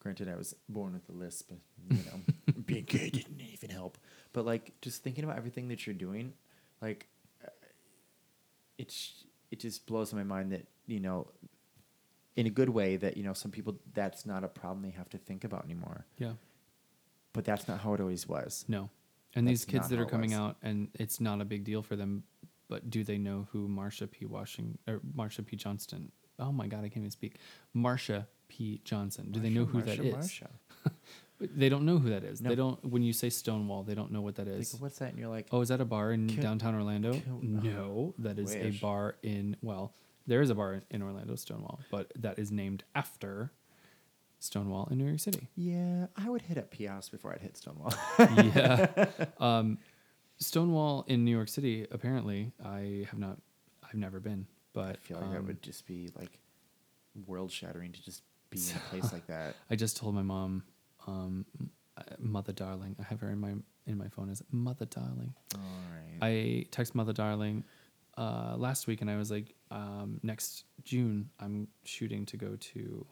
Granted, 0.00 0.28
I 0.30 0.36
was 0.36 0.54
born 0.66 0.94
with 0.94 1.06
a 1.10 1.12
lisp, 1.12 1.50
you 1.90 2.04
know, 2.04 2.20
being 2.64 2.84
gay 2.84 3.10
didn't 3.10 3.42
even 3.42 3.68
help. 3.68 3.98
But 4.32 4.46
like, 4.46 4.80
just 4.80 5.02
thinking 5.02 5.24
about 5.24 5.36
everything 5.36 5.68
that 5.68 5.86
you're 5.86 5.94
doing, 5.94 6.32
like, 6.80 7.06
uh, 7.44 7.50
it's 8.78 9.24
it 9.50 9.60
just 9.60 9.86
blows 9.86 10.14
my 10.14 10.24
mind 10.24 10.52
that 10.52 10.66
you 10.86 11.00
know 11.00 11.26
in 12.38 12.46
a 12.46 12.50
good 12.58 12.68
way 12.78 12.90
that 12.96 13.16
you 13.18 13.24
know 13.26 13.32
some 13.42 13.50
people 13.56 13.72
that's 13.94 14.22
not 14.32 14.40
a 14.44 14.48
problem 14.60 14.80
they 14.82 14.94
have 15.02 15.08
to 15.16 15.18
think 15.28 15.44
about 15.48 15.62
anymore 15.64 16.00
Yeah. 16.18 16.34
but 17.32 17.44
that's 17.44 17.66
not 17.68 17.80
how 17.80 17.94
it 17.94 18.00
always 18.00 18.26
was 18.28 18.64
No. 18.68 18.90
And 19.36 19.46
these 19.46 19.64
kids 19.72 19.88
that 19.90 19.98
are 19.98 20.06
coming 20.16 20.32
out 20.40 20.56
and 20.62 20.88
it's 20.94 21.20
not 21.20 21.40
a 21.40 21.44
big 21.44 21.62
deal 21.62 21.82
for 21.82 21.94
them, 21.96 22.24
but 22.68 22.80
do 22.90 23.04
they 23.04 23.18
know 23.18 23.46
who 23.52 23.68
Marsha 23.68 24.10
P. 24.10 24.24
Washington 24.24 24.78
or 24.88 25.00
Marsha 25.20 25.44
P. 25.46 25.54
Johnston? 25.54 26.10
Oh 26.38 26.50
my 26.60 26.66
god, 26.66 26.78
I 26.78 26.88
can't 26.88 26.98
even 27.04 27.10
speak. 27.10 27.34
Marsha 27.76 28.26
P. 28.48 28.80
Johnson. 28.84 29.30
Do 29.30 29.38
they 29.38 29.50
know 29.50 29.64
who 29.66 29.82
that 29.82 29.98
Marsha, 30.00 30.18
is? 30.18 30.92
They 31.62 31.68
don't 31.68 31.84
know 31.84 31.98
who 31.98 32.10
that 32.10 32.24
is. 32.24 32.40
No. 32.40 32.48
They 32.50 32.56
don't 32.56 32.82
when 32.84 33.02
you 33.02 33.12
say 33.12 33.30
Stonewall, 33.30 33.84
they 33.84 33.94
don't 33.94 34.10
know 34.10 34.22
what 34.22 34.34
that 34.36 34.48
is. 34.48 34.72
Like, 34.74 34.82
what's 34.82 34.98
that 34.98 35.10
and 35.10 35.18
you're 35.20 35.28
like 35.38 35.46
Oh, 35.52 35.60
is 35.60 35.68
that 35.68 35.80
a 35.80 35.84
bar 35.84 36.10
in 36.12 36.26
Can- 36.28 36.42
downtown 36.42 36.74
Orlando? 36.74 37.12
can- 37.12 37.60
no, 37.62 38.14
that 38.18 38.38
is 38.40 38.54
wish. 38.54 38.78
a 38.78 38.80
bar 38.80 39.16
in 39.22 39.56
well, 39.62 39.94
there 40.28 40.40
is 40.40 40.50
a 40.50 40.54
bar 40.54 40.82
in 40.90 41.02
Orlando, 41.02 41.34
Stonewall, 41.34 41.80
but 41.90 42.12
that 42.14 42.38
is 42.38 42.52
named 42.52 42.84
after 42.94 43.50
Stonewall 44.38 44.86
in 44.92 44.98
New 44.98 45.06
York 45.06 45.18
City. 45.18 45.48
yeah 45.56 46.06
i 46.16 46.30
would 46.30 46.42
hit 46.42 46.56
up 46.58 46.70
p 46.70 46.84
house 46.84 47.08
before 47.08 47.32
i'd 47.32 47.40
hit 47.40 47.56
stonewall 47.56 47.92
yeah. 48.54 49.06
Um, 49.40 49.78
Stonewall 50.40 51.04
in 51.08 51.24
New 51.24 51.32
York 51.32 51.48
City. 51.48 51.84
Apparently, 51.90 52.52
I 52.64 53.04
have 53.10 53.18
not. 53.18 53.38
I've 53.82 53.94
never 54.06 54.20
been, 54.20 54.46
but 54.72 54.90
i 55.02 55.06
feel 55.08 55.18
like 55.18 55.32
that 55.32 55.38
um, 55.40 55.46
would 55.48 55.60
just 55.62 55.84
be 55.86 56.10
like 56.16 56.38
world 57.26 57.50
shattering 57.50 57.90
to 57.90 58.00
just 58.04 58.22
be 58.50 58.60
in 58.70 58.76
a 58.76 58.80
place 58.90 59.12
like 59.12 59.26
that 59.26 59.56
I 59.70 59.74
just 59.74 59.96
told 59.96 60.14
my 60.14 60.22
mom, 60.22 60.62
um, 61.08 61.44
mother 62.20 62.52
darling. 62.52 62.94
I 63.00 63.02
have 63.10 63.20
her 63.20 63.30
in 63.30 63.40
my 63.40 63.54
in 63.88 63.98
my 63.98 64.06
phone 64.08 64.30
as 64.30 64.40
mother 64.52 64.84
darling. 64.86 65.34
all 65.56 65.60
right 65.90 66.18
I 66.22 66.66
text 66.70 66.94
mother 66.94 67.12
darling 67.12 67.64
uh, 68.18 68.56
last 68.56 68.88
week, 68.88 69.00
and 69.00 69.08
I 69.08 69.16
was 69.16 69.30
like, 69.30 69.54
um, 69.70 70.18
next 70.22 70.64
June 70.84 71.30
I'm 71.38 71.68
shooting 71.84 72.26
to 72.26 72.36
go 72.36 72.56
to 72.58 73.06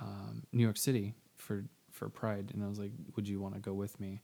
um, 0.00 0.42
New 0.52 0.62
York 0.62 0.78
City 0.78 1.14
for 1.36 1.64
for 1.92 2.08
Pride, 2.08 2.50
and 2.54 2.64
I 2.64 2.68
was 2.68 2.78
like, 2.78 2.92
would 3.14 3.28
you 3.28 3.38
want 3.40 3.54
to 3.54 3.60
go 3.60 3.74
with 3.74 4.00
me? 4.00 4.22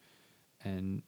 And 0.64 1.02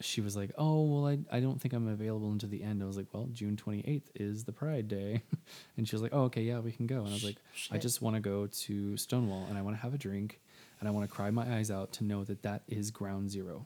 she 0.00 0.20
was 0.20 0.36
like, 0.36 0.52
oh 0.58 0.82
well, 0.82 1.06
I 1.06 1.18
I 1.34 1.40
don't 1.40 1.60
think 1.60 1.72
I'm 1.72 1.88
available 1.88 2.30
until 2.30 2.50
the 2.50 2.62
end. 2.62 2.82
I 2.82 2.86
was 2.86 2.98
like, 2.98 3.06
well, 3.12 3.28
June 3.32 3.56
28th 3.56 4.02
is 4.14 4.44
the 4.44 4.52
Pride 4.52 4.88
Day, 4.88 5.22
and 5.78 5.88
she 5.88 5.96
was 5.96 6.02
like, 6.02 6.12
oh 6.12 6.24
okay, 6.24 6.42
yeah, 6.42 6.58
we 6.58 6.72
can 6.72 6.86
go. 6.86 6.98
And 6.98 7.08
I 7.08 7.12
was 7.12 7.24
like, 7.24 7.38
I 7.70 7.78
just 7.78 8.02
want 8.02 8.16
to 8.16 8.20
go 8.20 8.46
to 8.46 8.96
Stonewall, 8.98 9.46
and 9.48 9.56
I 9.56 9.62
want 9.62 9.74
to 9.76 9.82
have 9.82 9.94
a 9.94 9.98
drink, 9.98 10.40
and 10.80 10.88
I 10.88 10.92
want 10.92 11.08
to 11.08 11.14
cry 11.14 11.30
my 11.30 11.56
eyes 11.56 11.70
out 11.70 11.92
to 11.94 12.04
know 12.04 12.24
that 12.24 12.42
that 12.42 12.62
is 12.68 12.90
ground 12.90 13.30
zero. 13.30 13.64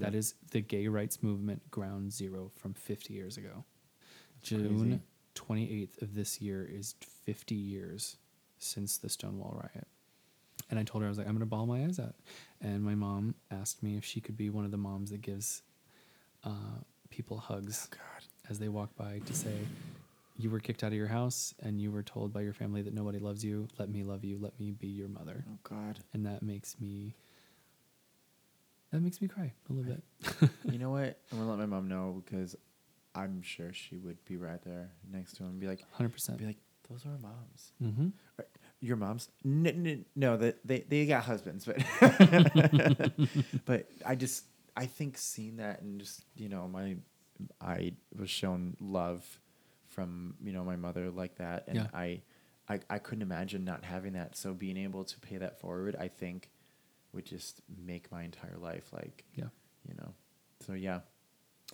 That 0.00 0.14
is 0.14 0.34
the 0.50 0.62
gay 0.62 0.88
rights 0.88 1.22
movement 1.22 1.70
ground 1.70 2.10
zero 2.10 2.50
from 2.56 2.72
50 2.72 3.12
years 3.12 3.36
ago. 3.36 3.64
June 4.42 5.02
28th 5.34 6.02
of 6.02 6.14
this 6.14 6.40
year 6.40 6.68
is 6.70 6.94
50 7.26 7.54
years 7.54 8.16
since 8.58 8.98
the 8.98 9.08
Stonewall 9.08 9.54
riot. 9.56 9.86
And 10.70 10.78
I 10.78 10.82
told 10.84 11.02
her, 11.02 11.06
I 11.06 11.08
was 11.08 11.18
like, 11.18 11.26
I'm 11.26 11.32
going 11.32 11.40
to 11.40 11.46
ball 11.46 11.66
my 11.66 11.84
eyes 11.84 11.98
out. 11.98 12.14
And 12.60 12.82
my 12.84 12.94
mom 12.94 13.34
asked 13.50 13.82
me 13.82 13.96
if 13.96 14.04
she 14.04 14.20
could 14.20 14.36
be 14.36 14.50
one 14.50 14.64
of 14.64 14.70
the 14.70 14.76
moms 14.76 15.10
that 15.10 15.22
gives 15.22 15.62
uh, 16.44 16.50
people 17.10 17.38
hugs 17.38 17.88
Oh, 17.92 17.96
as 18.48 18.58
they 18.58 18.68
walk 18.68 18.94
by 18.96 19.20
to 19.26 19.32
say, 19.34 19.54
You 20.38 20.50
were 20.50 20.60
kicked 20.60 20.84
out 20.84 20.88
of 20.92 20.98
your 20.98 21.06
house 21.08 21.54
and 21.62 21.80
you 21.80 21.90
were 21.90 22.02
told 22.02 22.32
by 22.32 22.42
your 22.42 22.52
family 22.52 22.82
that 22.82 22.94
nobody 22.94 23.18
loves 23.18 23.44
you. 23.44 23.66
Let 23.78 23.88
me 23.90 24.02
love 24.04 24.24
you. 24.24 24.38
Let 24.40 24.58
me 24.60 24.70
be 24.72 24.88
your 24.88 25.08
mother. 25.08 25.44
oh 25.48 25.58
god 25.64 26.00
And 26.12 26.26
that 26.26 26.42
makes 26.42 26.76
me. 26.80 27.14
That 28.92 29.00
makes 29.02 29.22
me 29.22 29.28
cry 29.28 29.52
a 29.68 29.72
little 29.72 29.92
bit. 29.92 30.50
you 30.64 30.78
know 30.78 30.90
what 30.90 31.16
i'm 31.32 31.38
gonna 31.38 31.48
let 31.48 31.58
my 31.60 31.66
mom 31.66 31.88
know 31.88 32.22
because 32.24 32.56
i'm 33.14 33.42
sure 33.42 33.72
she 33.72 33.96
would 33.98 34.22
be 34.24 34.36
right 34.36 34.62
there 34.62 34.90
next 35.12 35.34
to 35.36 35.42
him 35.42 35.50
and 35.50 35.60
be 35.60 35.66
like 35.66 35.84
100%. 35.98 36.36
be 36.38 36.46
like 36.46 36.58
those 36.88 37.04
are 37.06 37.10
our 37.10 37.18
moms 37.18 37.72
mm-hmm. 37.82 38.08
Your 38.82 38.96
mom's 38.96 39.28
n- 39.44 39.66
n- 39.66 40.04
no, 40.16 40.38
that 40.38 40.66
they 40.66 40.80
they 40.88 41.04
got 41.04 41.24
husbands, 41.24 41.66
but 41.66 41.76
but 43.66 43.86
I 44.06 44.14
just 44.14 44.44
I 44.74 44.86
think 44.86 45.18
seeing 45.18 45.56
that 45.56 45.82
and 45.82 46.00
just 46.00 46.24
you 46.34 46.48
know 46.48 46.66
my 46.66 46.96
I 47.60 47.92
was 48.18 48.30
shown 48.30 48.76
love 48.80 49.24
from 49.88 50.34
you 50.42 50.52
know 50.52 50.64
my 50.64 50.76
mother 50.76 51.10
like 51.10 51.36
that, 51.36 51.64
and 51.68 51.76
Yeah. 51.76 51.86
I, 51.92 52.22
I 52.70 52.80
I 52.88 52.98
couldn't 52.98 53.22
imagine 53.22 53.64
not 53.64 53.84
having 53.84 54.14
that. 54.14 54.34
So 54.36 54.54
being 54.54 54.78
able 54.78 55.04
to 55.04 55.20
pay 55.20 55.36
that 55.36 55.60
forward, 55.60 55.94
I 55.98 56.08
think, 56.08 56.50
would 57.12 57.26
just 57.26 57.60
make 57.84 58.10
my 58.10 58.22
entire 58.22 58.56
life 58.58 58.90
like 58.94 59.24
Yeah. 59.34 59.48
you 59.86 59.94
know. 59.98 60.14
So 60.66 60.72
yeah, 60.72 61.00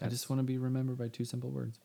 I 0.03 0.09
just 0.09 0.29
want 0.29 0.41
to 0.41 0.45
be 0.45 0.59
remembered 0.59 0.99
by 0.99 1.09
two 1.09 1.25
simple 1.25 1.51
words. 1.51 1.79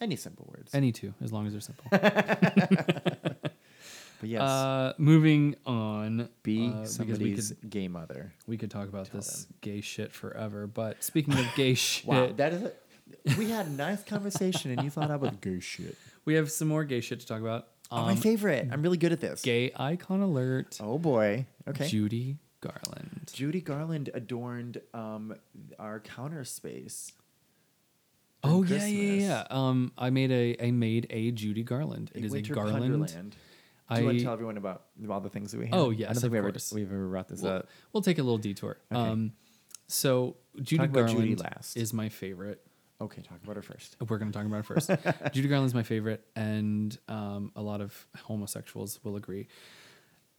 any 0.00 0.16
simple 0.16 0.46
words. 0.54 0.72
Any 0.74 0.92
two, 0.92 1.12
as 1.20 1.32
long 1.32 1.46
as 1.46 1.52
they're 1.52 1.60
simple. 1.60 1.84
but 1.90 3.50
yes, 4.22 4.40
Uh, 4.42 4.92
moving 4.98 5.56
on. 5.66 6.28
be 6.42 6.68
uh, 6.68 6.80
we 6.80 6.86
somebody's 6.86 7.48
could, 7.60 7.70
gay 7.70 7.88
mother. 7.88 8.32
we 8.46 8.56
could 8.56 8.70
talk 8.70 8.88
about 8.88 9.06
Tell 9.06 9.20
this 9.20 9.44
them. 9.44 9.54
gay 9.60 9.80
shit 9.80 10.12
forever. 10.12 10.66
But 10.66 11.02
speaking 11.04 11.34
of 11.34 11.46
gay 11.56 11.74
shit, 11.74 12.06
Wow, 12.06 12.32
that 12.36 12.52
is. 12.52 12.62
A, 12.62 12.72
we 13.38 13.50
had 13.50 13.66
a 13.66 13.70
nice 13.70 14.04
conversation, 14.04 14.70
and 14.70 14.82
you 14.84 14.90
thought 14.90 15.10
I 15.10 15.16
was 15.16 15.32
gay 15.40 15.60
shit. 15.60 15.96
we 16.24 16.34
have 16.34 16.50
some 16.50 16.68
more 16.68 16.84
gay 16.84 17.00
shit 17.00 17.20
to 17.20 17.26
talk 17.26 17.40
about. 17.40 17.68
Oh, 17.90 18.02
my 18.02 18.12
Um, 18.12 18.16
favorite. 18.18 18.68
I'm 18.70 18.82
really 18.82 18.98
good 18.98 19.12
at 19.12 19.20
this. 19.20 19.40
Gay 19.42 19.72
icon 19.74 20.20
alert. 20.20 20.78
Oh 20.80 20.98
boy. 20.98 21.46
Okay. 21.66 21.88
Judy 21.88 22.36
Garland. 22.60 23.30
Judy 23.32 23.60
Garland 23.60 24.10
adorned 24.14 24.80
um, 24.94 25.34
our 25.78 26.00
counter 26.00 26.44
space. 26.44 27.12
Oh 28.44 28.62
yeah, 28.62 28.86
yeah, 28.86 29.12
yeah. 29.12 29.44
Um, 29.50 29.92
I 29.98 30.10
made 30.10 30.30
a 30.30 30.56
I 30.64 30.70
made 30.70 31.06
a 31.10 31.30
Judy 31.32 31.62
Garland. 31.62 32.10
It 32.14 32.24
is 32.24 32.32
a 32.34 32.42
garland. 32.42 32.80
Wonderland. 32.80 33.36
Do 33.90 33.98
you 34.00 34.04
want 34.04 34.14
I- 34.16 34.18
to 34.18 34.24
tell 34.24 34.32
everyone 34.32 34.56
about 34.58 34.84
all 35.08 35.20
the 35.20 35.30
things 35.30 35.52
that 35.52 35.58
we 35.58 35.66
have? 35.66 35.74
Oh, 35.74 35.90
I 35.90 35.94
yes, 35.94 36.06
don't 36.08 36.14
think 36.14 36.24
of 36.26 36.32
we 36.32 36.38
ever 36.38 36.52
we've 36.74 36.92
ever 36.92 37.08
brought 37.08 37.28
this 37.28 37.40
We'll, 37.42 37.52
up. 37.52 37.68
we'll 37.92 38.02
take 38.02 38.18
a 38.18 38.22
little 38.22 38.38
detour. 38.38 38.78
Okay. 38.92 39.00
Um, 39.00 39.32
so 39.88 40.36
Judy 40.56 40.76
Talk 40.86 40.92
Garland 40.92 41.18
Judy 41.18 41.36
last. 41.36 41.76
is 41.76 41.92
my 41.92 42.08
favorite. 42.10 42.60
Okay, 43.00 43.22
talk 43.22 43.38
about 43.42 43.56
her 43.56 43.62
first. 43.62 43.96
We're 44.06 44.18
going 44.18 44.30
to 44.32 44.36
talk 44.36 44.46
about 44.46 44.56
her 44.66 44.74
first. 44.74 44.90
Judy 45.32 45.48
Garland's 45.48 45.72
my 45.72 45.84
favorite, 45.84 46.24
and 46.36 46.96
um, 47.08 47.52
a 47.56 47.62
lot 47.62 47.80
of 47.80 48.06
homosexuals 48.24 48.98
will 49.04 49.16
agree. 49.16 49.46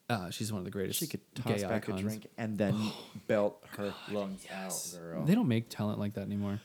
Uh, 0.10 0.30
she's 0.32 0.52
one 0.52 0.58
of 0.60 0.66
the 0.66 0.72
greatest 0.72 1.00
She 1.00 1.06
could 1.08 1.22
gay 1.36 1.60
toss 1.60 1.62
back 1.64 1.84
icons. 1.88 2.00
a 2.00 2.04
drink 2.04 2.28
and 2.38 2.58
then 2.58 2.76
belt 3.28 3.64
her 3.78 3.94
lungs 4.12 4.44
Yes. 4.50 4.96
out, 4.96 5.00
girl. 5.02 5.24
They 5.26 5.36
don't 5.36 5.48
make 5.48 5.70
talent 5.70 6.00
like 6.00 6.14
that 6.16 6.22
anymore. 6.26 6.60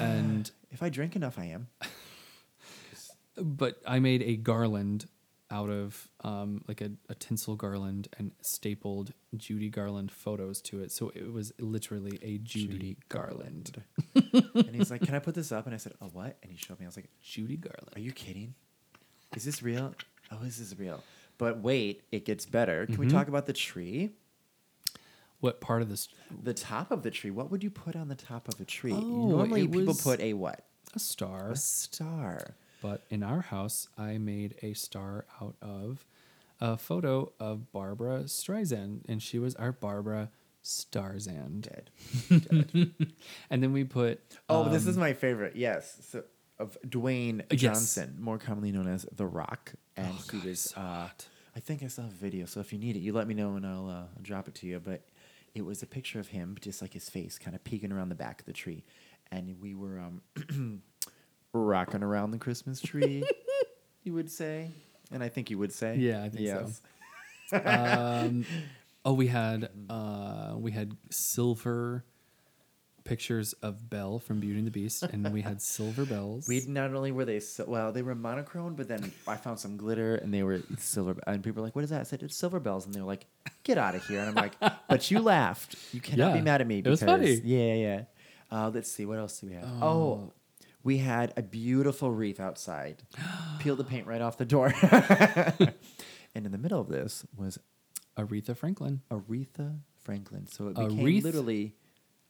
And 0.00 0.50
If 0.72 0.82
I 0.82 0.88
drink 0.88 1.14
enough, 1.14 1.38
I 1.38 1.44
am. 1.46 1.68
but 3.36 3.80
I 3.86 3.98
made 4.00 4.22
a 4.22 4.36
garland 4.36 5.06
out 5.50 5.70
of 5.70 6.08
um, 6.24 6.62
like 6.66 6.80
a, 6.80 6.90
a 7.08 7.14
tinsel 7.14 7.54
garland 7.54 8.08
and 8.18 8.32
stapled 8.42 9.12
Judy 9.36 9.68
Garland 9.68 10.10
photos 10.10 10.60
to 10.62 10.80
it. 10.82 10.90
So 10.90 11.12
it 11.14 11.32
was 11.32 11.52
literally 11.60 12.18
a 12.22 12.38
Judy, 12.38 12.96
Garland. 13.08 13.80
and 14.14 14.74
he's 14.74 14.90
like, 14.90 15.02
"Can 15.02 15.14
I 15.14 15.20
put 15.20 15.34
this 15.36 15.52
up?" 15.52 15.66
And 15.66 15.74
I 15.74 15.78
said, 15.78 15.92
Oh, 16.00 16.06
what?" 16.12 16.36
And 16.42 16.50
he 16.50 16.58
showed 16.58 16.80
me. 16.80 16.86
I 16.86 16.88
was 16.88 16.96
like, 16.96 17.08
Judy 17.22 17.56
Garland. 17.56 17.90
"Are 17.94 18.00
you 18.00 18.10
kidding? 18.10 18.54
Is 19.36 19.44
this 19.44 19.62
real? 19.62 19.94
Oh, 20.32 20.38
is 20.42 20.58
this 20.58 20.72
is 20.72 20.78
real." 20.78 21.04
But 21.38 21.58
wait, 21.60 22.02
it 22.10 22.24
gets 22.24 22.46
better. 22.46 22.86
Can 22.86 22.96
we 22.98 23.06
Mhm. 23.06 23.10
talk 23.10 23.28
about 23.28 23.46
the 23.46 23.52
tree? 23.52 24.12
What 25.40 25.60
part 25.60 25.82
of 25.82 25.88
this? 25.90 26.08
The 26.42 26.54
top 26.54 26.90
of 26.90 27.02
the 27.02 27.10
tree. 27.10 27.30
What 27.30 27.50
would 27.50 27.62
you 27.62 27.70
put 27.70 27.94
on 27.94 28.08
the 28.08 28.14
top 28.14 28.48
of 28.48 28.58
a 28.60 28.64
tree? 28.64 28.92
Oh, 28.92 29.28
Normally, 29.28 29.62
it 29.62 29.70
people 29.70 29.86
was- 29.88 30.00
put 30.02 30.20
a 30.20 30.32
what? 30.32 30.64
A 30.94 30.98
star. 30.98 31.50
A 31.50 31.56
star. 31.56 32.56
But 32.80 33.04
in 33.10 33.22
our 33.22 33.40
house, 33.42 33.88
I 33.98 34.16
made 34.18 34.54
a 34.62 34.72
star 34.74 35.26
out 35.40 35.56
of 35.60 36.06
a 36.60 36.76
photo 36.78 37.32
of 37.38 37.70
Barbra 37.70 38.24
Streisand, 38.24 39.02
and 39.08 39.22
she 39.22 39.38
was 39.38 39.54
our 39.56 39.72
Barbara 39.72 40.30
Starzand. 40.64 41.60
Dead. 41.62 41.90
Dead. 42.28 42.96
And 43.50 43.62
then 43.62 43.72
we 43.72 43.84
put. 43.84 44.38
oh, 44.48 44.68
this 44.70 44.86
is 44.86 44.96
um, 44.96 45.00
my 45.00 45.12
favorite. 45.12 45.54
Yes. 45.56 45.98
So 46.10 46.24
of 46.58 46.78
Dwayne 46.86 47.42
Yes. 47.50 47.60
Johnson, 47.60 48.16
more 48.18 48.38
commonly 48.38 48.72
known 48.72 48.88
as 48.88 49.06
The 49.14 49.26
Rock, 49.26 49.74
and 49.96 50.08
Oh, 50.12 50.22
he 50.30 50.38
God, 50.38 50.46
was. 50.46 50.60
so 50.60 50.80
uh, 50.80 50.84
hot. 50.84 51.26
I 51.54 51.60
think 51.60 51.82
I 51.82 51.86
saw 51.88 52.02
a 52.02 52.08
video. 52.10 52.44
So 52.46 52.60
if 52.60 52.72
you 52.72 52.78
need 52.78 52.96
it, 52.96 53.00
you 53.00 53.12
let 53.12 53.26
me 53.26 53.34
know 53.34 53.56
and 53.56 53.66
I'll, 53.66 53.88
uh, 53.88 54.02
drop 54.22 54.46
it 54.48 54.54
to 54.56 54.66
you. 54.66 54.78
But 54.78 55.02
it 55.54 55.64
was 55.64 55.82
a 55.82 55.86
picture 55.86 56.20
of 56.20 56.28
him, 56.28 56.56
just 56.60 56.82
like 56.82 56.92
his 56.92 57.08
face, 57.08 57.38
kind 57.38 57.54
of 57.56 57.64
peeking 57.64 57.92
around 57.92 58.10
the 58.10 58.14
back 58.14 58.40
of 58.40 58.46
the 58.46 58.52
tree, 58.52 58.84
and 59.32 59.56
we 59.60 59.74
were 59.74 59.98
um, 59.98 60.82
rocking 61.54 62.02
around 62.02 62.30
the 62.32 62.38
Christmas 62.38 62.80
tree. 62.80 63.24
you 64.04 64.12
would 64.12 64.30
say, 64.30 64.70
and 65.10 65.22
I 65.22 65.28
think 65.30 65.48
you 65.50 65.58
would 65.58 65.72
say, 65.72 65.96
Yeah, 65.96 66.22
I 66.24 66.28
think 66.28 66.46
so. 66.46 66.70
so. 67.50 67.58
um, 67.64 68.44
oh, 69.06 69.14
we 69.14 69.28
had 69.28 69.70
uh, 69.88 70.54
we 70.58 70.72
had 70.72 70.96
silver 71.10 72.04
pictures 73.06 73.52
of 73.62 73.88
Belle 73.88 74.18
from 74.18 74.40
Beauty 74.40 74.58
and 74.58 74.66
the 74.66 74.70
Beast, 74.70 75.02
and 75.02 75.32
we 75.32 75.40
had 75.42 75.62
silver 75.76 76.04
bells. 76.04 76.46
We 76.48 76.62
not 76.66 76.92
only 76.92 77.12
were 77.12 77.24
they 77.24 77.40
so, 77.40 77.64
well, 77.66 77.92
they 77.92 78.02
were 78.02 78.14
monochrome, 78.14 78.74
but 78.74 78.88
then 78.88 79.12
I 79.26 79.36
found 79.36 79.58
some 79.58 79.76
glitter 79.76 80.16
and 80.16 80.34
they 80.34 80.42
were 80.42 80.60
silver. 80.78 81.18
And 81.26 81.42
people 81.42 81.62
were 81.62 81.66
like, 81.68 81.76
"What 81.76 81.84
is 81.84 81.90
that?" 81.90 82.00
I 82.00 82.04
said, 82.04 82.22
"It's 82.22 82.36
silver 82.36 82.60
bells," 82.60 82.84
and 82.84 82.94
they 82.94 83.00
were 83.00 83.06
like, 83.06 83.26
"Get 83.62 83.78
out 83.78 83.94
of 83.94 84.06
here!" 84.06 84.20
And 84.20 84.28
I'm 84.28 84.34
like, 84.34 84.54
"But 84.88 85.10
you 85.10 85.20
laughed. 85.20 85.76
You 85.92 86.00
cannot 86.00 86.34
be 86.34 86.40
mad 86.42 86.60
at 86.60 86.66
me." 86.66 86.78
it 86.80 86.86
was 86.86 87.00
because- 87.00 87.18
funny. 87.18 87.40
Yeah, 87.44 87.74
yeah. 87.74 88.02
Uh, 88.50 88.70
let's 88.72 88.90
see, 88.90 89.04
what 89.06 89.18
else 89.18 89.40
do 89.40 89.48
we 89.48 89.54
have? 89.54 89.64
Oh. 89.82 89.86
Oh. 89.88 90.32
we 90.84 90.98
had 90.98 91.32
a 91.36 91.42
beautiful 91.42 92.12
wreath 92.12 92.38
outside. 92.38 93.02
Peeled 93.58 93.78
the 93.78 93.84
paint 93.84 94.06
right 94.06 94.20
off 94.20 94.38
the 94.38 94.44
door. 94.44 94.72
and 94.82 96.46
in 96.46 96.52
the 96.52 96.58
middle 96.58 96.80
of 96.80 96.88
this 96.88 97.24
was 97.36 97.58
Aretha 98.16 98.56
Franklin. 98.56 99.02
Aretha 99.10 99.80
Franklin. 100.02 100.46
So 100.46 100.68
it 100.68 100.74
became 100.76 101.02
wreath 101.04 101.24
literally 101.24 101.74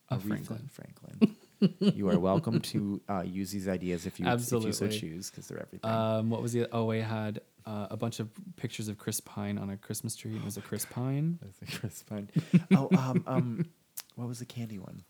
of 0.08 0.22
Franklin. 0.22 0.68
Franklin. 0.70 1.36
you 1.80 2.08
are 2.10 2.18
welcome 2.18 2.60
to 2.60 3.00
uh, 3.08 3.22
use 3.22 3.50
these 3.50 3.68
ideas 3.68 4.06
if 4.06 4.20
you, 4.20 4.26
if 4.26 4.52
you 4.52 4.72
so 4.72 4.88
choose 4.88 5.30
because 5.30 5.48
they're 5.48 5.60
everything. 5.60 5.90
Um, 5.90 6.30
what 6.30 6.42
was 6.42 6.52
the? 6.52 6.68
Oh, 6.72 6.84
we 6.84 7.00
had 7.00 7.40
uh, 7.64 7.88
a 7.90 7.96
bunch 7.96 8.20
of 8.20 8.28
pictures 8.56 8.88
of 8.88 8.98
Chris 8.98 9.20
Pine 9.20 9.58
on 9.58 9.70
a 9.70 9.76
Christmas 9.76 10.16
tree. 10.16 10.32
and 10.32 10.40
It 10.40 10.44
was 10.44 10.56
a 10.56 10.60
Chris 10.60 10.84
Pine. 10.84 11.38
That's 11.42 11.74
a 11.74 11.78
Chris 11.78 12.02
Pine. 12.02 12.28
oh, 12.74 12.88
um, 12.96 13.24
um, 13.26 13.66
what 14.14 14.28
was 14.28 14.38
the 14.38 14.46
candy 14.46 14.78
one? 14.78 15.02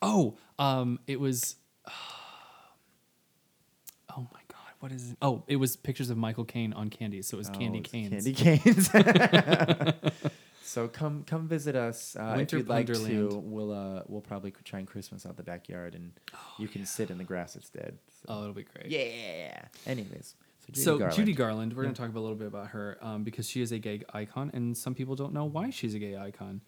Oh, 0.00 0.36
um, 0.58 0.98
it 1.06 1.20
was. 1.20 1.56
oh 1.88 1.92
my 4.32 4.40
God, 4.48 4.58
what 4.80 4.92
is 4.92 5.10
it? 5.10 5.16
Oh, 5.20 5.42
it 5.46 5.56
was 5.56 5.76
pictures 5.76 6.10
of 6.10 6.16
Michael 6.16 6.44
Caine 6.44 6.72
on 6.72 6.88
candy. 6.88 7.22
So 7.22 7.36
it 7.36 7.38
was 7.38 7.50
candy 7.50 7.78
Oh, 7.78 7.80
it's 7.80 7.90
canes. 7.90 8.24
Candy 8.24 8.34
canes. 8.34 8.90
so 10.70 10.86
come 10.86 11.24
come 11.24 11.48
visit 11.48 11.74
us 11.74 12.14
uh, 12.16 12.34
Winter 12.36 12.56
if 12.56 12.60
you'd 12.60 12.68
like 12.68 12.86
to. 12.86 13.42
We'll 13.42 13.72
uh, 13.72 14.02
we'll 14.06 14.20
probably 14.20 14.52
try 14.64 14.78
and 14.78 14.86
Christmas 14.86 15.26
out 15.26 15.36
the 15.36 15.42
backyard, 15.42 15.96
and 15.96 16.12
you 16.58 16.68
can 16.68 16.86
sit 16.86 17.10
in 17.10 17.18
the 17.18 17.24
grass 17.24 17.54
dead. 17.74 17.98
So. 18.08 18.26
Oh, 18.28 18.42
it'll 18.42 18.54
be 18.54 18.62
great. 18.62 18.86
Yeah. 18.86 19.62
Anyways, 19.84 20.36
so 20.60 20.66
Judy 20.68 20.80
so 20.80 20.98
Garland. 20.98 21.16
Judy 21.16 21.32
Garland, 21.32 21.72
we're 21.76 21.82
going 21.82 21.94
to 21.94 22.00
talk 22.00 22.14
a 22.14 22.20
little 22.20 22.36
bit 22.36 22.46
about 22.46 22.68
her 22.68 22.98
um, 23.02 23.24
because 23.24 23.48
she 23.50 23.60
is 23.62 23.72
a 23.72 23.78
gay 23.78 24.02
icon, 24.14 24.52
and 24.54 24.76
some 24.76 24.94
people 24.94 25.16
don't 25.16 25.32
know 25.32 25.44
why 25.44 25.70
she's 25.70 25.94
a 25.94 25.98
gay 25.98 26.16
icon. 26.16 26.60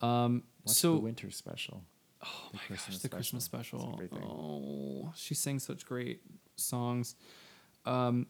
Um, 0.00 0.44
Watch 0.64 0.76
so 0.76 0.94
the 0.94 1.00
winter 1.00 1.30
special. 1.30 1.84
Oh 2.24 2.28
The 2.52 2.56
my 2.56 2.58
gosh, 2.60 2.66
Christmas 2.68 3.02
the 3.02 3.08
Christmas 3.10 3.44
special. 3.44 3.80
special. 3.80 3.96
Great 3.98 4.10
thing. 4.10 4.22
Oh, 4.24 5.12
she 5.14 5.34
sang 5.34 5.58
such 5.58 5.84
great 5.84 6.22
songs. 6.56 7.16
Um, 7.84 8.28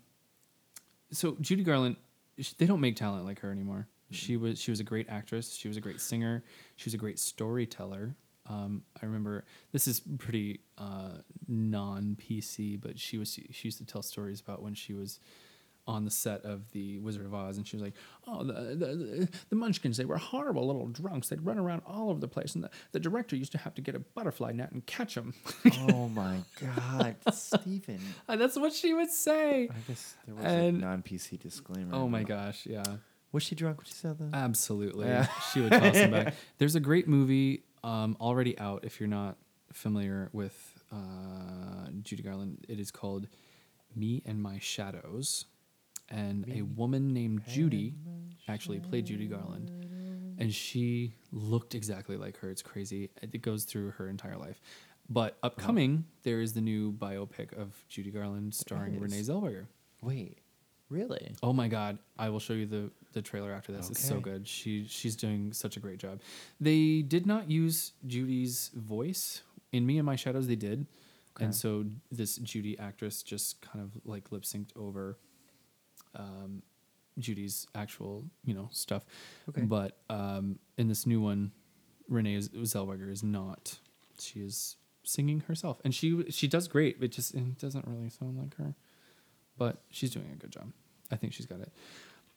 so 1.12 1.36
Judy 1.40 1.62
Garland, 1.62 1.96
they 2.58 2.66
don't 2.66 2.80
make 2.80 2.96
talent 2.96 3.24
like 3.24 3.38
her 3.40 3.52
anymore. 3.52 3.86
She 4.12 4.36
was 4.36 4.60
she 4.60 4.70
was 4.70 4.80
a 4.80 4.84
great 4.84 5.08
actress. 5.08 5.54
She 5.54 5.68
was 5.68 5.76
a 5.76 5.80
great 5.80 6.00
singer. 6.00 6.42
She 6.76 6.86
was 6.88 6.94
a 6.94 6.98
great 6.98 7.18
storyteller. 7.18 8.14
Um, 8.48 8.82
I 9.00 9.06
remember 9.06 9.44
this 9.72 9.86
is 9.86 10.00
pretty 10.18 10.60
uh, 10.78 11.10
non 11.48 12.16
PC, 12.20 12.80
but 12.80 12.98
she 12.98 13.18
was 13.18 13.32
she 13.32 13.68
used 13.68 13.78
to 13.78 13.84
tell 13.86 14.02
stories 14.02 14.40
about 14.40 14.62
when 14.62 14.74
she 14.74 14.92
was 14.94 15.20
on 15.84 16.04
the 16.04 16.10
set 16.12 16.44
of 16.44 16.70
the 16.70 16.98
Wizard 17.00 17.26
of 17.26 17.34
Oz, 17.34 17.56
and 17.56 17.66
she 17.66 17.74
was 17.76 17.82
like, 17.82 17.94
"Oh, 18.26 18.44
the 18.44 18.52
the, 18.76 19.28
the 19.48 19.56
Munchkins, 19.56 19.96
they 19.96 20.04
were 20.04 20.16
horrible 20.16 20.66
little 20.66 20.86
drunks. 20.86 21.28
They'd 21.28 21.44
run 21.44 21.58
around 21.58 21.82
all 21.86 22.10
over 22.10 22.20
the 22.20 22.28
place, 22.28 22.54
and 22.54 22.62
the, 22.62 22.70
the 22.92 23.00
director 23.00 23.34
used 23.34 23.50
to 23.52 23.58
have 23.58 23.74
to 23.74 23.80
get 23.82 23.94
a 23.96 23.98
butterfly 23.98 24.52
net 24.52 24.70
and 24.72 24.84
catch 24.86 25.14
them." 25.16 25.34
oh 25.88 26.08
my 26.14 26.38
God, 26.60 27.16
Stephen. 27.32 27.98
That's 28.28 28.56
what 28.56 28.72
she 28.72 28.94
would 28.94 29.10
say. 29.10 29.68
I 29.70 29.74
guess 29.88 30.14
there 30.26 30.34
was 30.36 30.44
And- 30.44 30.76
a 30.82 30.86
non 30.86 31.02
PC 31.02 31.38
disclaimer. 31.40 31.94
Oh 31.94 32.08
my 32.08 32.22
gosh, 32.22 32.64
yeah, 32.64 32.84
Was 33.32 33.42
she 33.42 33.54
drunk 33.54 33.78
when 33.78 33.86
she 33.86 33.94
said 33.94 34.18
that? 34.18 34.34
absolutely. 34.34 35.06
Yeah. 35.06 35.26
She 35.52 35.60
would 35.60 35.72
toss 35.72 35.94
them 35.94 36.10
back. 36.10 36.34
There's 36.58 36.74
a 36.74 36.80
great 36.80 37.08
movie 37.08 37.64
um, 37.82 38.16
already 38.20 38.58
out. 38.58 38.84
If 38.84 39.00
you're 39.00 39.08
not 39.08 39.36
familiar 39.72 40.28
with 40.32 40.54
uh, 40.92 41.88
Judy 42.02 42.22
Garland, 42.22 42.64
it 42.68 42.78
is 42.78 42.90
called 42.90 43.26
"Me 43.96 44.22
and 44.26 44.40
My 44.42 44.58
Shadows," 44.58 45.46
and 46.10 46.44
a 46.54 46.62
woman 46.62 47.12
named 47.14 47.42
Judy 47.48 47.94
actually 48.48 48.80
played 48.80 49.06
Judy 49.06 49.26
Garland, 49.26 49.70
and 50.38 50.52
she 50.52 51.14
looked 51.32 51.74
exactly 51.74 52.16
like 52.18 52.36
her. 52.38 52.50
It's 52.50 52.62
crazy. 52.62 53.10
It 53.22 53.40
goes 53.42 53.64
through 53.64 53.92
her 53.92 54.08
entire 54.08 54.36
life. 54.36 54.60
But 55.08 55.36
upcoming, 55.42 56.04
there 56.22 56.40
is 56.40 56.52
the 56.52 56.60
new 56.60 56.92
biopic 56.92 57.52
of 57.58 57.74
Judy 57.88 58.10
Garland 58.10 58.54
starring. 58.54 59.00
Renee 59.00 59.20
Zellweger. 59.20 59.66
Wait, 60.02 60.38
really? 60.92 61.34
Oh 61.42 61.52
my 61.52 61.68
god, 61.68 61.98
I 62.18 62.28
will 62.28 62.38
show 62.40 62.52
you 62.52 62.66
the 62.66 62.90
the 63.12 63.22
trailer 63.22 63.52
after 63.52 63.72
this. 63.72 63.90
It's 63.90 64.04
so 64.04 64.20
good. 64.20 64.46
She 64.46 64.86
she's 64.88 65.16
doing 65.16 65.52
such 65.52 65.76
a 65.76 65.80
great 65.80 65.98
job. 65.98 66.20
They 66.60 67.02
did 67.02 67.26
not 67.26 67.50
use 67.50 67.92
Judy's 68.06 68.70
voice 68.74 69.42
in 69.72 69.84
Me 69.86 69.98
and 69.98 70.06
My 70.06 70.16
Shadows. 70.16 70.46
They 70.46 70.56
did, 70.56 70.86
Okay. 71.36 71.44
and 71.46 71.54
so 71.54 71.84
this 72.10 72.36
Judy 72.36 72.78
actress 72.78 73.22
just 73.22 73.60
kind 73.62 73.84
of 73.84 73.90
like 74.04 74.30
lip 74.32 74.42
synced 74.42 74.70
over 74.76 75.18
um, 76.14 76.62
Judy's 77.18 77.66
actual 77.74 78.24
you 78.44 78.54
know 78.54 78.68
stuff. 78.72 79.04
Okay. 79.48 79.62
But 79.62 79.98
um, 80.10 80.58
in 80.78 80.88
this 80.88 81.06
new 81.06 81.20
one, 81.20 81.52
Renee 82.08 82.38
Zellweger 82.38 83.10
is 83.10 83.22
not. 83.22 83.78
She 84.18 84.40
is 84.40 84.76
singing 85.04 85.40
herself, 85.48 85.80
and 85.84 85.94
she 85.94 86.30
she 86.30 86.46
does 86.48 86.68
great. 86.68 86.96
It 87.02 87.08
just 87.12 87.34
it 87.34 87.58
doesn't 87.58 87.86
really 87.86 88.08
sound 88.10 88.38
like 88.38 88.56
her, 88.56 88.74
but 89.62 89.76
she's 89.90 90.10
doing 90.10 90.26
a 90.32 90.36
good 90.36 90.50
job. 90.50 90.72
I 91.12 91.16
think 91.16 91.32
she's 91.32 91.46
got 91.46 91.60
it. 91.60 91.70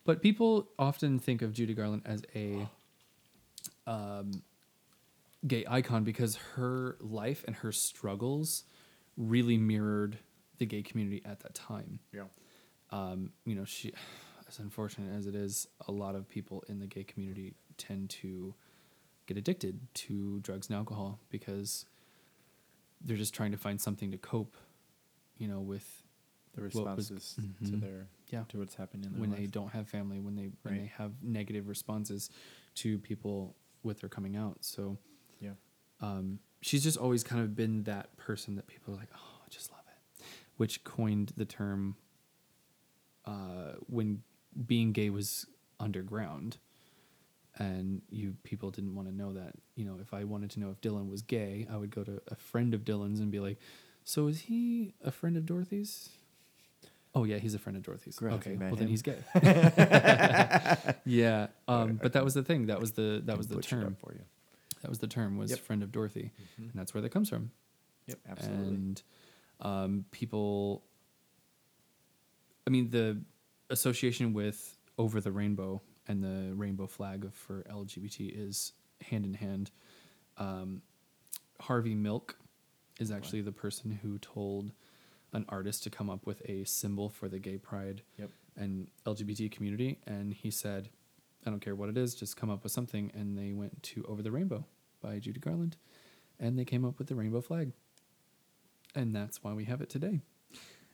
But 0.03 0.21
people 0.21 0.67
often 0.77 1.17
think 1.17 1.41
of 1.41 1.53
Judy 1.53 1.73
Garland 1.73 2.03
as 2.05 2.21
a 2.35 2.67
um, 3.87 4.43
gay 5.47 5.65
icon 5.67 6.03
because 6.03 6.35
her 6.55 6.97
life 6.99 7.43
and 7.47 7.55
her 7.57 7.71
struggles 7.71 8.63
really 9.17 9.57
mirrored 9.57 10.19
the 10.59 10.67
gay 10.67 10.83
community 10.83 11.21
at 11.25 11.39
that 11.39 11.55
time 11.55 11.99
Yeah. 12.13 12.25
um, 12.91 13.31
you 13.45 13.55
know, 13.55 13.65
she, 13.65 13.91
as 14.47 14.59
unfortunate 14.59 15.11
as 15.17 15.25
it 15.25 15.33
is, 15.35 15.67
a 15.87 15.91
lot 15.91 16.13
of 16.15 16.29
people 16.29 16.63
in 16.69 16.79
the 16.79 16.85
gay 16.87 17.03
community 17.03 17.55
tend 17.77 18.09
to 18.21 18.53
get 19.25 19.35
addicted 19.37 19.79
to 19.95 20.39
drugs 20.41 20.67
and 20.69 20.77
alcohol 20.77 21.19
because 21.29 21.85
they're 23.03 23.17
just 23.17 23.33
trying 23.33 23.51
to 23.51 23.57
find 23.57 23.81
something 23.81 24.11
to 24.11 24.17
cope, 24.17 24.55
you 25.39 25.47
know, 25.47 25.59
with 25.59 26.03
The 26.55 26.61
what 26.61 26.95
was- 26.95 27.11
responses 27.11 27.37
to 27.65 27.75
their 27.77 28.07
yeah 28.31 28.43
to 28.49 28.59
what's 28.59 28.75
happening 28.75 29.05
in 29.05 29.11
their 29.13 29.21
when 29.21 29.31
life. 29.31 29.39
they 29.39 29.47
don't 29.47 29.69
have 29.69 29.87
family, 29.87 30.19
when 30.19 30.35
they 30.35 30.51
when 30.63 30.73
Right. 30.73 30.81
they 30.81 30.87
have 30.97 31.11
negative 31.21 31.67
responses 31.67 32.29
to 32.75 32.97
people 32.99 33.55
with 33.83 33.99
their 33.99 34.09
coming 34.09 34.35
out. 34.35 34.63
So 34.63 34.97
yeah. 35.41 35.51
um, 36.01 36.39
she's 36.61 36.83
just 36.83 36.97
always 36.97 37.23
kind 37.23 37.41
of 37.41 37.55
been 37.55 37.83
that 37.83 38.15
person 38.17 38.55
that 38.55 38.67
people 38.67 38.93
are 38.93 38.97
like, 38.97 39.09
oh, 39.15 39.41
I 39.45 39.49
just 39.49 39.71
love 39.71 39.83
it, 39.87 40.23
which 40.57 40.83
coined 40.83 41.33
the 41.37 41.45
term 41.45 41.95
uh, 43.25 43.73
when 43.87 44.23
being 44.65 44.91
gay 44.91 45.09
was 45.09 45.45
underground. 45.79 46.57
and 47.57 48.01
you 48.09 48.35
people 48.43 48.69
didn't 48.69 48.95
want 48.95 49.07
to 49.07 49.15
know 49.15 49.31
that. 49.33 49.53
You 49.75 49.85
know, 49.85 49.97
if 50.01 50.13
I 50.13 50.23
wanted 50.25 50.51
to 50.51 50.59
know 50.59 50.71
if 50.71 50.81
Dylan 50.81 51.09
was 51.09 51.21
gay, 51.21 51.65
I 51.71 51.77
would 51.77 51.89
go 51.89 52.03
to 52.03 52.21
a 52.27 52.35
friend 52.35 52.73
of 52.73 52.83
Dylan's 52.83 53.19
and 53.21 53.31
be 53.31 53.39
like, 53.39 53.57
"So 54.03 54.27
is 54.27 54.41
he 54.41 54.93
a 55.01 55.11
friend 55.11 55.37
of 55.37 55.45
Dorothy's?" 55.45 56.09
Oh 57.17 57.23
yeah, 57.23 57.37
he's 57.37 57.53
a 57.55 57.59
friend 57.59 57.77
of 57.77 57.83
Dorothy's. 57.83 58.17
Great, 58.17 58.33
okay, 58.33 58.57
well 58.57 58.75
then 58.75 58.87
he's 58.89 59.01
gay. 59.01 59.17
yeah, 61.05 61.47
um, 61.67 61.99
but 62.01 62.13
that 62.13 62.23
was 62.23 62.33
the 62.33 62.43
thing. 62.43 62.67
That 62.67 62.79
was 62.79 62.91
the 62.91 63.21
that 63.25 63.37
was 63.37 63.47
the 63.47 63.61
term. 63.61 63.95
for 63.99 64.13
you. 64.13 64.21
That 64.81 64.89
was 64.89 64.99
the 64.99 65.07
term 65.07 65.37
was 65.37 65.51
Yep. 65.51 65.59
friend 65.59 65.81
of 65.83 65.91
Dorothy, 65.91 66.31
Mhm. 66.59 66.71
and 66.71 66.73
that's 66.75 66.93
where 66.93 67.01
that 67.01 67.09
comes 67.09 67.29
from. 67.29 67.51
Yep, 68.07 68.19
absolutely. 68.29 68.67
And 68.67 69.03
um, 69.61 70.05
people, 70.11 70.83
I 72.67 72.69
mean, 72.69 72.89
the 72.91 73.21
association 73.69 74.33
with 74.33 74.77
Over 74.97 75.21
the 75.21 75.31
Rainbow 75.31 75.81
and 76.07 76.21
the 76.23 76.53
rainbow 76.55 76.85
flag 76.87 77.31
for 77.33 77.63
LGBT 77.63 78.29
is 78.35 78.73
hand 79.01 79.25
in 79.25 79.33
hand. 79.33 79.71
Um, 80.37 80.81
Harvey 81.61 81.95
Milk 81.95 82.37
is 82.99 83.09
actually 83.11 83.41
the 83.41 83.51
person 83.51 83.91
who 84.03 84.19
told 84.19 84.71
an 85.35 85.45
artist 85.49 85.83
to 85.83 85.89
come 85.89 86.09
up 86.09 86.25
with 86.25 86.41
a 86.49 86.63
symbol 86.63 87.09
for 87.09 87.27
the 87.29 87.39
gay 87.39 87.57
pride 87.57 88.01
Yep. 88.17 88.29
and 88.55 88.87
LGBT 89.05 89.51
community. 89.51 89.99
And 90.07 90.33
he 90.33 90.49
said, 90.51 90.89
I 91.45 91.49
don't 91.49 91.59
care 91.59 91.75
what 91.75 91.89
it 91.89 91.97
is, 91.97 92.15
just 92.15 92.37
come 92.37 92.49
up 92.49 92.63
with 92.63 92.71
something. 92.71 93.11
And 93.13 93.37
they 93.37 93.51
went 93.53 93.83
to 93.83 94.03
Over 94.07 94.21
the 94.21 94.31
Rainbow 94.31 94.65
by 95.01 95.19
Judy 95.19 95.39
Garland 95.39 95.77
and 96.39 96.57
they 96.57 96.65
came 96.65 96.83
up 96.83 96.97
with 96.97 97.07
the 97.07 97.15
rainbow 97.15 97.39
flag. 97.41 97.71
And 98.95 99.15
that's 99.15 99.43
why 99.43 99.53
we 99.53 99.65
have 99.65 99.81
it 99.81 99.89
today. 99.89 100.21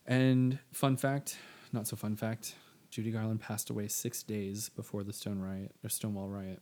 And 0.06 0.60
fun 0.72 0.98
fact, 0.98 1.38
not 1.72 1.88
so 1.88 1.96
fun 1.96 2.16
fact, 2.16 2.56
Judy 2.90 3.12
Garland 3.12 3.42
passed 3.42 3.70
away 3.70 3.88
six 3.88 4.22
days 4.24 4.70
before 4.70 5.04
the 5.04 5.14
Stone 5.14 5.40
Riot 5.40 5.74
or 5.84 5.90
Stonewall 5.90 6.28
Riot. 6.30 6.62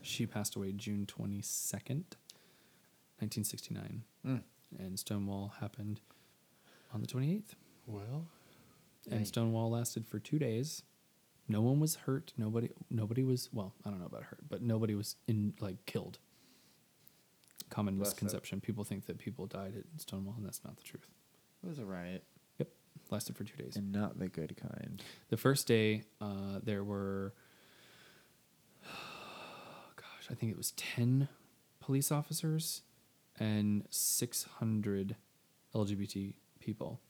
She 0.00 0.26
passed 0.26 0.56
away 0.56 0.72
June 0.72 1.06
twenty 1.06 1.40
second, 1.42 2.16
nineteen 3.20 3.44
sixty 3.44 3.74
nine, 3.74 4.02
Mm. 4.26 4.42
and 4.78 4.98
Stonewall 4.98 5.52
happened 5.60 6.00
on 6.92 7.00
the 7.00 7.06
twenty 7.06 7.32
eighth. 7.34 7.54
Well, 7.86 8.26
And. 9.10 9.26
Stonewall 9.26 9.70
lasted 9.70 10.06
for 10.06 10.18
two 10.18 10.38
days. 10.38 10.82
No 11.48 11.60
one 11.60 11.80
was 11.80 11.96
hurt. 11.96 12.32
Nobody. 12.36 12.70
Nobody 12.90 13.24
was. 13.24 13.48
Well, 13.52 13.74
I 13.84 13.90
don't 13.90 13.98
know 14.00 14.06
about 14.06 14.22
hurt, 14.24 14.48
but 14.48 14.62
nobody 14.62 14.94
was 14.94 15.16
in 15.26 15.54
like 15.60 15.84
killed. 15.86 16.18
Common 17.70 17.96
Bless 17.96 18.08
misconception. 18.10 18.60
People 18.60 18.84
think 18.84 19.06
that 19.06 19.18
people 19.18 19.46
died 19.46 19.74
at 19.76 20.00
Stonewall, 20.00 20.34
and 20.36 20.44
that's 20.46 20.62
not 20.64 20.76
the 20.76 20.82
truth. 20.82 21.08
it 21.64 21.68
was 21.68 21.78
a 21.78 21.84
riot, 21.86 22.22
Yep, 22.58 22.68
lasted 23.10 23.34
for 23.36 23.44
two 23.44 23.56
days. 23.56 23.76
and 23.76 23.90
not 23.90 24.18
the 24.18 24.28
good 24.28 24.56
kind. 24.56 25.02
The 25.30 25.36
first 25.38 25.66
day, 25.66 26.02
uh, 26.20 26.60
there 26.62 26.84
were, 26.84 27.32
gosh, 29.96 30.28
I 30.30 30.34
think 30.34 30.52
it 30.52 30.58
was 30.58 30.72
10 30.72 31.28
police 31.80 32.12
officers 32.12 32.82
and 33.38 33.84
600 33.90 35.16
LGBT 35.74 36.34
people. 36.62 37.00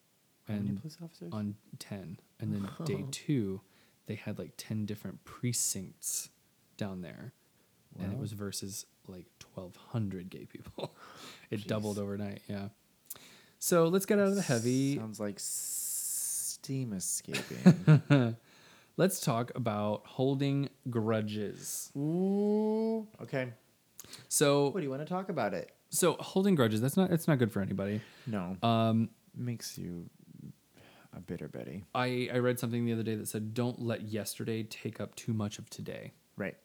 How 0.48 0.54
And 0.54 0.80
police 0.80 0.98
officers? 1.02 1.32
on 1.32 1.54
10. 1.78 2.18
And 2.40 2.52
then 2.52 2.68
day 2.84 3.04
two, 3.10 3.60
they 4.06 4.14
had 4.16 4.38
like 4.38 4.52
10 4.56 4.86
different 4.86 5.24
precincts 5.24 6.30
down 6.76 7.02
there. 7.02 7.32
And 8.00 8.12
it 8.12 8.18
was 8.18 8.32
versus 8.32 8.86
like 9.06 9.26
1,200 9.54 10.30
gay 10.30 10.46
people. 10.46 10.94
it 11.50 11.66
doubled 11.66 11.98
overnight. 11.98 12.40
Yeah. 12.48 12.68
So 13.58 13.86
let's 13.88 14.06
get 14.06 14.18
out 14.18 14.28
of 14.28 14.34
the 14.34 14.42
heavy. 14.42 14.96
Sounds 14.96 15.20
like 15.20 15.36
steam 15.38 16.92
escaping. 16.94 18.36
Let's 18.96 19.20
talk 19.20 19.52
about 19.54 20.02
holding 20.06 20.68
grudges. 20.90 21.90
Ooh. 21.96 23.06
Okay. 23.22 23.52
So, 24.28 24.68
What 24.68 24.80
do 24.80 24.82
you 24.84 24.90
want 24.90 25.00
to 25.02 25.06
talk 25.08 25.28
about 25.28 25.54
it? 25.54 25.72
so 25.90 26.14
holding 26.20 26.54
grudges. 26.54 26.80
That's 26.80 26.96
not. 26.96 27.10
It's 27.10 27.26
not 27.28 27.38
good 27.38 27.52
for 27.52 27.60
anybody. 27.62 28.00
No. 28.26 28.56
Um, 28.62 29.10
Makes 29.34 29.78
you 29.78 30.10
a 31.16 31.20
bitter 31.20 31.48
Betty. 31.48 31.84
I 31.94 32.28
I 32.32 32.38
read 32.38 32.58
something 32.58 32.84
the 32.84 32.92
other 32.92 33.02
day 33.02 33.14
that 33.14 33.28
said, 33.28 33.54
"Don't 33.54 33.80
let 33.80 34.02
yesterday 34.02 34.62
take 34.62 35.00
up 35.00 35.14
too 35.14 35.32
much 35.32 35.58
of 35.58 35.68
today," 35.70 36.12
Right. 36.36 36.56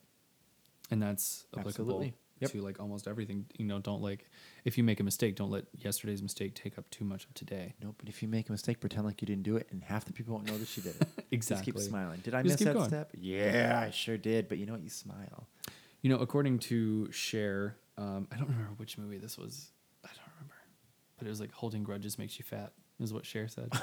and 0.91 1.01
that's 1.01 1.45
applicable 1.57 2.11
Yep. 2.39 2.51
to 2.51 2.61
like 2.61 2.79
almost 2.79 3.07
everything. 3.07 3.45
You 3.57 3.65
know, 3.65 3.79
don't 3.79 4.01
like 4.01 4.29
if 4.63 4.77
you 4.77 4.83
make 4.83 4.99
a 4.99 5.03
mistake, 5.03 5.35
don't 5.35 5.49
let 5.49 5.65
yesterday's 5.73 6.21
mistake 6.21 6.53
take 6.53 6.77
up 6.77 6.87
too 6.91 7.03
much 7.03 7.25
of 7.25 7.33
today. 7.33 7.73
No, 7.81 7.95
but 7.97 8.07
if 8.09 8.21
you 8.21 8.27
make 8.27 8.47
a 8.47 8.51
mistake, 8.51 8.79
pretend 8.79 9.05
like 9.05 9.21
you 9.21 9.25
didn't 9.25 9.43
do 9.43 9.55
it, 9.57 9.67
and 9.71 9.83
half 9.83 10.05
the 10.05 10.13
people 10.13 10.35
won't 10.35 10.45
know 10.45 10.57
that 10.57 10.77
you 10.77 10.83
did 10.83 11.01
it. 11.01 11.07
Exactly. 11.31 11.71
Just 11.73 11.83
keep 11.83 11.89
smiling. 11.89 12.19
Did 12.23 12.35
I 12.35 12.43
Just 12.43 12.59
miss 12.59 12.65
that 12.67 12.73
going. 12.75 12.87
step? 12.89 13.11
Yeah, 13.17 13.81
I 13.87 13.89
sure 13.89 14.17
did. 14.17 14.47
But 14.47 14.59
you 14.59 14.65
know 14.67 14.73
what? 14.73 14.83
You 14.83 14.89
smile. 14.89 15.47
You 16.03 16.11
know, 16.11 16.17
according 16.19 16.59
to 16.59 17.11
Cher, 17.11 17.75
um, 17.97 18.27
I 18.31 18.37
don't 18.37 18.49
remember 18.49 18.73
which 18.77 18.97
movie 18.99 19.17
this 19.17 19.35
was. 19.37 19.71
I 21.19 21.23
don't 21.23 21.25
remember, 21.25 21.25
but 21.25 21.27
it 21.27 21.29
was 21.29 21.39
like 21.39 21.51
holding 21.51 21.83
grudges 21.83 22.17
makes 22.17 22.37
you 22.39 22.45
fat. 22.45 22.73
Is 22.99 23.13
what 23.13 23.25
Cher 23.25 23.47
said. 23.47 23.71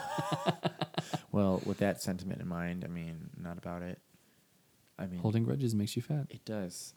Well, 1.32 1.60
with 1.66 1.78
that 1.78 2.00
sentiment 2.00 2.40
in 2.40 2.46
mind, 2.46 2.84
I 2.84 2.88
mean, 2.88 3.30
not 3.36 3.58
about 3.58 3.82
it. 3.82 3.98
I 4.98 5.06
mean, 5.06 5.18
holding 5.18 5.42
grudges 5.42 5.74
makes 5.74 5.96
you 5.96 6.02
fat. 6.02 6.26
It 6.30 6.44
does. 6.44 6.94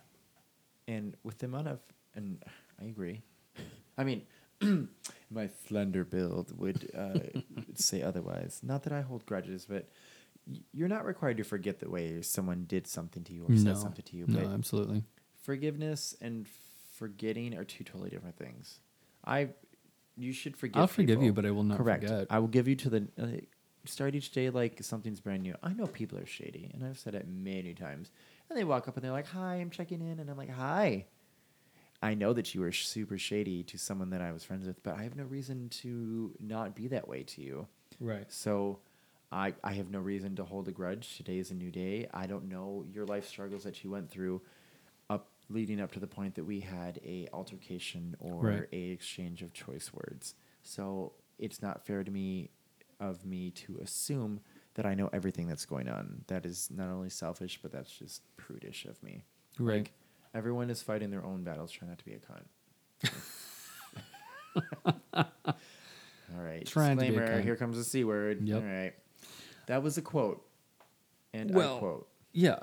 And 0.88 1.15
with 1.23 1.39
the 1.39 1.47
amount 1.47 1.67
of, 1.67 1.79
and 2.13 2.43
I 2.79 2.85
agree. 2.85 3.23
I 3.97 4.03
mean, 4.03 4.21
my 5.31 5.49
slender 5.67 6.03
build 6.03 6.55
would 6.57 6.91
uh, 6.95 7.17
say 7.73 8.03
otherwise. 8.03 8.59
Not 8.61 8.83
that 8.83 8.93
I 8.93 9.01
hold 9.01 9.25
grudges, 9.25 9.65
but 9.67 9.89
you're 10.71 10.88
not 10.88 11.03
required 11.03 11.38
to 11.38 11.43
forget 11.43 11.79
the 11.79 11.89
way 11.89 12.21
someone 12.21 12.65
did 12.67 12.85
something 12.85 13.23
to 13.23 13.33
you 13.33 13.43
or 13.45 13.49
no, 13.49 13.57
said 13.57 13.77
something 13.77 14.05
to 14.05 14.15
you. 14.17 14.25
no, 14.27 14.51
absolutely. 14.53 15.03
forgiveness 15.41 16.15
and 16.21 16.47
forgetting 16.93 17.57
are 17.57 17.63
two 17.63 17.83
totally 17.83 18.11
different 18.11 18.38
things. 18.38 18.79
I, 19.25 19.49
you 20.18 20.34
should 20.34 20.57
forgive. 20.57 20.76
Me. 20.76 20.82
I'll 20.82 20.88
forgive 20.88 21.22
you, 21.24 21.34
but 21.34 21.45
I 21.45 21.51
will 21.51 21.63
not 21.63 21.78
Correct. 21.78 22.03
forget. 22.03 22.28
I 22.30 22.39
will 22.39 22.47
give 22.47 22.68
you 22.68 22.76
to 22.76 22.89
the 22.89 23.07
uh, 23.22 23.28
start 23.86 24.15
each 24.15 24.32
day 24.32 24.49
like 24.49 24.84
something's 24.84 25.20
brand 25.20 25.43
new. 25.43 25.55
I 25.63 25.74
know 25.74 25.88
people 25.88 26.18
are 26.18 26.26
shady, 26.26 26.72
and 26.74 26.84
I've 26.84 26.99
said 26.99 27.15
it 27.15 27.28
many 27.28 27.74
times. 27.74 28.11
And 28.49 28.57
they 28.57 28.63
walk 28.63 28.88
up 28.88 28.95
and 28.95 29.03
they're 29.03 29.11
like, 29.11 29.28
"Hi, 29.28 29.55
I'm 29.55 29.70
checking 29.70 30.01
in," 30.01 30.20
and 30.20 30.30
I'm 30.30 30.38
like, 30.38 30.49
"Hi." 30.49 31.05
I 32.01 32.13
know 32.13 32.32
that 32.34 32.53
you 32.53 32.61
were 32.61 32.72
super 32.72 33.18
shady 33.18 33.63
to 33.63 33.78
someone 33.78 34.11
that 34.11 34.22
I 34.22 34.32
was 34.32 34.43
friends 34.43 34.68
with, 34.68 34.84
but 34.84 34.95
I 34.95 35.03
have 35.03 35.15
no 35.15 35.24
reason 35.24 35.70
to 35.82 36.32
not 36.39 36.76
be 36.76 36.88
that 36.89 37.07
way 37.07 37.24
to 37.24 37.41
you. 37.41 37.68
Right. 37.99 38.32
So, 38.32 38.80
I 39.32 39.53
I 39.63 39.74
have 39.74 39.89
no 39.89 39.99
reason 39.99 40.36
to 40.36 40.43
hold 40.43 40.68
a 40.68 40.72
grudge. 40.72 41.18
Today 41.18 41.39
is 41.39 41.51
a 41.51 41.55
new 41.55 41.72
day. 41.72 42.07
I 42.13 42.28
don't 42.28 42.49
know 42.49 42.86
your 42.93 43.05
life 43.05 43.28
struggles 43.28 43.63
that 43.63 43.84
you 43.84 43.89
went 43.89 44.09
through, 44.09 44.41
leading 45.49 45.79
up 45.79 45.91
to 45.93 45.99
the 45.99 46.07
point 46.07 46.35
that 46.35 46.43
we 46.45 46.59
had 46.59 46.99
a 47.05 47.27
altercation 47.33 48.15
or 48.19 48.35
Right. 48.41 48.67
a 48.71 48.89
exchange 48.91 49.41
of 49.41 49.53
choice 49.53 49.93
words. 49.93 50.35
So 50.63 51.13
it's 51.39 51.61
not 51.61 51.85
fair 51.85 52.03
to 52.03 52.11
me, 52.11 52.49
of 52.99 53.25
me 53.25 53.51
to 53.51 53.77
assume 53.77 54.41
that 54.73 54.85
I 54.85 54.93
know 54.93 55.09
everything 55.13 55.47
that's 55.47 55.65
going 55.65 55.87
on. 55.87 56.23
That 56.27 56.45
is 56.45 56.69
not 56.69 56.89
only 56.89 57.09
selfish, 57.09 57.59
but 57.61 57.71
that's 57.71 57.91
just 57.91 58.21
prudish 58.37 58.85
of 58.85 59.01
me. 59.01 59.23
Right. 59.59 59.77
Like, 59.79 59.93
everyone 60.33 60.69
is 60.69 60.81
fighting 60.83 61.09
their 61.11 61.23
own 61.25 61.43
battles. 61.43 61.71
Try 61.71 61.87
not 61.87 61.97
to 61.99 62.05
be 62.05 62.13
a 62.13 62.19
cunt. 62.19 62.45
All 65.13 66.43
right. 66.43 66.65
Trying 66.65 66.97
to 66.97 67.01
be 67.01 67.07
a 67.07 67.11
Disclaimer. 67.11 67.39
cunt. 67.41 67.43
Here 67.43 67.55
comes 67.55 67.77
the 67.77 67.83
c 67.83 68.03
word. 68.03 68.47
Yep. 68.47 68.61
All 68.61 68.67
right. 68.67 68.93
That 69.67 69.83
was 69.83 69.97
a 69.97 70.01
quote, 70.01 70.45
and 71.33 71.53
Well- 71.53 71.75
I 71.77 71.79
quote. 71.79 72.07
Yeah, 72.33 72.59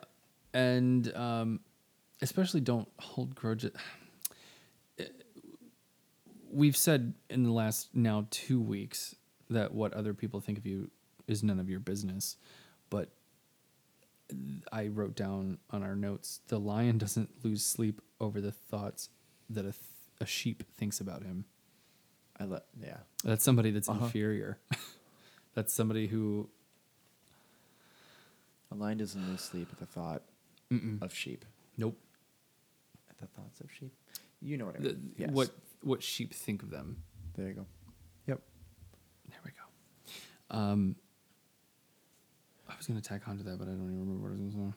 and 0.52 1.12
um, 1.16 1.60
especially 2.22 2.60
don't 2.60 2.88
hold 2.98 3.34
grudges. 3.34 3.72
We've 6.50 6.76
said 6.76 7.14
in 7.28 7.42
the 7.42 7.50
last 7.50 7.88
now 7.94 8.26
two 8.30 8.60
weeks 8.60 9.16
that 9.50 9.74
what 9.74 9.92
other 9.92 10.14
people 10.14 10.40
think 10.40 10.56
of 10.56 10.66
you 10.66 10.90
is 11.26 11.42
none 11.42 11.58
of 11.58 11.68
your 11.68 11.80
business, 11.80 12.36
but 12.90 13.10
I 14.72 14.86
wrote 14.88 15.16
down 15.16 15.58
on 15.70 15.82
our 15.82 15.96
notes 15.96 16.40
the 16.48 16.60
lion 16.60 16.96
doesn't 16.98 17.44
lose 17.44 17.64
sleep 17.66 18.00
over 18.20 18.40
the 18.40 18.52
thoughts 18.52 19.08
that 19.50 19.60
a, 19.64 19.72
th- 19.72 19.76
a 20.20 20.26
sheep 20.26 20.62
thinks 20.76 21.00
about 21.00 21.24
him. 21.24 21.44
I 22.38 22.44
love. 22.44 22.62
Yeah. 22.80 22.98
That's 23.24 23.44
somebody 23.44 23.70
that's 23.72 23.88
Uh-huh. 23.88 24.04
inferior. 24.04 24.58
that's 25.54 25.72
somebody 25.74 26.06
who 26.06 26.48
A 28.70 28.76
lion 28.76 28.98
doesn't 28.98 29.28
lose 29.28 29.40
sleep 29.40 29.68
at 29.72 29.78
the 29.78 29.86
thought 29.86 30.22
mm-mm, 30.72 31.02
of 31.02 31.12
sheep. 31.14 31.44
nope. 31.76 31.98
At 33.22 33.28
the 33.32 33.40
thoughts 33.40 33.60
of 33.60 33.70
sheep. 33.72 33.92
You 34.40 34.56
know 34.56 34.66
what 34.66 34.76
I 34.76 34.78
The- 34.80 34.88
mean. 34.94 35.14
Yes. 35.16 35.30
What 35.30 35.50
what 35.82 36.02
sheep 36.02 36.32
think 36.34 36.62
of 36.62 36.70
them. 36.70 37.02
There 37.34 37.48
you 37.48 37.54
go. 37.54 37.66
Yep. 38.26 38.40
There 39.28 39.38
we 39.44 39.50
go. 39.50 40.56
Um, 40.58 40.96
I 42.68 42.76
was 42.76 42.86
gonna 42.86 43.00
tack 43.00 43.28
onto 43.28 43.42
that, 43.44 43.58
but 43.58 43.68
I 43.68 43.72
don't 43.72 43.82
even 43.92 44.00
remember 44.00 44.22
what 44.22 44.28
I 44.38 44.42
was 44.44 44.54
gonna 44.54 44.74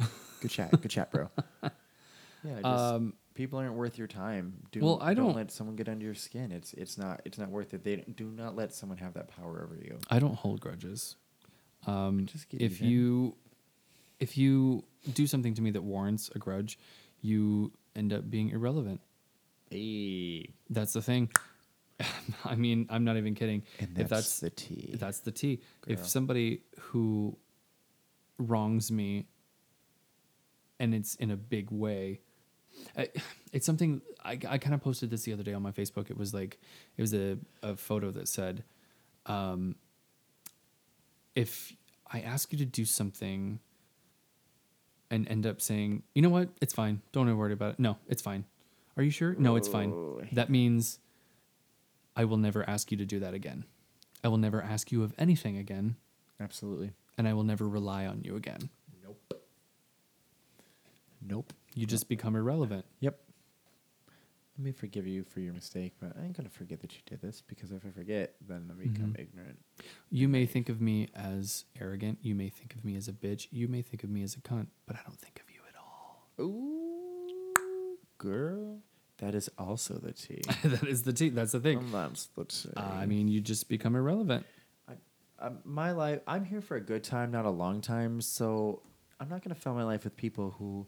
say. 0.00 0.06
Good 0.40 0.50
chat. 0.50 0.70
Good 0.80 0.90
chat, 0.90 1.10
bro. 1.10 1.30
Yeah. 2.44 2.54
Just, 2.56 2.66
Um, 2.66 3.14
people 3.34 3.60
aren't 3.60 3.74
worth 3.74 3.96
your 3.96 4.08
time. 4.08 4.66
Do, 4.72 4.80
Well, 4.80 4.98
I 5.00 5.14
don't- 5.14 5.36
let 5.36 5.52
someone 5.52 5.76
get 5.76 5.88
under 5.88 6.04
your 6.04 6.14
skin. 6.16 6.50
It's 6.50 6.72
it's 6.74 6.98
not 6.98 7.22
it's 7.24 7.38
not 7.38 7.50
worth 7.50 7.72
it. 7.72 7.84
They 7.84 7.96
do 7.98 8.32
not 8.32 8.56
let 8.56 8.74
someone 8.74 8.98
have 8.98 9.14
that 9.14 9.28
power 9.28 9.62
over 9.62 9.76
you. 9.76 10.00
I 10.10 10.18
don't 10.18 10.34
hold 10.34 10.60
grudges. 10.60 11.14
Um, 11.86 12.26
Just 12.26 12.52
if 12.54 12.60
even. 12.82 12.88
you 12.88 13.36
if 14.18 14.36
you 14.36 14.82
do 15.14 15.28
something 15.28 15.54
to 15.54 15.62
me 15.62 15.70
that 15.70 15.82
warrants 15.82 16.30
a 16.34 16.40
grudge, 16.40 16.80
you 17.22 17.72
end 17.96 18.12
up 18.12 18.28
being 18.28 18.50
irrelevant. 18.50 19.00
Hey. 19.70 20.52
That's 20.68 20.92
the 20.92 21.02
thing. 21.02 21.30
I 22.44 22.56
mean, 22.56 22.86
I'm 22.90 23.04
not 23.04 23.16
even 23.16 23.34
kidding. 23.34 23.62
And 23.78 23.98
if 23.98 24.08
that's 24.08 24.40
that's 24.40 24.40
the 24.40 24.50
tea. 24.50 24.94
That's 24.98 25.20
the 25.20 25.30
T. 25.30 25.60
If 25.86 26.06
somebody 26.06 26.62
who 26.78 27.36
wrongs 28.38 28.90
me 28.90 29.26
and 30.78 30.94
it's 30.94 31.14
in 31.16 31.30
a 31.30 31.36
big 31.36 31.70
way, 31.70 32.20
I, 32.96 33.08
it's 33.52 33.66
something 33.66 34.02
I, 34.24 34.38
I 34.48 34.58
kind 34.58 34.74
of 34.74 34.82
posted 34.82 35.10
this 35.10 35.22
the 35.22 35.32
other 35.32 35.42
day 35.42 35.52
on 35.52 35.62
my 35.62 35.72
Facebook. 35.72 36.10
It 36.10 36.16
was 36.16 36.34
like, 36.34 36.58
it 36.96 37.00
was 37.00 37.14
a, 37.14 37.38
a 37.62 37.76
photo 37.76 38.10
that 38.10 38.28
said, 38.28 38.64
um, 39.26 39.76
if 41.34 41.72
I 42.10 42.20
ask 42.20 42.52
you 42.52 42.58
to 42.58 42.64
do 42.64 42.84
something 42.84 43.60
and 45.12 45.28
end 45.28 45.46
up 45.46 45.60
saying, 45.60 46.02
you 46.14 46.22
know 46.22 46.30
what, 46.30 46.48
it's 46.62 46.72
fine. 46.72 47.02
Don't 47.12 47.36
worry 47.36 47.52
about 47.52 47.74
it. 47.74 47.78
No, 47.78 47.98
it's 48.08 48.22
fine. 48.22 48.44
Are 48.96 49.02
you 49.02 49.10
sure? 49.10 49.34
No, 49.38 49.56
it's 49.56 49.68
fine. 49.68 49.92
Oh. 49.92 50.22
That 50.32 50.48
means 50.48 50.98
I 52.16 52.24
will 52.24 52.38
never 52.38 52.68
ask 52.68 52.90
you 52.90 52.96
to 52.96 53.04
do 53.04 53.20
that 53.20 53.34
again. 53.34 53.64
I 54.24 54.28
will 54.28 54.38
never 54.38 54.62
ask 54.62 54.90
you 54.90 55.02
of 55.02 55.12
anything 55.18 55.58
again, 55.58 55.96
Absolutely. 56.40 56.92
and 57.18 57.28
I 57.28 57.34
will 57.34 57.44
never 57.44 57.68
rely 57.68 58.06
on 58.06 58.22
you 58.24 58.36
again. 58.36 58.70
Nope. 59.04 59.34
Nope. 61.20 61.52
You 61.74 61.86
just 61.86 62.08
become 62.08 62.34
irrelevant. 62.34 62.86
Yep. 63.00 63.18
Let 64.62 64.66
me 64.66 64.72
forgive 64.72 65.08
you 65.08 65.24
for 65.24 65.40
your 65.40 65.52
mistake, 65.54 65.94
but 66.00 66.12
I 66.16 66.22
ain't 66.24 66.36
gonna 66.36 66.48
forget 66.48 66.78
that 66.82 66.92
you 66.92 67.00
did 67.04 67.20
this 67.20 67.42
because 67.44 67.72
if 67.72 67.84
I 67.84 67.90
forget, 67.90 68.36
then 68.46 68.70
I 68.70 68.74
become 68.80 69.12
Mhm. 69.12 69.18
ignorant. 69.18 69.58
You 70.08 70.28
may 70.28 70.46
think 70.46 70.68
of 70.68 70.80
me 70.80 71.08
as 71.16 71.64
arrogant. 71.80 72.20
You 72.22 72.36
may 72.36 72.48
think 72.48 72.76
of 72.76 72.84
me 72.84 72.94
as 72.94 73.08
a 73.08 73.12
bitch. 73.12 73.48
You 73.50 73.66
may 73.66 73.82
think 73.82 74.04
of 74.04 74.10
me 74.10 74.22
as 74.22 74.36
a 74.36 74.40
cunt, 74.40 74.68
but 74.86 74.94
I 74.94 75.00
don't 75.04 75.18
think 75.18 75.40
of 75.40 75.50
you 75.52 75.58
at 75.68 75.74
all. 75.74 76.28
Ooh, 76.38 77.98
girl, 78.18 78.78
that 79.18 79.34
is 79.34 79.50
also 79.58 79.94
the 79.94 80.12
tea. 80.12 80.42
that 80.62 80.84
is 80.84 81.02
the 81.02 81.12
T. 81.12 81.30
That's 81.30 81.50
the 81.50 81.58
thing. 81.58 81.90
That's 81.90 82.26
the. 82.26 82.46
Uh, 82.76 82.82
I 82.82 83.06
mean, 83.06 83.26
you 83.26 83.40
just 83.40 83.68
become 83.68 83.96
irrelevant. 83.96 84.46
um, 85.40 85.58
my 85.64 85.90
life 85.90 86.20
i'm 86.28 86.44
here 86.44 86.60
for 86.60 86.76
a 86.76 86.80
good 86.80 87.02
time 87.02 87.32
not 87.32 87.44
a 87.44 87.50
long 87.50 87.80
time 87.80 88.20
so 88.20 88.80
i'm 89.18 89.28
not 89.28 89.42
going 89.42 89.52
to 89.52 89.60
fill 89.60 89.74
my 89.74 89.82
life 89.82 90.04
with 90.04 90.16
people 90.16 90.52
who 90.56 90.86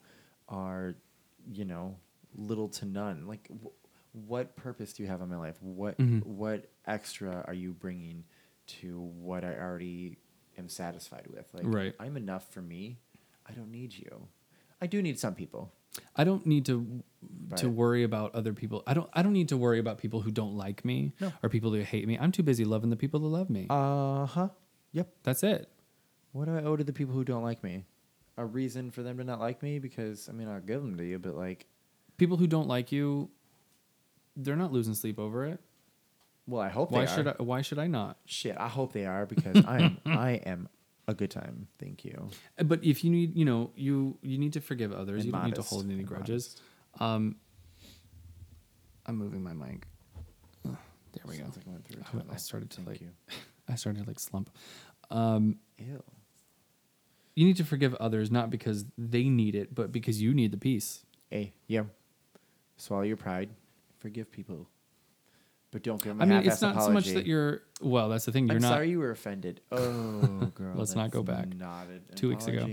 are 0.49 0.95
you 1.53 1.65
know 1.65 1.97
little 2.37 2.69
to 2.69 2.85
none 2.85 3.27
like 3.27 3.49
w- 3.49 3.71
what 4.13 4.55
purpose 4.57 4.93
do 4.93 5.03
you 5.03 5.09
have 5.09 5.21
in 5.21 5.29
my 5.29 5.37
life 5.37 5.57
what 5.63 5.99
Mhm. 5.99 6.25
what 6.25 6.71
extra 6.87 7.45
are 7.47 7.55
you 7.55 7.73
bringing 7.73 8.25
to 8.67 9.01
what 9.01 9.45
i 9.45 9.55
already 9.55 10.19
am 10.59 10.69
satisfied 10.69 11.27
with 11.29 11.47
like 11.53 11.65
Right. 11.67 11.95
i'm 12.01 12.17
enough 12.17 12.49
for 12.53 12.63
me 12.63 12.99
i 13.47 13.53
don't 13.53 13.71
need 13.71 13.93
you 13.97 14.29
i 14.81 14.87
do 14.87 15.01
need 15.03 15.19
some 15.19 15.35
people 15.35 15.73
I 16.17 16.25
don't 16.25 16.45
need 16.45 16.67
to 16.67 17.05
to 17.59 17.71
worry 17.71 18.03
about 18.03 18.35
other 18.35 18.53
people. 18.53 18.83
I 18.85 18.95
don't 18.95 19.09
I 19.13 19.23
don't 19.23 19.33
need 19.33 19.49
to 19.51 19.57
worry 19.57 19.79
about 19.79 19.99
people 19.99 20.23
who 20.23 20.33
don't 20.33 20.57
like 20.57 20.85
me 20.85 21.13
No. 21.21 21.33
or 21.41 21.49
people 21.49 21.71
who 21.73 21.83
hate 21.83 22.09
me. 22.09 22.19
I'm 22.19 22.33
too 22.33 22.43
busy 22.43 22.65
loving 22.65 22.91
the 22.91 22.97
people 22.97 23.21
that 23.21 23.29
love 23.29 23.49
me. 23.49 23.69
uh-huh 23.71 24.49
yep 24.91 25.15
That's 25.23 25.45
it. 25.45 25.69
what 26.33 26.47
do 26.47 26.57
i 26.57 26.65
owe 26.65 26.75
to 26.75 26.83
the 26.83 26.93
people 26.93 27.15
who 27.15 27.23
don't 27.23 27.45
like 27.45 27.63
me 27.63 27.85
a 28.37 28.45
reason 28.45 28.91
for 28.91 29.05
them 29.05 29.19
to 29.19 29.25
not 29.25 29.39
like 29.39 29.63
me 29.63 29.79
because 29.79 30.29
i 30.29 30.33
mean 30.33 30.49
i'll 30.49 30.61
give 30.61 30.83
them 30.83 30.97
to 30.97 31.05
you 31.05 31.21
but 31.21 31.37
like 31.37 31.67
People 32.17 32.37
who 32.37 32.47
don't 32.47 32.69
like 32.69 32.93
you, 32.93 33.31
they're 34.37 34.57
not 34.57 34.73
losing 34.73 34.95
sleep 34.95 35.19
over 35.19 35.45
it. 35.47 35.61
well 36.47 36.61
i 36.61 36.69
hope 36.69 36.91
Why 36.91 37.05
they 37.07 37.13
should 37.15 37.27
are. 37.27 37.37
I 37.39 37.43
why 37.43 37.63
should 37.63 37.79
I 37.79 37.87
not? 37.87 38.19
Shit, 38.27 38.57
I 38.59 38.69
hope 38.69 38.93
they 38.93 39.07
are 39.07 39.27
because 39.27 39.65
I 39.65 39.79
am 39.83 39.99
I 40.07 40.31
am 40.47 40.69
a 41.07 41.15
good 41.15 41.31
time. 41.31 41.69
Thank 41.79 42.05
you. 42.05 42.31
Uh, 42.59 42.65
But 42.65 42.83
if 42.85 43.05
you 43.05 43.11
need, 43.11 43.37
you 43.37 43.45
know, 43.45 43.71
you 43.77 44.17
you 44.23 44.39
need 44.39 44.53
to 44.55 44.61
forgive 44.61 44.93
others. 44.93 45.19
And 45.23 45.27
you 45.27 45.33
don't 45.33 45.45
need 45.47 45.55
to 45.57 45.63
hold 45.63 45.85
any 45.85 45.95
and 45.95 46.07
grudges. 46.07 46.57
Um, 47.01 47.37
I'm 49.07 49.17
moving 49.17 49.43
my 49.43 49.53
mic. 49.53 49.87
There 51.13 51.23
we 51.29 51.37
go. 51.37 51.45
Like 51.45 51.67
I 51.67 51.71
went 51.71 51.85
through 51.87 52.01
a 52.03 52.33
I 52.33 52.35
I 52.35 52.37
started 52.37 52.71
to, 52.71 52.77
Thank 52.77 52.89
like- 52.89 53.01
you. 53.01 53.11
I 53.69 53.77
started 53.77 54.03
to 54.03 54.09
like 54.11 54.19
slump. 54.19 54.51
Um, 55.11 55.59
Ew. 55.79 56.03
you 57.37 57.47
need 57.47 57.57
to 57.59 57.65
forgive 57.65 57.95
others 57.97 58.31
not 58.31 58.51
because 58.51 58.85
they 58.99 59.25
need 59.29 59.55
it, 59.55 59.75
but 59.75 59.93
because 59.93 60.21
you 60.21 60.35
need 60.35 60.51
the 60.53 60.57
peace. 60.59 61.05
Hey, 61.31 61.53
yeah. 61.67 61.85
Swallow 62.77 63.03
your 63.03 63.17
pride. 63.17 63.51
Forgive 63.99 64.31
people, 64.31 64.69
but 65.71 65.83
don't 65.83 65.97
give 66.03 66.17
them. 66.17 66.21
I 66.23 66.27
mean, 66.27 66.47
it's 66.47 66.61
not 66.61 66.83
so 66.83 66.91
much 66.91 67.07
that 67.09 67.27
you're. 67.27 67.63
Well, 67.81 68.09
that's 68.09 68.25
the 68.27 68.33
thing. 68.33 68.47
You're 68.47 68.57
I'm 68.57 68.63
not. 68.63 68.69
sorry 68.69 68.91
you 68.91 68.99
were 68.99 69.11
offended. 69.11 69.61
Oh, 69.73 70.51
girl. 70.55 70.75
Let's 70.77 70.95
not 70.95 71.11
go 71.11 71.23
back. 71.23 71.55
Not 71.55 71.87
Two 72.17 72.29
weeks 72.29 72.47
ago. 72.47 72.69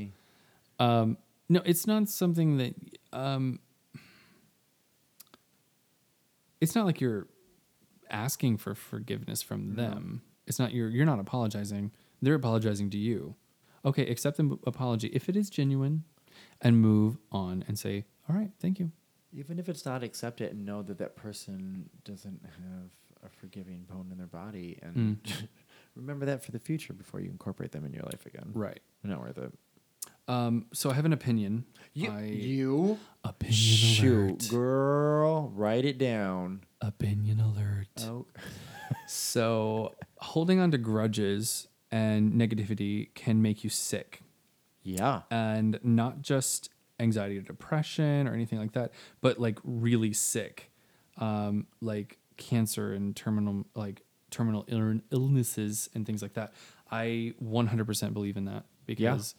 Um, 0.80 1.18
no, 1.50 1.62
it's 1.66 1.88
not 1.88 2.10
something 2.10 2.58
that. 2.58 2.76
Um, 3.14 3.60
it's 6.60 6.76
not 6.76 6.86
like 6.86 7.02
you're 7.02 7.28
asking 8.10 8.58
for 8.58 8.76
forgiveness 8.76 9.42
from 9.42 9.70
No. 9.76 9.76
them. 9.84 10.22
It's 10.48 10.60
not 10.60 10.74
you're 10.74 10.90
you're 10.90 11.06
not 11.06 11.20
apologizing. 11.20 11.92
They're 12.22 12.36
apologizing 12.36 12.90
to 12.92 12.98
you. 12.98 13.36
Okay, 13.86 14.06
accept 14.08 14.38
the 14.38 14.58
apology 14.68 15.08
if 15.08 15.28
it 15.30 15.36
is 15.36 15.50
genuine, 15.50 16.04
and 16.62 16.78
move 16.80 17.18
on 17.32 17.64
and 17.68 17.80
say, 17.80 18.06
"All 18.30 18.36
right, 18.36 18.52
thank 18.60 18.80
you." 18.80 18.92
Even 19.34 19.60
if 19.60 19.70
it's 19.70 19.86
not, 19.86 20.04
accept 20.04 20.42
it 20.42 20.52
and 20.52 20.66
know 20.66 20.82
that 20.84 20.98
that 20.98 21.16
person 21.16 21.90
doesn't 22.04 22.42
have 22.44 22.90
a 23.26 23.30
forgiving 23.30 23.86
bone 23.90 24.10
in 24.12 24.18
their 24.18 24.28
body, 24.28 24.78
and 24.82 25.20
remember 25.96 26.26
that 26.26 26.44
for 26.44 26.52
the 26.52 26.60
future 26.60 26.92
before 26.94 27.20
you 27.22 27.30
incorporate 27.30 27.72
them 27.72 27.86
in 27.86 27.94
your 27.94 28.04
life 28.04 28.26
again. 28.26 28.50
Right. 28.54 28.82
Not 29.04 29.20
worth 29.22 29.38
it. 29.38 29.54
Um, 30.28 30.66
so 30.74 30.90
I 30.90 30.94
have 30.94 31.06
an 31.06 31.14
opinion. 31.14 31.66
You, 31.94 32.12
I, 32.12 32.24
you 32.26 33.00
opinion 33.24 33.54
shoot, 33.56 34.30
alert. 34.30 34.50
girl, 34.50 35.50
write 35.56 35.86
it 35.86 35.98
down. 35.98 36.62
Opinion 36.82 37.40
alert. 37.40 37.88
Oh, 38.02 38.26
So 39.08 39.94
holding 40.18 40.60
on 40.60 40.72
to 40.72 40.78
grudges 40.78 41.68
and 41.92 42.34
negativity 42.34 43.14
can 43.14 43.42
make 43.42 43.64
you 43.64 43.70
sick. 43.70 44.22
yeah. 44.84 45.22
and 45.30 45.80
not 45.84 46.22
just 46.22 46.70
anxiety 47.02 47.38
or 47.38 47.42
depression 47.42 48.28
or 48.28 48.34
anything 48.34 48.60
like 48.60 48.74
that, 48.74 48.92
but 49.22 49.40
like 49.40 49.60
really 49.64 50.14
sick, 50.14 50.72
um, 51.18 51.68
like 51.82 52.18
cancer 52.38 52.94
and 52.94 53.16
terminal 53.16 53.66
like 53.76 54.02
terminal 54.30 54.66
Ill- 54.68 55.02
illnesses 55.12 55.90
and 55.94 56.06
things 56.06 56.22
like 56.22 56.34
that. 56.34 56.54
I 56.90 57.34
100% 57.44 58.14
believe 58.14 58.38
in 58.38 58.46
that 58.46 58.66
because 58.86 59.36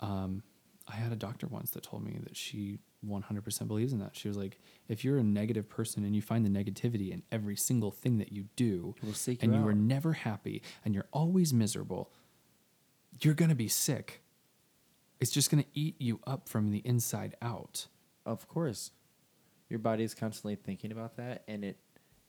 um, 0.00 0.42
I 0.88 0.96
had 0.96 1.12
a 1.12 1.16
doctor 1.16 1.46
once 1.46 1.70
that 1.70 1.82
told 1.82 2.04
me 2.04 2.18
that 2.22 2.36
she 2.36 2.78
100% 3.06 3.68
believes 3.68 3.92
in 3.92 3.98
that. 4.00 4.16
She 4.16 4.28
was 4.28 4.36
like, 4.36 4.58
if 4.88 5.04
you're 5.04 5.18
a 5.18 5.22
negative 5.22 5.68
person 5.68 6.04
and 6.04 6.14
you 6.14 6.22
find 6.22 6.44
the 6.44 6.50
negativity 6.50 7.10
in 7.10 7.22
every 7.30 7.56
single 7.56 7.90
thing 7.90 8.18
that 8.18 8.32
you 8.32 8.44
do, 8.56 8.94
will 9.02 9.12
seek 9.12 9.42
and 9.42 9.54
you 9.54 9.60
you 9.60 9.66
are 9.66 9.74
never 9.74 10.12
happy 10.12 10.62
and 10.84 10.94
you're 10.94 11.08
always 11.12 11.52
miserable, 11.52 12.10
you're 13.20 13.34
gonna 13.34 13.54
be 13.54 13.68
sick. 13.68 14.22
It's 15.20 15.30
just 15.30 15.50
gonna 15.50 15.64
eat 15.74 16.00
you 16.00 16.20
up 16.26 16.48
from 16.48 16.70
the 16.70 16.78
inside 16.78 17.36
out. 17.42 17.86
Of 18.26 18.48
course. 18.48 18.90
Your 19.70 19.78
body 19.78 20.04
is 20.04 20.14
constantly 20.14 20.56
thinking 20.56 20.92
about 20.92 21.16
that, 21.16 21.42
and 21.48 21.64
it 21.64 21.78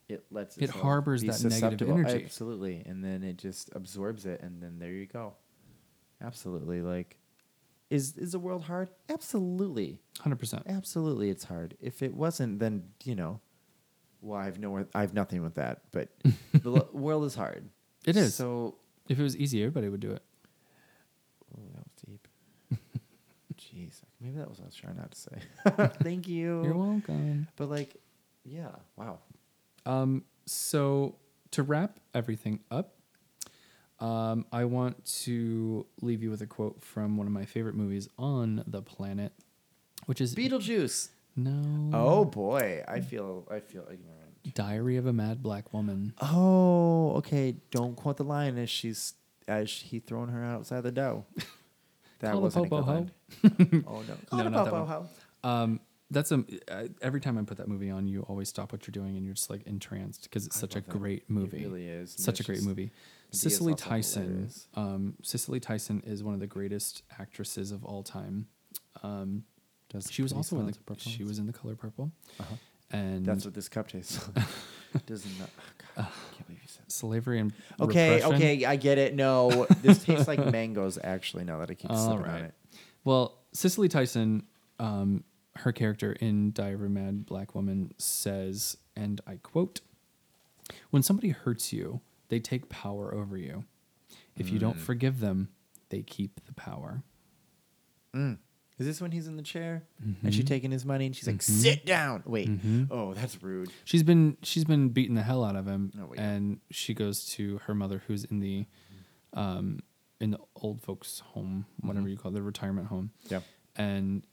it 0.08 0.26
lets 0.32 0.58
It 0.58 0.70
harbors 0.70 1.24
that 1.24 1.44
negative 1.44 1.90
energy. 1.90 2.24
Absolutely, 2.24 2.84
and 2.86 3.04
then 3.04 3.24
it 3.24 3.38
just 3.38 3.70
absorbs 3.76 4.26
it, 4.26 4.42
and 4.42 4.62
then 4.62 4.80
there 4.80 4.92
you 4.92 5.06
go. 5.08 5.34
Absolutely, 6.22 6.82
like, 6.82 7.18
is 7.90 8.16
is 8.18 8.32
the 8.32 8.40
world 8.40 8.64
hard? 8.64 8.90
Absolutely, 9.10 10.00
Hundred 10.20 10.38
percent. 10.38 10.64
absolutely, 10.68 11.30
it's 11.30 11.44
hard. 11.44 11.76
If 11.82 12.02
it 12.02 12.14
wasn't, 12.14 12.60
then 12.60 12.84
you 13.04 13.16
know, 13.16 13.42
well, 14.22 14.40
I've 14.40 14.60
no, 14.60 14.86
I 14.96 15.02
have 15.02 15.14
nothing 15.14 15.42
with 15.42 15.56
that. 15.56 15.82
But 15.92 16.10
the 16.54 16.88
world 16.94 17.26
is 17.26 17.36
hard. 17.36 17.68
It 18.06 18.16
is. 18.16 18.34
So, 18.36 18.76
If 19.10 19.20
it 19.20 19.24
was 19.24 19.36
easy, 19.36 19.62
everybody 19.62 19.90
would 19.90 20.00
do 20.00 20.12
it. 20.12 20.24
oh, 21.58 21.62
that 21.74 21.84
was 21.84 21.92
deep. 22.08 22.28
Jeez, 23.76 24.02
maybe 24.22 24.38
that 24.38 24.50
was 24.50 24.60
what 24.60 24.66
I 24.66 24.68
was 24.68 24.76
trying 24.76 24.96
not 24.96 25.12
to 25.12 25.20
say. 25.20 25.90
Thank 26.04 26.28
you. 26.28 26.64
You're 26.64 26.78
welcome. 26.78 27.48
But 27.58 27.70
like, 27.70 27.96
yeah, 28.46 28.70
wow. 28.96 29.20
Um, 29.86 30.24
so 30.46 31.16
to 31.52 31.64
wrap 31.64 32.00
everything 32.14 32.62
up, 32.72 32.96
um, 34.00 34.46
I 34.52 34.66
want 34.66 35.04
to 35.24 35.86
leave 36.02 36.24
you 36.24 36.30
with 36.30 36.42
a 36.42 36.48
quote 36.48 36.82
from 36.84 37.18
one 37.18 37.28
of 37.28 37.34
my 37.34 37.46
favorite 37.46 37.76
movies 37.76 38.08
on 38.18 38.64
the 38.68 38.82
planet, 38.82 39.34
which 40.06 40.22
is 40.22 40.36
Beetlejuice. 40.36 41.10
No. 41.36 41.90
Oh 41.94 42.26
boy, 42.26 42.84
I 42.88 43.02
feel 43.02 43.46
I 43.52 43.60
feel 43.60 43.84
ignorant. 43.84 44.54
Diary 44.54 44.96
of 44.98 45.06
a 45.06 45.14
Mad 45.14 45.42
Black 45.42 45.74
Woman. 45.74 46.14
Oh, 46.22 47.14
okay. 47.18 47.56
Don't 47.72 47.96
quote 47.96 48.18
the 48.18 48.24
line 48.24 48.58
as 48.58 48.70
she's 48.70 49.14
as 49.48 49.72
he 49.72 50.00
throwing 50.00 50.30
her 50.30 50.44
outside 50.44 50.84
the 50.84 50.92
door. 50.92 51.26
That 52.20 52.32
Call 52.32 52.42
the 52.42 52.44
wasn't 52.46 52.66
a 52.66 52.70
popo 52.70 52.82
good 52.82 52.86
ho. 52.86 52.94
line. 52.94 53.84
oh 53.88 54.02
no, 54.08 54.16
Call 54.30 54.38
No, 54.40 54.44
the 54.46 54.50
not 54.50 54.64
that 54.66 54.72
popo 54.72 54.84
one. 54.86 54.88
ho. 54.88 55.50
Um, 55.50 55.80
that's 56.12 56.32
a 56.32 56.44
I- 56.72 56.90
every 57.02 57.20
time 57.20 57.38
I 57.38 57.42
put 57.44 57.58
that 57.58 57.68
movie 57.68 57.90
on, 57.90 58.08
you 58.08 58.22
always 58.24 58.48
stop 58.50 58.72
what 58.72 58.88
you're 58.88 58.92
doing 58.94 59.16
and 59.18 59.26
you're 59.26 59.34
just 59.34 59.50
like 59.50 59.66
entranced 59.68 60.24
because 60.24 60.46
it's 60.46 60.58
I 60.58 60.62
such 60.62 60.76
a 60.76 60.78
love 60.80 60.86
that. 60.88 60.98
great 60.98 61.18
It 61.24 61.30
movie. 61.30 61.64
really 61.64 61.88
is, 61.88 62.14
such 62.18 62.40
a 62.40 62.44
great 62.44 62.62
movie. 62.64 62.92
Cicely 63.32 63.74
Tyson. 63.76 64.50
Um, 64.76 65.16
Cicely 65.24 65.60
Tyson 65.60 66.02
is 66.06 66.24
one 66.24 66.34
of 66.34 66.40
the 66.40 66.48
greatest 66.48 67.04
actresses 67.20 67.72
of 67.72 67.84
all 67.84 68.02
time. 68.04 68.48
Um, 69.04 69.44
Does 69.90 70.10
she 70.12 70.22
was 70.22 70.32
also 70.32 70.60
in 70.60 70.68
the 70.68 70.76
she 71.00 71.24
was 71.24 71.38
in 71.40 71.48
the 71.48 71.54
Color 71.54 71.76
Purple, 71.76 72.12
Uh-huh. 72.40 72.56
And 72.92 73.26
That's 73.26 73.46
what 73.46 73.54
this 73.54 73.70
cup 73.70 73.88
tastes. 73.90 74.20
like. 74.36 74.46
Does 75.06 75.26
not. 75.40 75.50
Oh 75.98 76.02
God, 76.04 76.08
I 76.08 76.36
can't 76.36 76.48
believe 76.48 76.62
you 76.62 76.68
said. 76.68 76.86
that. 76.86 76.92
slavery 76.92 77.40
and 77.40 77.52
Okay, 77.80 78.16
repression. 78.16 78.36
okay, 78.36 78.66
I 78.66 78.76
get 78.78 78.98
it. 78.98 79.14
No, 79.16 79.66
this 79.82 80.04
tastes 80.04 80.28
like 80.28 80.40
mangoes. 80.52 80.98
Actually, 81.04 81.44
now 81.44 81.60
that 81.60 81.70
I 81.70 81.74
keep 81.74 81.92
All 81.92 81.98
sipping 81.98 82.18
on 82.20 82.24
right. 82.24 82.44
it. 82.46 82.54
Well, 83.04 83.38
Cicely 83.54 83.88
Tyson, 83.90 84.44
um, 84.80 85.24
her 85.58 85.72
character 85.72 86.14
in 86.14 86.52
Die 86.54 86.70
of 86.70 86.82
a 86.82 86.90
Mad 86.90 87.26
Black 87.26 87.56
Woman 87.56 87.94
says, 87.98 88.78
and 88.96 89.20
I 89.28 89.36
quote, 89.38 89.82
When 90.92 91.04
somebody 91.04 91.30
hurts 91.30 91.72
you, 91.74 92.02
they 92.30 92.40
take 92.40 92.70
power 92.70 93.14
over 93.14 93.38
you. 93.38 93.66
If 94.38 94.50
you 94.50 94.58
Mm. 94.58 94.62
don't 94.62 94.80
forgive 94.80 95.20
them, 95.20 95.50
they 95.90 96.02
keep 96.02 96.44
the 96.46 96.54
power. 96.54 97.04
Mm. 98.14 98.38
Is 98.78 98.86
this 98.86 99.00
when 99.02 99.12
he's 99.12 99.28
in 99.28 99.38
the 99.38 99.42
chair 99.44 99.84
and 100.04 100.18
Mhm. 100.22 100.34
she's 100.34 100.44
taking 100.44 100.70
his 100.72 100.86
money 100.86 101.06
and 101.06 101.16
she's 101.16 101.28
like, 101.28 101.38
Mhm. 101.38 101.42
"Sit 101.44 101.86
down." 101.86 102.24
Wait. 102.26 102.50
Mhm. 102.50 102.88
Oh, 102.92 103.14
that's 103.14 103.42
rude. 103.42 103.72
She's 103.86 104.04
been 104.04 104.38
she's 104.44 104.66
been 104.66 104.90
beating 104.90 105.16
the 105.16 105.24
hell 105.24 105.44
out 105.46 105.56
of 105.56 105.66
him, 105.68 105.92
Oh, 105.98 106.08
wait. 106.08 106.20
and 106.20 106.60
she 106.72 106.94
goes 106.94 107.26
to 107.36 107.60
her 107.60 107.74
mother, 107.74 108.00
who's 108.08 108.26
in 108.26 108.40
the, 108.42 108.66
um, 109.34 109.80
in 110.20 110.32
the 110.32 110.40
old 110.58 110.82
folks' 110.82 111.20
home, 111.20 111.66
whatever 111.82 112.08
Mhm. 112.08 112.12
you 112.12 112.18
call 112.18 112.32
it, 112.32 112.36
the 112.36 112.42
retirement 112.44 112.88
home. 112.88 113.12
Yeah. 113.30 113.42
and 113.78 114.26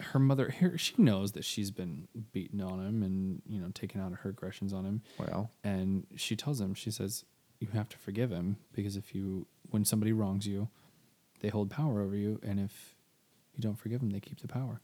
her 0.00 0.20
mother 0.20 0.50
here 0.50 0.78
she 0.78 0.94
knows 1.02 1.32
that 1.32 1.44
she's 1.44 1.72
been 1.72 2.06
beaten 2.30 2.60
on 2.60 2.78
him 2.78 3.02
and 3.02 3.42
you 3.44 3.58
know 3.60 3.68
taking 3.74 4.00
out 4.00 4.12
her 4.12 4.30
aggressions 4.30 4.72
on 4.72 4.84
him 4.84 5.02
Well, 5.18 5.50
and 5.64 6.06
she 6.14 6.36
tells 6.36 6.60
him 6.60 6.74
she 6.74 6.92
says 6.92 7.24
you 7.58 7.66
have 7.72 7.88
to 7.88 7.98
forgive 7.98 8.30
him 8.30 8.58
because 8.72 8.96
if 8.96 9.16
you 9.16 9.48
when 9.70 9.84
somebody 9.84 10.12
wrongs 10.12 10.46
you 10.46 10.68
they 11.40 11.48
hold 11.48 11.70
power 11.70 12.00
over 12.00 12.14
you 12.14 12.38
and 12.44 12.60
if 12.60 12.94
you 13.58 13.62
don't 13.62 13.78
forgive 13.78 14.00
them 14.00 14.08
they 14.10 14.20
keep 14.20 14.40
the 14.40 14.48
power 14.48 14.80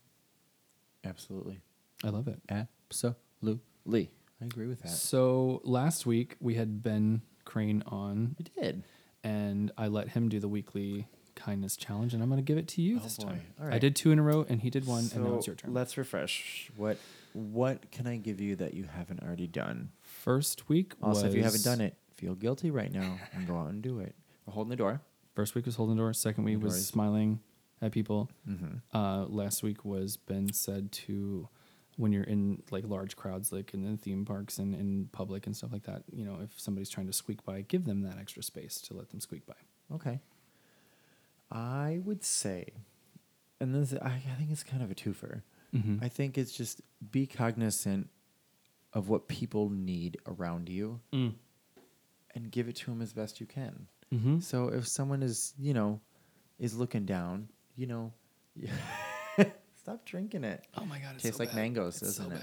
absolutely, 1.04 1.60
i 2.04 2.08
love 2.08 2.28
it 2.28 2.40
absolutely. 2.50 4.10
I 4.42 4.46
agree 4.46 4.66
with 4.66 4.82
that. 4.82 4.88
so 4.90 5.60
last 5.64 6.04
week 6.06 6.36
we 6.40 6.54
had 6.54 6.82
ben 6.82 7.22
crane 7.44 7.82
on 7.86 8.34
We 8.38 8.44
did. 8.62 8.82
and 9.22 9.70
i 9.78 9.86
let 9.86 10.08
him 10.10 10.28
do 10.28 10.40
the 10.40 10.48
weekly 10.48 11.06
kindness 11.34 11.76
challenge 11.76 12.14
and 12.14 12.22
i'm 12.22 12.28
going 12.28 12.38
to 12.38 12.44
give 12.44 12.58
it 12.58 12.68
to 12.68 12.82
you 12.82 12.96
Oh, 13.00 13.04
this 13.04 13.16
boy. 13.18 13.28
time 13.28 13.42
All 13.60 13.72
i 13.72 13.78
did 13.78 13.94
two 13.96 14.10
in 14.12 14.18
a 14.18 14.22
row 14.22 14.44
and 14.48 14.60
he 14.60 14.70
did 14.70 14.86
one 14.86 15.08
and 15.14 15.24
now 15.24 15.34
it's 15.36 15.46
your 15.46 15.56
turn 15.56 15.72
Let's 15.74 15.96
refresh. 15.96 16.70
What 16.76 16.98
What 17.32 17.90
can 17.90 18.06
I 18.06 18.16
give 18.16 18.40
you 18.40 18.54
that 18.56 18.74
you 18.74 18.84
haven't 18.84 19.22
already 19.22 19.46
done? 19.46 19.90
first 20.00 20.68
week 20.68 20.94
Also, 21.02 21.26
if 21.26 21.34
you 21.34 21.42
haven't 21.42 21.64
done 21.64 21.80
it, 21.80 21.96
feel 22.16 22.34
guilty 22.34 22.70
right 22.70 22.92
now 22.92 23.18
and 23.34 23.46
go 23.46 23.56
out 23.58 23.68
and 23.70 23.82
do 23.82 23.98
it. 24.00 24.14
We're 24.46 24.54
holding 24.54 24.70
the 24.70 24.76
door. 24.76 25.00
First 25.34 25.54
week 25.56 25.66
was 25.66 25.74
holding 25.74 25.96
the 25.96 26.02
door. 26.02 26.12
Second 26.14 26.44
week 26.44 26.62
was 26.62 26.86
smiling 26.86 27.40
at 27.82 27.92
people. 27.92 28.30
Mm-hmm. 28.48 28.96
Uh, 28.96 29.26
last 29.26 29.62
week 29.62 29.84
was 29.84 30.16
Ben 30.16 30.52
said 30.52 30.92
to 30.92 31.48
when 31.96 32.12
you're 32.12 32.24
in 32.24 32.62
like 32.70 32.84
large 32.86 33.14
crowds, 33.16 33.52
like 33.52 33.72
in 33.74 33.82
the 33.88 33.96
theme 33.96 34.24
parks 34.24 34.58
and 34.58 34.74
in 34.74 35.08
public 35.12 35.46
and 35.46 35.56
stuff 35.56 35.72
like 35.72 35.84
that. 35.84 36.02
You 36.12 36.24
know, 36.24 36.38
if 36.42 36.58
somebody's 36.58 36.90
trying 36.90 37.06
to 37.06 37.12
squeak 37.12 37.44
by, 37.44 37.60
give 37.62 37.84
them 37.84 38.02
that 38.02 38.18
extra 38.18 38.42
space 38.42 38.80
to 38.82 38.94
let 38.94 39.10
them 39.10 39.20
squeak 39.20 39.46
by. 39.46 39.54
Okay. 39.94 40.20
I 41.50 42.00
would 42.04 42.24
say, 42.24 42.66
and 43.60 43.74
this 43.74 43.92
I, 44.00 44.08
I 44.30 44.34
think 44.38 44.50
it's 44.50 44.64
kind 44.64 44.82
of 44.82 44.90
a 44.90 44.94
twofer. 44.94 45.42
Mm-hmm. 45.74 45.98
I 46.02 46.08
think 46.08 46.38
it's 46.38 46.52
just 46.52 46.80
be 47.10 47.26
cognizant 47.26 48.08
of 48.92 49.08
what 49.08 49.28
people 49.28 49.70
need 49.70 50.18
around 50.26 50.68
you 50.68 51.00
Mm. 51.12 51.34
and 52.34 52.50
give 52.50 52.68
it 52.68 52.76
to 52.76 52.86
them 52.90 53.02
as 53.02 53.12
best 53.12 53.40
you 53.40 53.46
can. 53.46 53.86
Mm-hmm. 54.12 54.38
So 54.40 54.68
if 54.68 54.86
someone 54.86 55.22
is, 55.22 55.52
you 55.58 55.74
know, 55.74 56.00
is 56.58 56.76
looking 56.76 57.04
down, 57.04 57.48
you 57.76 57.86
know, 57.86 58.12
stop 59.76 60.04
drinking 60.04 60.44
it. 60.44 60.64
Oh 60.76 60.84
my 60.84 60.98
god, 60.98 61.16
it 61.16 61.20
Tastes 61.22 61.36
so 61.36 61.42
like 61.42 61.50
bad. 61.50 61.56
mangoes, 61.56 62.00
It's 62.02 62.16
doesn't 62.16 62.30
so 62.30 62.36
it? 62.36 62.40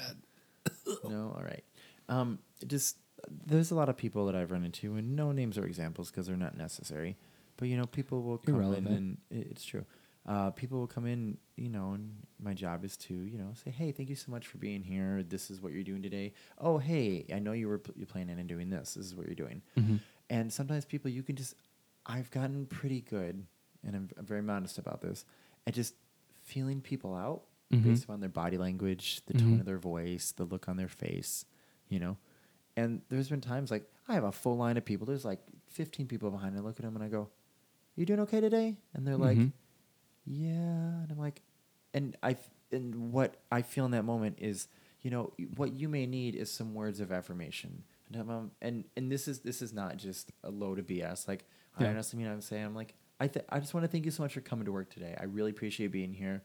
bad. 1.03 1.09
no, 1.11 1.33
all 1.35 1.43
right. 1.43 1.63
Um, 2.09 2.39
just 2.67 2.97
there's 3.45 3.71
a 3.71 3.75
lot 3.75 3.89
of 3.89 3.97
people 3.97 4.25
that 4.25 4.35
I've 4.35 4.51
run 4.51 4.63
into, 4.65 4.95
and 4.95 5.15
no 5.15 5.31
names 5.31 5.57
or 5.57 5.65
examples 5.65 6.09
because 6.11 6.27
they're 6.27 6.37
not 6.37 6.57
necessary. 6.57 7.17
But 7.57 7.67
you 7.67 7.77
know, 7.77 7.85
people 7.85 8.21
will 8.23 8.37
come 8.37 8.55
Irrelevant. 8.55 8.87
in, 8.87 9.17
and 9.29 9.45
it's 9.51 9.63
true. 9.63 9.85
Uh, 10.27 10.51
people 10.51 10.77
will 10.79 10.87
come 10.87 11.07
in, 11.07 11.35
you 11.55 11.67
know, 11.67 11.93
and 11.93 12.15
my 12.39 12.53
job 12.53 12.85
is 12.85 12.95
to, 12.95 13.13
you 13.13 13.39
know, 13.39 13.53
say, 13.63 13.71
hey, 13.71 13.91
thank 13.91 14.07
you 14.07 14.15
so 14.15 14.29
much 14.31 14.45
for 14.45 14.59
being 14.59 14.83
here. 14.83 15.23
This 15.27 15.49
is 15.49 15.61
what 15.63 15.73
you're 15.73 15.81
doing 15.83 16.03
today. 16.03 16.33
Oh, 16.59 16.77
hey, 16.77 17.25
I 17.33 17.39
know 17.39 17.53
you 17.53 17.67
were 17.67 17.79
pl- 17.79 17.95
you 17.97 18.05
planning 18.05 18.37
on 18.37 18.45
doing 18.45 18.69
this. 18.69 18.93
This 18.93 19.05
is 19.07 19.15
what 19.15 19.25
you're 19.25 19.33
doing. 19.33 19.63
Mhm. 19.79 19.99
And 20.29 20.53
sometimes 20.53 20.85
people, 20.85 21.09
you 21.09 21.23
can 21.23 21.35
just, 21.35 21.55
I've 22.05 22.29
gotten 22.29 22.67
pretty 22.67 23.01
good, 23.01 23.47
and 23.85 23.95
I'm, 23.95 24.09
I'm 24.17 24.25
very 24.25 24.41
modest 24.41 24.77
about 24.77 25.01
this, 25.01 25.25
at 25.67 25.73
just 25.73 25.95
feeling 26.43 26.81
people 26.81 27.15
out 27.15 27.43
Mhm. 27.71 27.83
based 27.83 28.03
upon 28.03 28.19
their 28.19 28.29
body 28.29 28.57
language, 28.57 29.21
the 29.27 29.33
tone 29.33 29.57
Mhm. 29.57 29.59
of 29.61 29.65
their 29.65 29.77
voice, 29.77 30.31
the 30.33 30.43
look 30.43 30.67
on 30.67 30.75
their 30.77 30.87
face, 30.89 31.45
you 31.89 31.99
know. 31.99 32.17
And 32.75 33.01
there's 33.09 33.29
been 33.29 33.41
times 33.41 33.71
like 33.71 33.89
I 34.07 34.13
have 34.13 34.23
a 34.23 34.31
full 34.31 34.57
line 34.57 34.77
of 34.77 34.85
people. 34.85 35.05
There's 35.05 35.25
like 35.25 35.41
15 35.67 36.07
people 36.07 36.31
behind. 36.31 36.55
I 36.57 36.61
look 36.61 36.77
at 36.77 36.83
them 36.83 36.95
and 36.95 37.03
I 37.03 37.07
go, 37.09 37.29
"You 37.95 38.05
doing 38.05 38.19
okay 38.21 38.41
today?" 38.41 38.77
And 38.93 39.05
they're 39.07 39.17
like, 39.17 39.37
Mhm. 39.37 39.51
"Yeah." 40.25 41.01
And 41.03 41.11
I'm 41.11 41.17
like, 41.17 41.41
and 41.93 42.17
I 42.23 42.37
and 42.71 43.11
what 43.11 43.35
I 43.51 43.61
feel 43.61 43.85
in 43.85 43.91
that 43.91 44.03
moment 44.05 44.37
is, 44.39 44.67
you 45.01 45.11
know, 45.11 45.33
what 45.57 45.73
you 45.73 45.89
may 45.89 46.05
need 46.05 46.35
is 46.35 46.49
some 46.51 46.73
words 46.73 46.99
of 47.01 47.11
affirmation. 47.11 47.83
And 48.07 48.15
I'm, 48.21 48.29
um, 48.29 48.51
and 48.61 48.85
and 48.95 49.11
this 49.11 49.27
is 49.27 49.39
this 49.41 49.61
is 49.61 49.73
not 49.73 49.97
just 49.97 50.31
a 50.43 50.49
load 50.49 50.79
of 50.79 50.87
BS. 50.87 51.27
Like 51.27 51.45
I 51.77 51.85
honestly 51.87 52.19
mean, 52.19 52.27
I'm 52.27 52.41
saying, 52.41 52.65
I'm 52.65 52.75
like, 52.75 52.95
I 53.21 53.27
th- 53.27 53.45
I 53.49 53.59
just 53.59 53.73
want 53.73 53.83
to 53.85 53.87
thank 53.91 54.05
you 54.05 54.11
so 54.11 54.23
much 54.23 54.33
for 54.33 54.41
coming 54.41 54.65
to 54.65 54.71
work 54.71 54.89
today. 54.89 55.15
I 55.19 55.25
really 55.25 55.51
appreciate 55.51 55.91
being 55.91 56.13
here. 56.13 56.41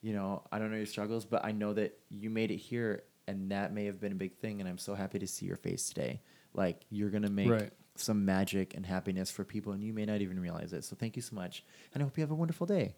You 0.00 0.12
know, 0.14 0.42
I 0.52 0.58
don't 0.58 0.70
know 0.70 0.76
your 0.76 0.86
struggles, 0.86 1.24
but 1.24 1.44
I 1.44 1.52
know 1.52 1.72
that 1.74 1.98
you 2.08 2.30
made 2.30 2.50
it 2.50 2.56
here, 2.56 3.02
and 3.26 3.50
that 3.50 3.72
may 3.72 3.84
have 3.86 4.00
been 4.00 4.12
a 4.12 4.16
big 4.16 4.36
thing. 4.38 4.60
And 4.60 4.68
I'm 4.68 4.78
so 4.78 4.94
happy 4.94 5.18
to 5.18 5.26
see 5.26 5.46
your 5.46 5.56
face 5.56 5.88
today. 5.88 6.20
Like 6.54 6.82
you're 6.90 7.10
gonna 7.10 7.30
make 7.30 7.50
Right. 7.50 7.70
some 7.96 8.24
magic 8.24 8.74
and 8.74 8.84
happiness 8.86 9.30
for 9.30 9.44
people, 9.44 9.72
and 9.72 9.82
you 9.82 9.92
may 9.92 10.04
not 10.06 10.20
even 10.22 10.38
realize 10.40 10.72
it. 10.72 10.84
So 10.84 10.96
thank 10.96 11.16
you 11.16 11.22
so 11.22 11.34
much, 11.36 11.64
and 11.92 12.02
I 12.02 12.04
hope 12.06 12.16
you 12.16 12.22
have 12.22 12.30
a 12.30 12.34
wonderful 12.34 12.66
day. 12.66 12.94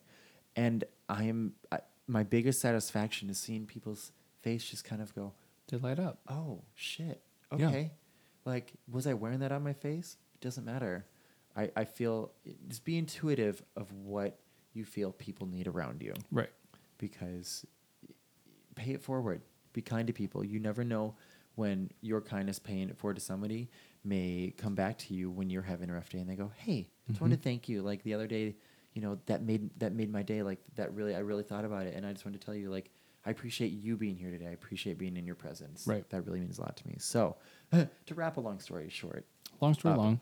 And 0.54 0.84
I 1.08 1.24
am 1.24 1.54
I, 1.72 1.80
my 2.06 2.22
biggest 2.22 2.60
satisfaction 2.60 3.28
is 3.30 3.38
seeing 3.38 3.66
people's 3.66 4.12
face 4.42 4.64
just 4.64 4.84
kind 4.84 5.02
of 5.02 5.14
go, 5.14 5.32
They 5.68 5.76
light 5.78 5.98
up. 5.98 6.20
oh 6.28 6.62
shit 6.74 7.20
Yeah. 7.56 7.68
okay 7.68 7.90
like 8.44 8.72
was 8.88 9.06
i 9.08 9.12
wearing 9.14 9.40
that 9.40 9.50
on 9.50 9.64
my 9.64 9.72
face 9.72 10.16
it 10.36 10.40
doesn't 10.40 10.64
matter 10.64 11.04
i, 11.56 11.70
I 11.74 11.84
feel 11.84 12.32
just 12.68 12.84
be 12.84 12.98
intuitive 12.98 13.62
of 13.76 13.90
what 13.92 14.38
you 14.74 14.84
feel 14.84 15.10
people 15.12 15.46
need 15.46 15.66
around 15.68 16.02
you. 16.02 16.12
Right. 16.30 16.50
because 16.98 17.64
pay 18.74 18.92
it 18.92 19.02
forward. 19.02 19.40
Be 19.72 19.82
kind 19.82 20.06
to 20.06 20.12
people. 20.12 20.44
You 20.44 20.58
never 20.60 20.84
know 20.84 21.14
when 21.54 21.90
your 22.02 22.20
kindness 22.20 22.58
paying 22.58 22.88
it 22.90 22.98
forward 22.98 23.14
to 23.16 23.22
somebody 23.22 23.70
may 24.04 24.52
come 24.58 24.74
back 24.74 24.98
to 24.98 25.14
you 25.14 25.30
when 25.30 25.48
you're 25.50 25.62
having 25.62 25.88
a 25.90 25.94
rough 25.94 26.08
day 26.10 26.18
and 26.18 26.28
they 26.28 26.36
go 26.36 26.52
hey 26.58 26.90
I 27.08 27.12
just 27.12 27.20
wanted 27.20 27.36
to 27.36 27.42
thank 27.42 27.68
you. 27.68 27.82
Like 27.82 28.02
the 28.02 28.14
other 28.14 28.26
day 28.26 28.56
you 28.92 29.02
know 29.02 29.18
that 29.26 29.42
made 29.42 29.70
that 29.78 29.92
made 29.94 30.10
my 30.12 30.22
day. 30.22 30.42
Like 30.42 30.58
that 30.76 30.92
really 30.94 31.14
i 31.14 31.18
really 31.20 31.42
thought 31.42 31.64
about 31.64 31.86
it 31.86 31.94
and 31.94 32.04
i 32.06 32.12
just 32.12 32.24
wanted 32.24 32.40
to 32.40 32.44
tell 32.46 32.54
you 32.54 32.70
like 32.70 32.90
i 33.24 33.30
appreciate 33.30 33.68
you 33.72 33.96
being 33.96 34.16
here 34.16 34.30
today. 34.30 34.46
I 34.48 34.52
appreciate 34.52 34.98
being 34.98 35.16
in 35.16 35.24
your 35.26 35.34
presence. 35.34 35.86
Right. 35.86 36.08
that 36.10 36.26
really 36.26 36.40
means 36.40 36.58
a 36.58 36.62
lot 36.62 36.76
to 36.76 36.86
me. 36.86 36.96
So 36.98 37.36
to 37.72 38.14
wrap 38.14 38.36
a 38.36 38.40
long 38.40 38.60
story 38.60 38.88
short. 38.90 39.24
Long 39.60 39.72
story 39.74 39.94
Uh, 39.94 39.98
long. 39.98 40.20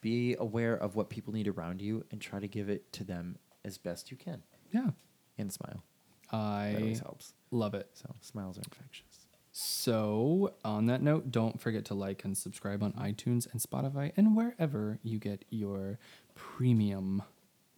Be 0.00 0.34
aware 0.38 0.74
of 0.76 0.96
what 0.96 1.10
people 1.10 1.32
need 1.32 1.48
around 1.48 1.80
you 1.82 2.04
and 2.10 2.20
try 2.20 2.40
to 2.40 2.48
give 2.48 2.68
it 2.68 2.92
to 2.94 3.04
them 3.04 3.36
as 3.64 3.76
best 3.78 4.10
you 4.10 4.16
can 4.16 4.42
Yeah. 4.72 4.90
and 5.38 5.52
smile 5.52 5.82
that 6.30 6.36
always 6.80 7.00
I 7.00 7.04
helps 7.04 7.34
love 7.50 7.74
it. 7.74 7.88
so 7.94 8.14
smiles 8.20 8.56
are 8.58 8.62
infectious 8.62 9.26
So, 9.52 10.54
on 10.64 10.86
that 10.86 11.02
note, 11.02 11.30
don't 11.32 11.60
forget 11.60 11.84
to 11.86 11.94
like 11.94 12.24
and 12.24 12.38
subscribe 12.38 12.82
on 12.82 12.92
iTunes 12.92 13.50
and 13.50 13.60
Spotify 13.60 14.12
and 14.16 14.36
wherever 14.36 14.98
you 15.02 15.18
get 15.18 15.44
your 15.50 15.98
premium 16.34 17.22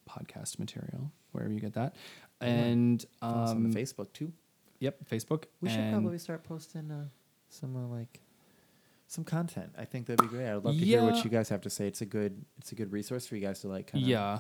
podcast 0.09 0.59
material, 0.59 1.11
wherever 1.33 1.53
you 1.53 1.61
get 1.61 1.73
that. 1.75 1.97
And 2.41 3.05
um, 3.23 3.33
on 3.33 3.73
facebook 3.73 4.13
too 4.13 4.33
Yep, 4.81 5.09
Facebook. 5.09 5.45
We 5.61 5.69
should 5.71 5.79
and 5.79 5.93
probably 5.93 6.19
start 6.19 6.43
posting 6.43 6.91
uh, 6.91 7.05
some 7.49 7.77
uh, 7.77 7.87
like 7.87 8.21
some 9.13 9.25
content. 9.25 9.75
I 9.77 9.85
think 9.85 10.07
that'd 10.07 10.23
be 10.23 10.27
great. 10.35 10.49
I'd 10.49 10.65
love 10.65 10.79
to 10.79 10.85
hear 10.85 11.03
what 11.03 11.23
you 11.23 11.31
guys 11.31 11.51
have 11.51 11.61
to 11.63 11.71
say. 11.71 11.87
It's 11.87 12.01
a 12.01 12.07
good 12.07 12.45
it's 12.59 12.73
a 12.73 12.75
good 12.75 12.93
resource 12.93 13.27
for 13.27 13.37
you 13.37 13.43
guys 13.43 13.61
to 13.61 13.69
like 13.69 13.89
kind 13.93 14.03
of 14.03 14.09
yeah, 14.09 14.39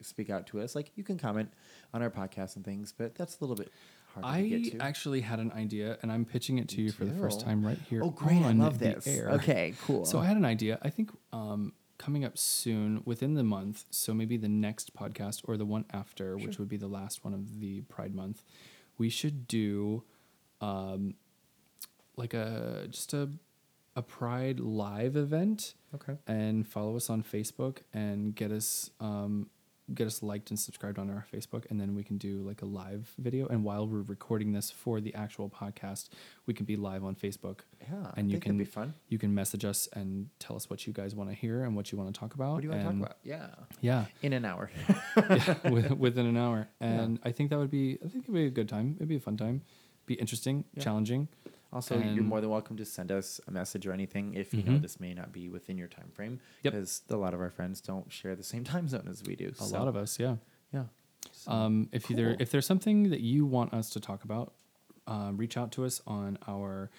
speak 0.00 0.30
out 0.30 0.46
to 0.48 0.60
us. 0.60 0.76
Like 0.76 0.92
you 0.94 1.02
can 1.02 1.18
comment 1.18 1.52
on 1.92 2.00
our 2.00 2.10
podcast 2.10 2.54
and 2.54 2.64
things, 2.64 2.92
but 2.96 3.16
that's 3.16 3.38
a 3.38 3.40
little 3.40 3.56
bit 3.56 3.72
hard 4.14 4.36
to 4.36 4.48
get 4.48 4.74
I 4.74 4.78
to. 4.78 4.84
actually 4.84 5.20
had 5.22 5.40
an 5.40 5.50
idea, 5.50 5.98
and 6.02 6.12
I'm 6.12 6.24
pitching 6.24 6.58
it 6.58 6.68
to 6.70 6.80
you 6.80 6.92
for 6.92 7.04
the 7.04 7.12
first 7.12 7.40
time 7.40 7.66
right 7.66 7.78
here. 7.90 8.02
oh 8.04 8.10
great! 8.10 8.40
I 8.40 8.50
on 8.50 8.58
love 8.58 8.78
the 8.78 8.94
this. 8.94 9.06
air. 9.08 9.30
Okay, 9.30 9.74
cool. 9.84 10.04
So 10.04 10.20
I 10.20 10.26
had 10.26 10.36
an 10.36 10.44
idea. 10.44 10.78
I 10.82 10.90
think 10.90 11.10
um, 11.32 11.72
coming 11.98 12.24
up 12.24 12.38
soon, 12.38 13.02
within 13.04 13.34
the 13.34 13.42
month, 13.42 13.84
so 13.90 14.14
maybe 14.14 14.36
the 14.36 14.48
next 14.48 14.94
podcast 14.94 15.40
or 15.44 15.56
the 15.56 15.66
one 15.66 15.84
after, 15.92 16.36
which 16.36 16.60
would 16.60 16.68
be 16.68 16.76
the 16.76 16.86
last 16.86 17.24
one 17.24 17.34
of 17.34 17.58
the 17.58 17.80
Pride 17.82 18.14
Month, 18.14 18.44
we 18.96 19.08
should 19.08 19.48
do 19.48 20.04
um, 20.60 21.14
like 22.16 22.32
a 22.32 22.86
just 22.90 23.12
a 23.12 23.28
a 23.98 24.02
Pride 24.02 24.60
live 24.60 25.16
event 25.16 25.74
Okay. 25.94 26.14
and 26.26 26.66
follow 26.66 26.94
us 26.96 27.08
on 27.10 27.22
Facebook 27.22 27.78
and 27.92 28.34
get 28.34 28.50
us 28.52 28.90
um, 29.00 29.48
get 29.94 30.06
us 30.06 30.22
liked 30.22 30.50
and 30.50 30.60
subscribed 30.60 30.98
on 30.98 31.08
our 31.08 31.24
Facebook, 31.32 31.64
and 31.70 31.80
then 31.80 31.94
we 31.94 32.04
can 32.04 32.18
do 32.18 32.42
like 32.42 32.60
a 32.60 32.66
live 32.66 33.10
video. 33.18 33.46
And 33.48 33.64
while 33.64 33.88
we're 33.88 34.02
recording 34.02 34.52
this 34.52 34.70
for 34.70 35.00
the 35.00 35.14
actual 35.14 35.48
podcast, 35.48 36.10
we 36.44 36.52
can 36.52 36.66
be 36.66 36.76
live 36.76 37.02
on 37.04 37.14
Facebook. 37.14 37.60
Yeah, 37.80 38.12
and 38.14 38.30
you 38.30 38.38
can 38.38 38.58
be 38.58 38.66
fun. 38.66 38.92
You 39.08 39.16
can 39.18 39.34
message 39.34 39.64
us 39.64 39.88
and 39.94 40.28
tell 40.38 40.56
us 40.56 40.68
what 40.68 40.86
you 40.86 40.92
guys 40.92 41.14
want 41.14 41.30
to 41.30 41.34
hear 41.34 41.64
and 41.64 41.74
what 41.74 41.90
you 41.90 41.96
want 41.96 42.12
to 42.14 42.20
talk 42.20 42.34
about. 42.34 42.52
What 42.52 42.60
do 42.60 42.66
you 42.66 42.70
want 42.74 42.82
to 42.82 42.88
talk 42.88 42.96
about? 43.00 43.16
Yeah. 43.24 43.46
Yeah, 43.80 44.04
In 44.22 44.34
an 44.34 44.44
hour. 44.44 44.70
yeah, 45.16 45.54
with, 45.70 45.90
within 45.92 46.26
an 46.26 46.36
hour, 46.36 46.68
and 46.80 47.18
I 47.24 47.32
think 47.32 47.48
that 47.50 47.58
would 47.58 47.70
be 47.70 47.98
I 48.04 48.08
think 48.08 48.24
it'd 48.24 48.34
be 48.34 48.44
a 48.46 48.50
good 48.50 48.68
time. 48.68 48.92
It'd 48.96 49.08
be 49.08 49.16
a 49.16 49.20
fun 49.20 49.38
time, 49.38 49.62
be 50.04 50.14
interesting, 50.14 50.64
Yeah. 50.74 50.82
challenging. 50.84 51.28
Also, 51.72 51.98
you're 51.98 52.24
more 52.24 52.40
than 52.40 52.48
welcome 52.48 52.76
to 52.78 52.84
send 52.84 53.12
us 53.12 53.40
a 53.46 53.50
message 53.50 53.86
or 53.86 53.92
anything 53.92 54.32
if 54.34 54.54
you 54.54 54.62
know 54.62 54.72
Mhm. 54.72 54.82
this 54.82 54.98
may 54.98 55.12
not 55.12 55.32
be 55.32 55.48
within 55.50 55.76
your 55.76 55.88
time 55.88 56.10
frame. 56.14 56.40
Yep. 56.62 56.72
Because 56.72 57.02
a 57.10 57.16
lot 57.16 57.34
of 57.34 57.40
our 57.40 57.50
friends 57.50 57.80
don't 57.82 58.10
share 58.10 58.34
the 58.34 58.42
same 58.42 58.64
time 58.72 58.88
zone 58.88 59.06
as 59.10 59.22
we 59.22 59.36
do. 59.36 59.52
A 59.60 59.64
lot 59.66 59.86
of 59.86 59.94
us, 59.96 60.18
yeah. 60.18 60.36
Yeah. 60.72 60.86
So, 61.32 61.50
Um, 61.52 61.88
if 61.92 62.08
there 62.08 62.32
cool. 62.32 62.42
if 62.42 62.50
there's 62.50 62.64
something 62.66 63.10
that 63.10 63.20
you 63.20 63.44
want 63.44 63.74
us 63.74 63.90
to 63.90 64.00
talk 64.00 64.24
about, 64.24 64.54
um, 65.06 65.36
reach 65.36 65.56
out 65.58 65.70
to 65.72 65.84
us 65.84 66.00
on 66.06 66.38
our 66.46 66.90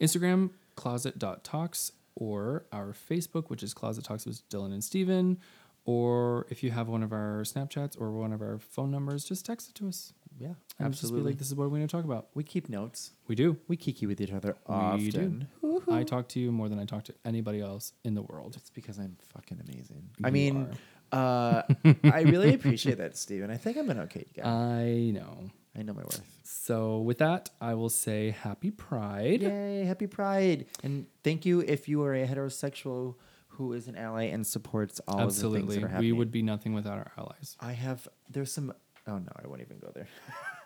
Instagram 0.00 0.50
closet.talks 0.76 1.92
or 2.14 2.64
our 2.72 2.92
Facebook, 2.92 3.48
which 3.50 3.62
is 3.62 3.74
Closet 3.74 4.04
Talks 4.04 4.26
with 4.26 4.48
Dylan 4.48 4.72
and 4.72 4.84
Steven. 4.84 5.38
Or 5.84 6.46
if 6.48 6.62
you 6.62 6.70
have 6.70 6.88
one 6.88 7.02
of 7.02 7.12
our 7.12 7.42
Snapchats 7.42 8.00
or 8.00 8.12
one 8.12 8.32
of 8.32 8.40
our 8.40 8.58
phone 8.58 8.90
numbers, 8.92 9.24
just 9.24 9.44
text 9.44 9.70
it 9.70 9.74
to 9.76 9.88
us. 9.88 10.12
Yeah, 10.42 10.48
And 10.78 10.92
just 10.92 11.02
be 11.02 11.06
absolutely. 11.06 11.30
like, 11.30 11.38
this 11.38 11.46
is 11.48 11.54
what 11.54 11.64
we're 11.70 11.76
going 11.78 11.86
to 11.88 11.96
talk 11.96 12.04
about. 12.04 12.28
we 12.34 12.42
keep 12.42 12.68
notes. 12.68 13.12
We 13.28 13.34
do. 13.34 13.56
We 13.68 13.76
kiki 13.76 14.06
with 14.06 14.20
each 14.20 14.32
other 14.32 14.56
We 14.68 15.10
do. 15.10 15.46
often. 15.62 15.88
I 15.90 16.02
talk 16.02 16.28
to 16.28 16.40
you 16.40 16.50
more 16.52 16.68
than 16.68 16.78
I 16.78 16.84
talk 16.84 17.04
to 17.04 17.14
anybody 17.24 17.60
else 17.60 17.92
in 18.04 18.14
the 18.14 18.22
world. 18.22 18.54
It's 18.56 18.70
because 18.70 18.98
I'm 18.98 19.16
fucking 19.34 19.58
amazing. 19.66 20.10
I 20.24 20.28
You 20.28 20.32
mean, 20.32 20.68
uh, 21.12 21.62
I 22.04 22.20
really 22.22 22.52
appreciate 22.58 22.98
that, 22.98 23.16
Steven. 23.16 23.50
I 23.50 23.56
think 23.56 23.76
I'm 23.76 23.88
an 23.90 24.00
okay 24.00 24.26
guy. 24.36 24.42
I 24.44 25.10
know. 25.10 25.50
I 25.78 25.82
know 25.82 25.94
my 25.94 26.02
worth. 26.02 26.20
So 26.42 26.98
with 27.00 27.18
that, 27.18 27.48
I 27.60 27.74
will 27.74 27.88
say 27.88 28.30
happy 28.30 28.70
Pride. 28.70 29.40
Yay, 29.42 29.84
happy 29.84 30.06
Pride. 30.06 30.66
And 30.82 31.06
thank 31.24 31.46
you 31.46 31.60
if 31.60 31.88
you 31.88 32.02
are 32.04 32.14
a 32.14 32.26
heterosexual 32.26 33.14
who 33.48 33.72
is 33.74 33.86
an 33.88 33.96
ally 33.96 34.24
and 34.24 34.46
supports 34.46 35.00
all 35.06 35.14
of 35.20 35.20
the 35.20 35.24
things 35.30 35.36
Absolutely. 35.44 35.78
that 35.78 35.92
are 35.94 36.00
We 36.00 36.12
would 36.12 36.30
be 36.30 36.42
nothing 36.42 36.72
without 36.74 36.98
our 36.98 37.12
allies. 37.18 37.56
I 37.60 37.72
have, 37.72 38.08
there's 38.30 38.50
some, 38.52 38.72
oh 39.06 39.18
no, 39.18 39.32
I 39.42 39.46
won't 39.48 39.60
even 39.60 39.78
go 39.78 39.90
there. 39.94 40.08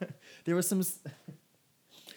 there 0.44 0.54
was 0.54 0.68
some 0.68 0.82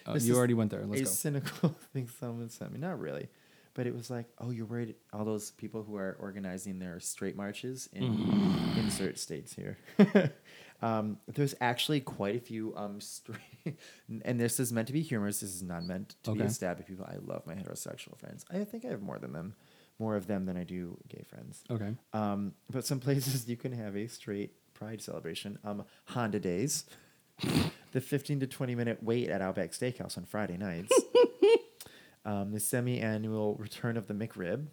Uh, 0.06 0.14
you 0.20 0.36
already 0.36 0.54
went 0.54 0.72
there. 0.72 0.82
a 0.82 0.86
Let's 0.86 1.02
go. 1.02 1.08
cynical 1.10 1.70
thing 1.94 2.10
someone 2.20 2.50
sent 2.50 2.72
me. 2.72 2.80
Not 2.80 3.00
really. 3.00 3.30
But 3.76 3.88
it 3.88 3.96
was 3.96 4.10
like, 4.10 4.26
oh, 4.40 4.50
you're 4.50 4.66
worried 4.66 4.96
all 5.14 5.24
those 5.24 5.52
people 5.52 5.84
who 5.84 5.96
are 5.96 6.18
organizing 6.20 6.80
their 6.80 7.00
straight 7.00 7.38
marches 7.38 7.88
in 7.94 8.04
insert 8.78 9.18
states 9.20 9.54
here. 9.54 9.78
um, 10.82 11.18
there's 11.28 11.56
actually 11.62 12.02
quite 12.02 12.36
a 12.36 12.40
few 12.40 12.74
um 12.76 13.00
straight, 13.00 13.78
and 14.26 14.40
this 14.40 14.60
is 14.60 14.74
meant 14.74 14.88
to 14.88 14.94
be 14.94 15.02
humorous. 15.02 15.40
This 15.40 15.54
is 15.56 15.64
not 15.64 15.84
meant 15.86 16.16
to 16.24 16.32
be 16.34 16.42
a 16.42 16.50
stab 16.50 16.80
at 16.80 16.88
people. 16.88 17.06
I 17.06 17.18
love 17.24 17.46
my 17.46 17.54
heterosexual 17.54 18.18
friends. 18.18 18.44
I 18.52 18.64
think 18.66 18.84
I 18.86 18.90
have 18.90 19.02
more 19.02 19.20
than 19.20 19.32
them, 19.34 19.56
more 19.98 20.16
of 20.18 20.28
them 20.28 20.46
than 20.46 20.58
I 20.58 20.64
do 20.64 20.98
gay 21.08 21.24
friends. 21.30 21.64
Okay. 21.70 21.94
Um, 22.12 22.54
but 22.70 22.86
some 22.86 23.00
places 23.00 23.48
you 23.48 23.56
can 23.56 23.72
have 23.72 23.96
a 23.96 24.08
straight 24.08 24.52
pride 24.80 25.02
celebration. 25.02 25.60
Um, 25.64 25.84
Honda 26.06 26.40
Days, 26.40 26.86
the 27.92 28.02
15 28.02 28.40
to 28.40 28.48
20 28.48 28.76
minute 28.76 29.04
wait 29.04 29.30
at 29.30 29.42
Outback 29.42 29.72
Steakhouse 29.72 30.18
on 30.18 30.24
Friday 30.26 30.58
nights, 30.58 30.92
um, 32.26 32.52
the 32.52 32.60
semi 32.60 33.00
annual 33.00 33.56
return 33.56 33.98
of 33.98 34.08
the 34.08 34.14
McRib, 34.14 34.68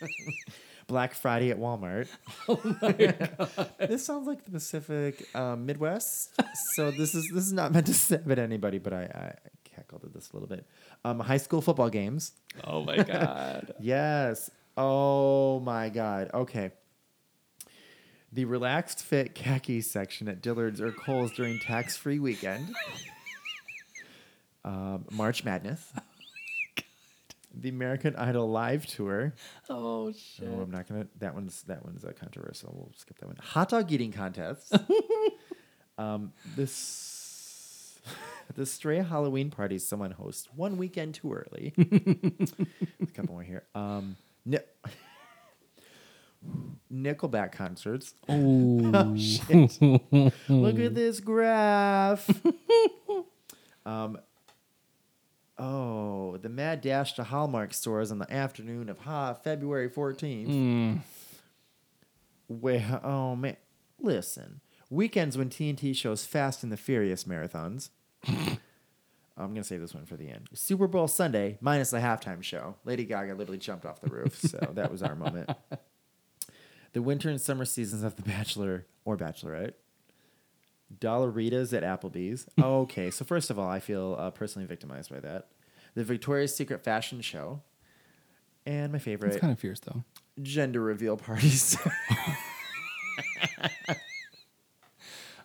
Black 0.86 1.14
Friday 1.14 1.50
at 1.50 1.58
Walmart. 1.58 2.08
this 3.78 4.04
sounds 4.04 4.26
like 4.26 4.44
the 4.44 4.50
Pacific 4.50 5.26
um, 5.34 5.64
Midwest, 5.64 6.38
so 6.74 6.90
this 6.90 7.14
is 7.14 7.30
this 7.32 7.46
is 7.46 7.52
not 7.52 7.72
meant 7.72 7.86
to 7.86 7.94
stab 7.94 8.30
at 8.30 8.38
anybody, 8.38 8.78
but 8.78 8.92
I, 8.92 9.04
I 9.04 9.34
cackled 9.64 10.04
at 10.04 10.12
this 10.12 10.30
a 10.30 10.36
little 10.36 10.48
bit. 10.48 10.66
Um, 11.02 11.18
high 11.20 11.38
school 11.38 11.62
football 11.62 11.88
games. 11.88 12.32
Oh 12.64 12.84
my 12.84 13.02
god. 13.02 13.72
Yes. 13.80 14.50
Oh 14.76 15.60
my 15.60 15.88
God. 15.88 16.30
Okay. 16.34 16.72
The 18.32 18.44
relaxed 18.46 19.02
fit 19.02 19.34
khaki 19.34 19.82
section 19.82 20.28
at 20.28 20.40
Dillard's 20.40 20.80
or 20.80 20.90
Kohl's 20.90 21.32
during 21.32 21.58
tax 21.58 21.96
free 21.96 22.18
weekend. 22.18 22.74
Um, 24.64 25.04
March 25.10 25.44
Madness. 25.44 25.92
The 27.54 27.68
American 27.68 28.16
Idol 28.16 28.50
live 28.50 28.86
tour. 28.86 29.34
oh 29.68 30.12
shit. 30.12 30.48
Oh, 30.50 30.62
I'm 30.62 30.70
not 30.70 30.88
gonna. 30.88 31.06
That 31.18 31.34
one's 31.34 31.62
that 31.64 31.84
one's 31.84 32.04
uh, 32.04 32.12
controversial. 32.18 32.72
We'll 32.74 32.92
skip 32.96 33.18
that 33.18 33.26
one. 33.26 33.36
Hot 33.36 33.68
dog 33.68 33.92
eating 33.92 34.12
contest. 34.12 34.74
um, 35.98 36.32
this 36.56 38.00
the 38.54 38.64
stray 38.64 39.02
Halloween 39.02 39.50
party 39.50 39.78
someone 39.78 40.12
hosts 40.12 40.48
one 40.54 40.78
weekend 40.78 41.14
too 41.14 41.32
early. 41.32 41.74
a 41.78 43.06
couple 43.12 43.34
more 43.34 43.42
here. 43.42 43.64
Um, 43.74 44.16
Ni- 44.46 44.58
Nickelback 46.92 47.52
concerts. 47.52 48.14
Oh, 48.28 49.16
shit. 49.16 49.80
Look 50.48 50.78
at 50.78 50.94
this 50.94 51.20
graph. 51.20 52.28
um, 53.86 54.18
oh, 55.58 56.36
the 56.36 56.48
mad 56.48 56.80
dash 56.80 57.14
to 57.14 57.24
Hallmark 57.24 57.72
stores 57.72 58.12
on 58.12 58.18
the 58.18 58.32
afternoon 58.32 58.88
of 58.88 58.98
ha 58.98 59.34
February 59.34 59.88
14th. 59.88 60.48
Mm. 60.48 61.00
Where, 62.48 63.00
oh 63.02 63.36
man, 63.36 63.56
listen. 63.98 64.60
Weekends 64.90 65.38
when 65.38 65.48
TNT 65.48 65.96
shows 65.96 66.26
Fast 66.26 66.62
and 66.62 66.70
the 66.70 66.76
Furious 66.76 67.24
marathons. 67.24 67.90
I'm 68.26 68.58
gonna 69.36 69.64
save 69.64 69.80
this 69.80 69.94
one 69.94 70.04
for 70.04 70.16
the 70.16 70.28
end. 70.28 70.48
Super 70.52 70.86
Bowl 70.86 71.08
Sunday 71.08 71.56
minus 71.62 71.90
the 71.90 71.98
halftime 71.98 72.42
show. 72.42 72.76
Lady 72.84 73.04
Gaga 73.04 73.34
literally 73.34 73.58
jumped 73.58 73.86
off 73.86 74.02
the 74.02 74.10
roof, 74.10 74.38
so 74.38 74.58
that 74.74 74.92
was 74.92 75.02
our 75.02 75.14
moment. 75.14 75.50
The 76.92 77.02
winter 77.02 77.30
and 77.30 77.40
summer 77.40 77.64
seasons 77.64 78.02
of 78.02 78.16
The 78.16 78.22
Bachelor 78.22 78.86
or 79.04 79.16
Bachelorette. 79.16 79.72
Dollaritas 80.98 81.72
at 81.72 81.82
Applebee's. 81.82 82.46
okay, 82.62 83.10
so 83.10 83.24
first 83.24 83.48
of 83.50 83.58
all, 83.58 83.68
I 83.68 83.80
feel 83.80 84.14
uh, 84.18 84.30
personally 84.30 84.66
victimized 84.68 85.10
by 85.10 85.20
that. 85.20 85.48
The 85.94 86.04
Victoria's 86.04 86.54
Secret 86.54 86.82
fashion 86.84 87.20
show, 87.22 87.62
and 88.66 88.92
my 88.92 88.98
favorite 88.98 89.32
It's 89.32 89.40
kind 89.40 89.52
of 89.52 89.58
fierce 89.58 89.80
though. 89.80 90.04
gender 90.42 90.80
reveal 90.80 91.16
parties. 91.16 91.76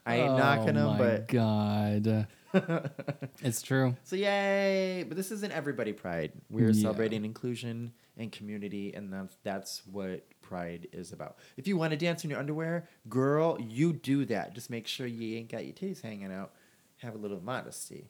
I 0.06 0.16
ain't 0.16 0.38
knocking 0.38 0.76
them, 0.76 0.88
Oh 0.96 0.98
but 0.98 1.28
God. 1.28 2.28
it's 3.42 3.62
true. 3.62 3.96
so 4.04 4.16
yay! 4.16 5.04
But 5.08 5.18
this 5.18 5.32
isn't 5.32 5.52
everybody 5.52 5.94
Pride. 5.94 6.32
We're 6.50 6.72
Yeah. 6.72 6.82
celebrating 6.82 7.26
inclusion 7.26 7.94
and 8.18 8.32
community, 8.32 8.94
and 8.94 9.12
that's 9.14 9.38
that's 9.44 9.82
what 9.86 10.24
Pride 10.42 10.88
is 10.94 11.12
about. 11.14 11.38
If 11.58 11.68
you 11.68 11.78
want 11.78 11.92
to 11.92 11.98
dance 11.98 12.24
in 12.24 12.30
your 12.30 12.40
underwear, 12.40 12.88
girl, 13.10 13.58
you 13.62 13.94
do 13.94 14.26
that. 14.26 14.54
Just 14.56 14.70
make 14.70 14.88
sure 14.88 15.06
you 15.08 15.38
ain't 15.38 15.50
got 15.52 15.66
your 15.66 15.74
titties 15.74 16.02
hanging 16.02 16.32
out. 16.32 16.54
Have 16.98 17.16
a 17.16 17.18
little 17.18 17.42
modesty. 17.42 18.08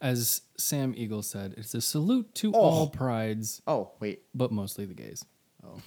As 0.00 0.42
Sam 0.58 0.94
Eagle 0.96 1.22
said, 1.22 1.54
it's 1.56 1.74
a 1.74 1.80
salute 1.80 2.34
to 2.36 2.52
Oh. 2.52 2.58
all 2.58 2.86
prides, 2.90 3.62
Oh 3.66 3.92
wait, 4.00 4.22
but 4.34 4.50
mostly 4.50 4.84
the 4.86 4.94
gays. 4.94 5.24
oh. 5.64 5.80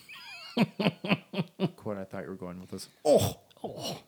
Quote 1.75 1.97
I 1.97 2.03
thought 2.05 2.23
you 2.23 2.29
were 2.29 2.35
going 2.35 2.59
with 2.61 2.71
this. 2.71 2.87
Oh, 3.03 3.39
oh. 3.63 3.99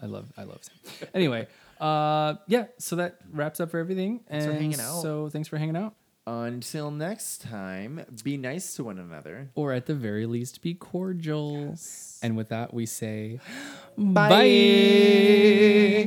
I 0.00 0.06
love 0.06 0.32
I 0.36 0.44
love 0.44 0.60
Sam. 0.62 1.08
Anyway, 1.14 1.48
uh 1.80 2.34
yeah, 2.46 2.66
so 2.78 2.96
that 2.96 3.18
wraps 3.32 3.60
up 3.60 3.70
for 3.70 3.78
everything. 3.78 4.20
Thanks 4.28 4.44
for 4.44 4.52
and 4.52 4.60
hanging 4.60 4.80
out. 4.80 5.02
So 5.02 5.28
thanks 5.28 5.48
for 5.48 5.56
hanging 5.58 5.76
out. 5.76 5.94
until 6.26 6.90
next 6.90 7.42
time, 7.42 8.04
be 8.22 8.36
nice 8.36 8.74
to 8.74 8.84
one 8.84 8.98
another. 8.98 9.50
Or 9.54 9.72
at 9.72 9.86
the 9.86 9.94
very 9.94 10.26
least 10.26 10.62
be 10.62 10.74
cordial. 10.74 11.68
Yes. 11.70 12.20
And 12.22 12.36
with 12.36 12.50
that 12.50 12.74
we 12.74 12.86
say 12.86 13.40
Bye. 13.96 14.28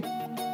bye. 0.01 0.49